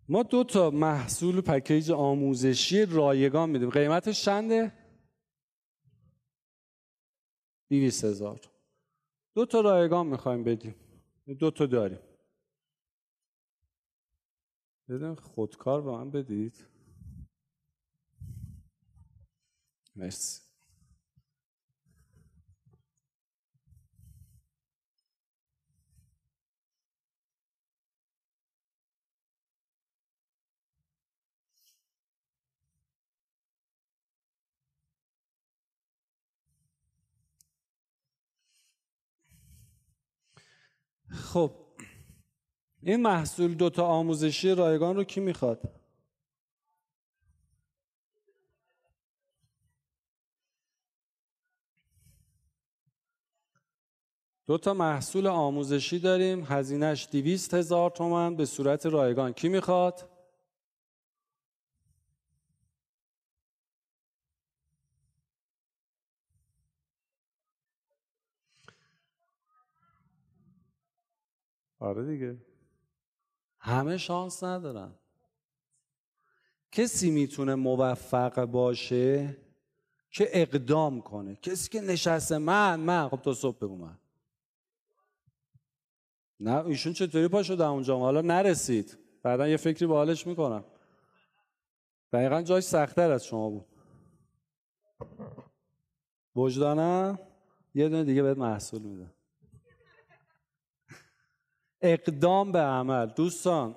ما 0.08 0.22
دو 0.22 0.44
تا 0.44 0.70
محصول 0.70 1.40
پکیج 1.40 1.90
آموزشی 1.90 2.86
رایگان 2.86 3.50
میدیم. 3.50 3.70
قیمتش 3.70 4.24
چنده؟ 4.24 4.72
دیویس 7.68 8.04
هزار. 8.04 8.40
دو 9.34 9.46
تا 9.46 9.60
رایگان 9.60 10.06
می‌خوایم 10.06 10.44
بدیم. 10.44 10.74
دو 11.38 11.50
تا 11.50 11.66
داریم. 11.66 11.98
بدون 14.88 15.14
خودکار 15.14 15.82
به 15.82 15.90
من 15.90 16.10
بدید. 16.10 16.66
مرسی. 19.96 20.45
خب 41.10 41.52
این 42.82 43.02
محصول 43.02 43.54
دوتا 43.54 43.86
آموزشی 43.86 44.54
رایگان 44.54 44.96
رو 44.96 45.04
کی 45.04 45.20
می‌خواد 45.20 45.60
دو 54.46 54.58
تا 54.58 54.74
محصول 54.74 55.26
آموزشی 55.26 55.98
داریم 55.98 56.44
هزینهش 56.48 57.08
دیویست 57.10 57.54
هزار 57.54 57.90
تومن 57.90 58.36
به 58.36 58.44
صورت 58.44 58.86
رایگان 58.86 59.32
کی 59.32 59.48
می‌خواد؟ 59.48 60.15
آره 71.86 72.06
دیگه. 72.06 72.36
همه 73.58 73.98
شانس 73.98 74.44
ندارن. 74.44 74.94
کسی 76.72 77.10
می‌تونه 77.10 77.54
موفق 77.54 78.44
باشه 78.44 79.36
که 80.10 80.28
اقدام 80.32 81.00
کنه. 81.00 81.36
کسی 81.36 81.70
که 81.70 81.80
نشسته 81.80 82.38
من 82.38 82.80
من. 82.80 83.08
خب 83.08 83.22
تو 83.22 83.34
صبح 83.34 83.58
بگو 83.58 83.76
من. 83.76 83.98
نه 86.40 86.66
ایشون 86.66 86.92
چطوری 86.92 87.28
پا 87.28 87.42
شده 87.42 87.66
اونجا؟ 87.66 87.98
حالا 87.98 88.20
نرسید. 88.20 88.98
بعدا 89.22 89.48
یه 89.48 89.56
فکری 89.56 89.86
به 89.86 89.94
حالش 89.94 90.26
می‌کنم. 90.26 90.64
دقیقا 92.12 92.42
جاش 92.42 92.64
سختتر 92.64 93.10
از 93.10 93.26
شما 93.26 93.50
بود. 93.50 93.66
وجدانم؟ 96.36 97.18
یه 97.74 97.88
دونه 97.88 98.04
دیگه 98.04 98.22
بهت 98.22 98.38
محصول 98.38 98.82
میدم. 98.82 99.15
اقدام 101.82 102.52
به 102.52 102.58
عمل. 102.58 103.06
دوستان 103.06 103.76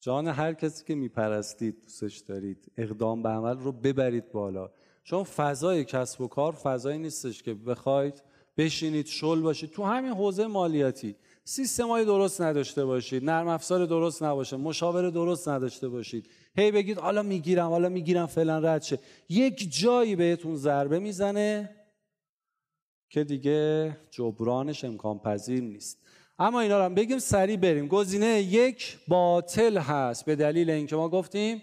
جان 0.00 0.28
هر 0.28 0.54
کسی 0.54 0.84
که 0.84 0.94
میپرستید 0.94 1.80
دوستش 1.82 2.18
دارید 2.18 2.72
اقدام 2.76 3.22
به 3.22 3.28
عمل 3.28 3.58
رو 3.58 3.72
ببرید 3.72 4.32
بالا. 4.32 4.70
چون 5.04 5.22
فضای 5.22 5.84
کسب 5.84 6.20
و 6.20 6.28
کار 6.28 6.52
فضایی 6.52 6.98
نیستش 6.98 7.42
که 7.42 7.54
بخواید 7.54 8.22
بشینید 8.56 9.06
شل 9.06 9.40
باشید. 9.40 9.70
تو 9.70 9.84
همین 9.84 10.12
حوزه 10.12 10.46
مالیاتی. 10.46 11.16
سیستم 11.44 11.88
های 11.88 12.04
درست 12.04 12.40
نداشته 12.40 12.84
باشید 12.84 13.24
نرم 13.24 13.48
افزار 13.48 13.86
درست 13.86 14.22
نباشه 14.22 14.56
مشاور 14.56 15.10
درست 15.10 15.48
نداشته 15.48 15.88
باشید. 15.88 16.30
هی 16.56 16.70
بگید 16.70 16.98
حالا 16.98 17.22
می‌گیرم 17.22 17.68
حالا 17.68 17.88
می‌گیرم 17.88 18.26
فعلا 18.26 18.58
رد 18.58 18.82
شه. 18.82 18.98
یک 19.28 19.80
جایی 19.80 20.16
بهتون 20.16 20.56
ضربه 20.56 20.98
می‌زنه 20.98 21.76
که 23.10 23.24
دیگه 23.24 23.96
جبرانش 24.10 24.84
امکان 24.84 25.18
پذیر 25.18 25.62
نیست. 25.62 26.01
اما 26.42 26.60
اینا 26.60 26.78
رو 26.78 26.84
هم 26.84 26.94
بگیم 26.94 27.18
سریع 27.18 27.56
بریم. 27.56 27.88
گزینه 27.88 28.26
یک 28.26 28.98
باطل 29.08 29.78
هست 29.78 30.24
به 30.24 30.36
دلیل 30.36 30.70
اینکه 30.70 30.96
ما 30.96 31.08
گفتیم 31.08 31.62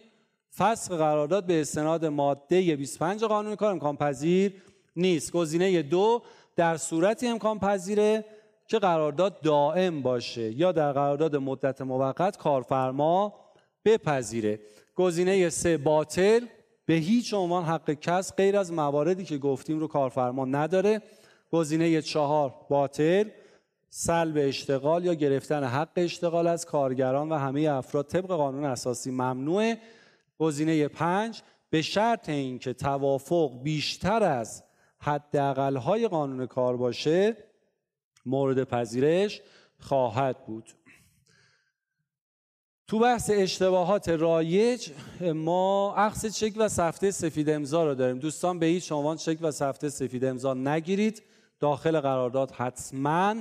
فسخ 0.57 0.91
قرارداد 0.91 1.45
به 1.45 1.61
استناد 1.61 2.06
ماده 2.06 2.76
25 2.76 3.23
قانون 3.23 3.56
کار 3.56 3.72
امکان 3.72 3.97
پذیر 3.97 4.53
نیست. 4.95 5.31
گزینه 5.31 5.81
دو 5.81 6.22
در 6.56 6.77
صورتی 6.77 7.27
امکان 7.27 7.60
پذیره 7.60 8.26
که 8.68 8.80
قرارداد 8.80 9.41
دائم 9.41 10.01
باشه 10.01 10.51
یا 10.51 10.72
در 10.72 10.91
قرارداد 10.91 11.35
مدت 11.35 11.81
موقت 11.81 12.38
کارفرما 12.38 13.34
بپذیره. 13.85 14.60
گزینه 14.95 15.49
سه 15.49 15.77
باطل 15.77 16.45
به 16.85 16.93
هیچ 16.93 17.34
عنوان 17.34 17.64
حق 17.64 17.93
کسب 17.93 18.35
غیر 18.35 18.57
از 18.57 18.72
مواردی 18.72 19.23
که 19.23 19.38
گفتیم 19.38 19.80
رو 19.80 19.88
کارفرما 19.88 20.45
نداره. 20.45 21.01
گزینه 21.51 22.01
چهار 22.01 22.53
باطل 22.69 23.30
سلب 23.90 24.38
اشتغال 24.38 25.06
یا 25.06 25.14
گرفتن 25.14 25.64
حق 25.64 25.91
اشتغال 25.95 26.48
از 26.48 26.66
کارگران 26.66 27.30
و 27.30 27.36
همه 27.36 27.61
افراد 27.61 28.07
طبق 28.07 28.28
قانون 28.28 28.66
اساسی. 28.66 29.11
ممنوعه 29.11 29.78
گزینه 30.40 30.88
پنج 30.88 31.41
به 31.70 31.82
شرط 31.82 32.30
اینکه 32.30 32.74
توافق 32.74 33.64
بیشتر 33.64 34.24
از 34.24 34.64
های 35.84 36.07
قانون 36.07 36.45
کار 36.45 36.78
باشه 36.78 37.38
مورد 38.26 38.64
پذیرش 38.64 39.41
خواهد 39.80 40.45
بود. 40.45 40.70
تو 42.88 42.99
بحث 42.99 43.32
اشتباهات 43.34 44.10
رایج 44.10 44.91
ما 45.22 45.95
اخذ 45.95 46.26
چک 46.26 46.53
و 46.57 46.70
سفته 46.70 47.11
سفید 47.11 47.49
امضا 47.49 47.86
رو 47.86 47.95
داریم. 47.95 48.20
دوستان 48.20 48.60
به 48.60 48.66
هیچ 48.66 48.91
عنوان 48.91 49.18
چک 49.18 49.38
و 49.41 49.52
سفته 49.52 49.90
سفید 49.90 50.26
امضا 50.26 50.53
نگیرید. 50.53 51.24
داخل 51.60 51.99
قرارداد 51.99 52.52
حتما 52.52 53.36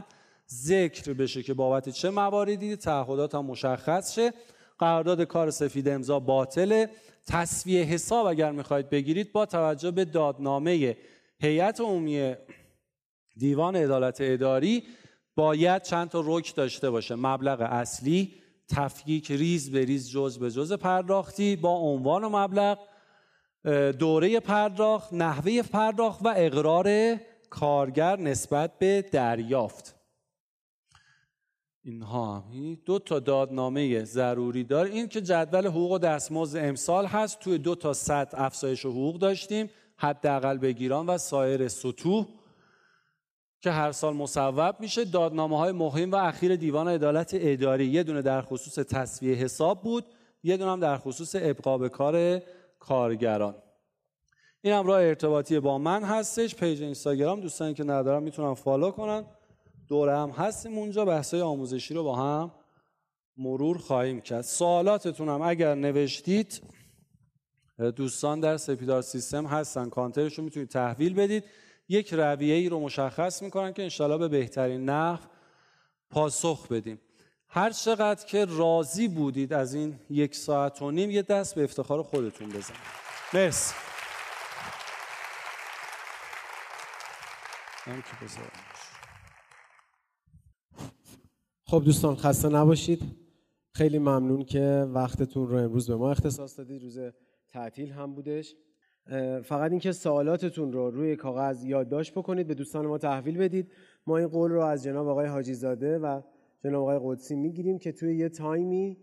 ذکر 0.52 1.12
بشه 1.12 1.42
که 1.42 1.54
بابت 1.54 1.88
چه 1.88 2.10
مواردی 2.10 2.76
تعهدات 2.76 3.34
هم 3.34 3.44
مشخص 3.44 4.14
شه. 4.14 4.32
قرارداد 4.78 5.22
کار 5.22 5.50
سفید 5.50 5.88
امضا 5.88 6.20
باطله 6.20 6.90
تصویه 7.26 7.82
حساب 7.82 8.26
اگر 8.26 8.52
می‌خواید 8.52 8.90
بگیرید 8.90 9.32
با 9.32 9.46
توجه 9.46 9.90
به 9.90 10.04
دادنامه 10.04 10.96
هیئت 11.40 11.80
عمومی 11.80 12.34
دیوان 13.36 13.76
عدالت 13.76 14.18
اداری 14.20 14.82
باید 15.36 15.82
چند 15.82 16.08
تا 16.08 16.22
رک 16.26 16.54
داشته 16.54 16.90
باشه. 16.90 17.14
مبلغ 17.14 17.60
اصلی 17.60 18.34
تفکیک 18.68 19.30
ریز 19.30 19.70
به 19.70 19.84
ریز 19.84 20.10
جز 20.10 20.38
به 20.38 20.50
جز 20.50 20.72
پرداختی 20.72 21.56
با 21.56 21.70
عنوان 21.70 22.24
و 22.24 22.28
مبلغ 22.28 22.78
دوره 23.98 24.40
پرداخت 24.40 25.12
نحوه 25.12 25.62
پرداخت 25.62 26.20
و 26.24 26.34
اقرار 26.36 27.16
کارگر 27.50 28.20
نسبت 28.20 28.78
به 28.78 29.04
دریافت. 29.12 29.97
اینها. 31.88 32.44
دو 32.84 32.98
تا 32.98 33.18
دادنامه 33.18 34.04
ضروری 34.04 34.64
داره. 34.64 34.90
این 34.90 35.08
که 35.08 35.20
جدول 35.20 35.66
حقوق 35.66 35.92
و 35.92 35.98
دستمزد 35.98 36.58
امسال 36.58 37.06
هست. 37.06 37.38
توی 37.38 37.58
دو 37.58 37.74
تا 37.74 37.92
سطح 37.92 38.42
افزایش 38.42 38.86
حقوق 38.86 39.18
داشتیم. 39.18 39.70
حداقل 39.96 40.58
بگیران 40.58 41.06
و 41.06 41.18
سایر 41.18 41.68
سطوح 41.68 42.26
که 43.60 43.70
هر 43.70 43.92
سال 43.92 44.14
مصوب 44.16 44.76
میشه. 44.80 45.04
دادنامه 45.04 45.58
های 45.58 45.72
مهم 45.72 46.10
و 46.10 46.16
اخیر 46.16 46.56
دیوان 46.56 46.88
عدالت 46.88 47.30
اداری. 47.34 47.86
یه 47.86 48.02
دونه 48.02 48.22
در 48.22 48.42
خصوص 48.42 48.74
تصویه 48.74 49.34
حساب 49.34 49.82
بود. 49.82 50.04
یه 50.42 50.56
دونه 50.56 50.70
هم 50.70 50.80
در 50.80 50.96
خصوص 50.98 51.36
ابقا 51.38 51.88
کار 51.88 52.42
کارگران. 52.78 53.54
این 54.60 54.74
هم 54.74 54.86
راه 54.86 55.00
ارتباطی 55.00 55.60
با 55.60 55.78
من 55.78 56.02
هستش. 56.02 56.54
پیج 56.54 56.82
اینستاگرام. 56.82 57.40
دوستانی 57.40 57.74
که 57.74 57.84
ندارم 57.84 58.22
می‌تونم 58.22 58.54
فالو 58.54 58.90
کنن. 58.90 59.24
دوره 59.88 60.18
هم 60.18 60.30
هستیم 60.30 60.78
اونجا 60.78 61.04
بحثای 61.04 61.40
آموزشی 61.40 61.94
رو 61.94 62.04
با 62.04 62.16
هم 62.16 62.50
مرور 63.36 63.78
خواهیم 63.78 64.20
کرد. 64.20 64.42
سوالاتتون 64.42 65.28
هم 65.28 65.42
اگر 65.42 65.74
نوشتید 65.74 66.62
دوستان 67.96 68.40
در 68.40 68.56
سپیدار 68.56 69.02
سیستم 69.02 69.46
هستن 69.46 69.88
کانترش 69.88 70.38
رو 70.38 70.44
می‌تونید 70.44 70.68
تحویل 70.68 71.14
بدید. 71.14 71.44
یک 71.88 72.14
رویه 72.14 72.54
ای 72.54 72.68
رو 72.68 72.80
مشخص 72.80 73.42
می‌کنن 73.42 73.72
که 73.72 73.82
انشالله 73.82 74.18
به 74.18 74.28
بهترین 74.28 74.84
نحو 74.84 75.24
پاسخ 76.10 76.68
بدیم. 76.68 77.00
هر 77.48 77.70
چقدر 77.70 78.26
که 78.26 78.44
راضی 78.44 79.08
بودید 79.08 79.52
از 79.52 79.74
این 79.74 80.00
یک 80.10 80.34
ساعت 80.34 80.82
و 80.82 80.90
نیم 80.90 81.10
یه 81.10 81.22
دست 81.22 81.54
به 81.54 81.64
افتخار 81.64 82.02
خودتون 82.02 82.48
بزنید. 82.48 82.80
مرسی. 83.34 83.74
خب 91.70 91.82
دوستان 91.84 92.16
خسته 92.16 92.48
نباشید. 92.48 93.02
خیلی 93.72 93.98
ممنون 93.98 94.44
که 94.44 94.86
وقتتون 94.94 95.48
رو 95.48 95.56
امروز 95.56 95.90
به 95.90 95.96
ما 95.96 96.10
اختصاص 96.10 96.58
دادید. 96.58 96.82
روز 96.82 96.98
تعطیل 97.48 97.90
هم 97.90 98.14
بودش. 98.14 98.54
فقط 99.42 99.70
اینکه 99.70 99.92
سوالاتتون 99.92 100.72
رو 100.72 100.90
روی 100.90 101.16
کاغذ 101.16 101.64
یادداشت 101.64 102.14
بکنید 102.14 102.46
به 102.46 102.54
دوستان 102.54 102.86
ما 102.86 102.98
تحویل 102.98 103.38
بدید. 103.38 103.72
ما 104.06 104.18
این 104.18 104.28
قول 104.28 104.50
رو 104.50 104.60
از 104.60 104.84
جناب 104.84 105.08
آقای 105.08 105.26
حاجی 105.26 105.54
زاده 105.54 105.98
و 105.98 106.20
جناب 106.64 106.82
آقای 106.82 107.00
قدسی 107.02 107.36
می‌گیریم 107.36 107.78
که 107.78 107.92
توی 107.92 108.16
یه 108.16 108.28
تایمی 108.28 108.96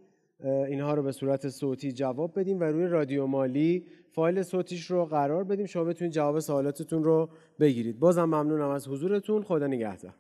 اینها 0.44 0.94
رو 0.94 1.04
به 1.04 1.12
صورت 1.12 1.50
صوتی 1.50 1.92
جواب 1.92 2.40
بدیم 2.40 2.60
و 2.60 2.64
روی 2.64 2.88
رادیو 2.88 3.26
مالی 3.26 3.86
فایل 4.12 4.44
صوتیش 4.44 4.92
رو 4.92 5.06
قرار 5.06 5.44
بدیم. 5.44 5.66
شما 5.66 5.84
بتونید 5.84 6.14
جواب 6.14 6.40
سوالاتتون 6.40 7.04
رو 7.04 7.30
بگیرید. 7.60 8.00
بازم 8.00 8.24
ممنونم 8.24 8.70
از 8.70 8.88
حضورتون. 8.88 9.44
خدا 9.44 9.68
نگهدار. 9.68 10.14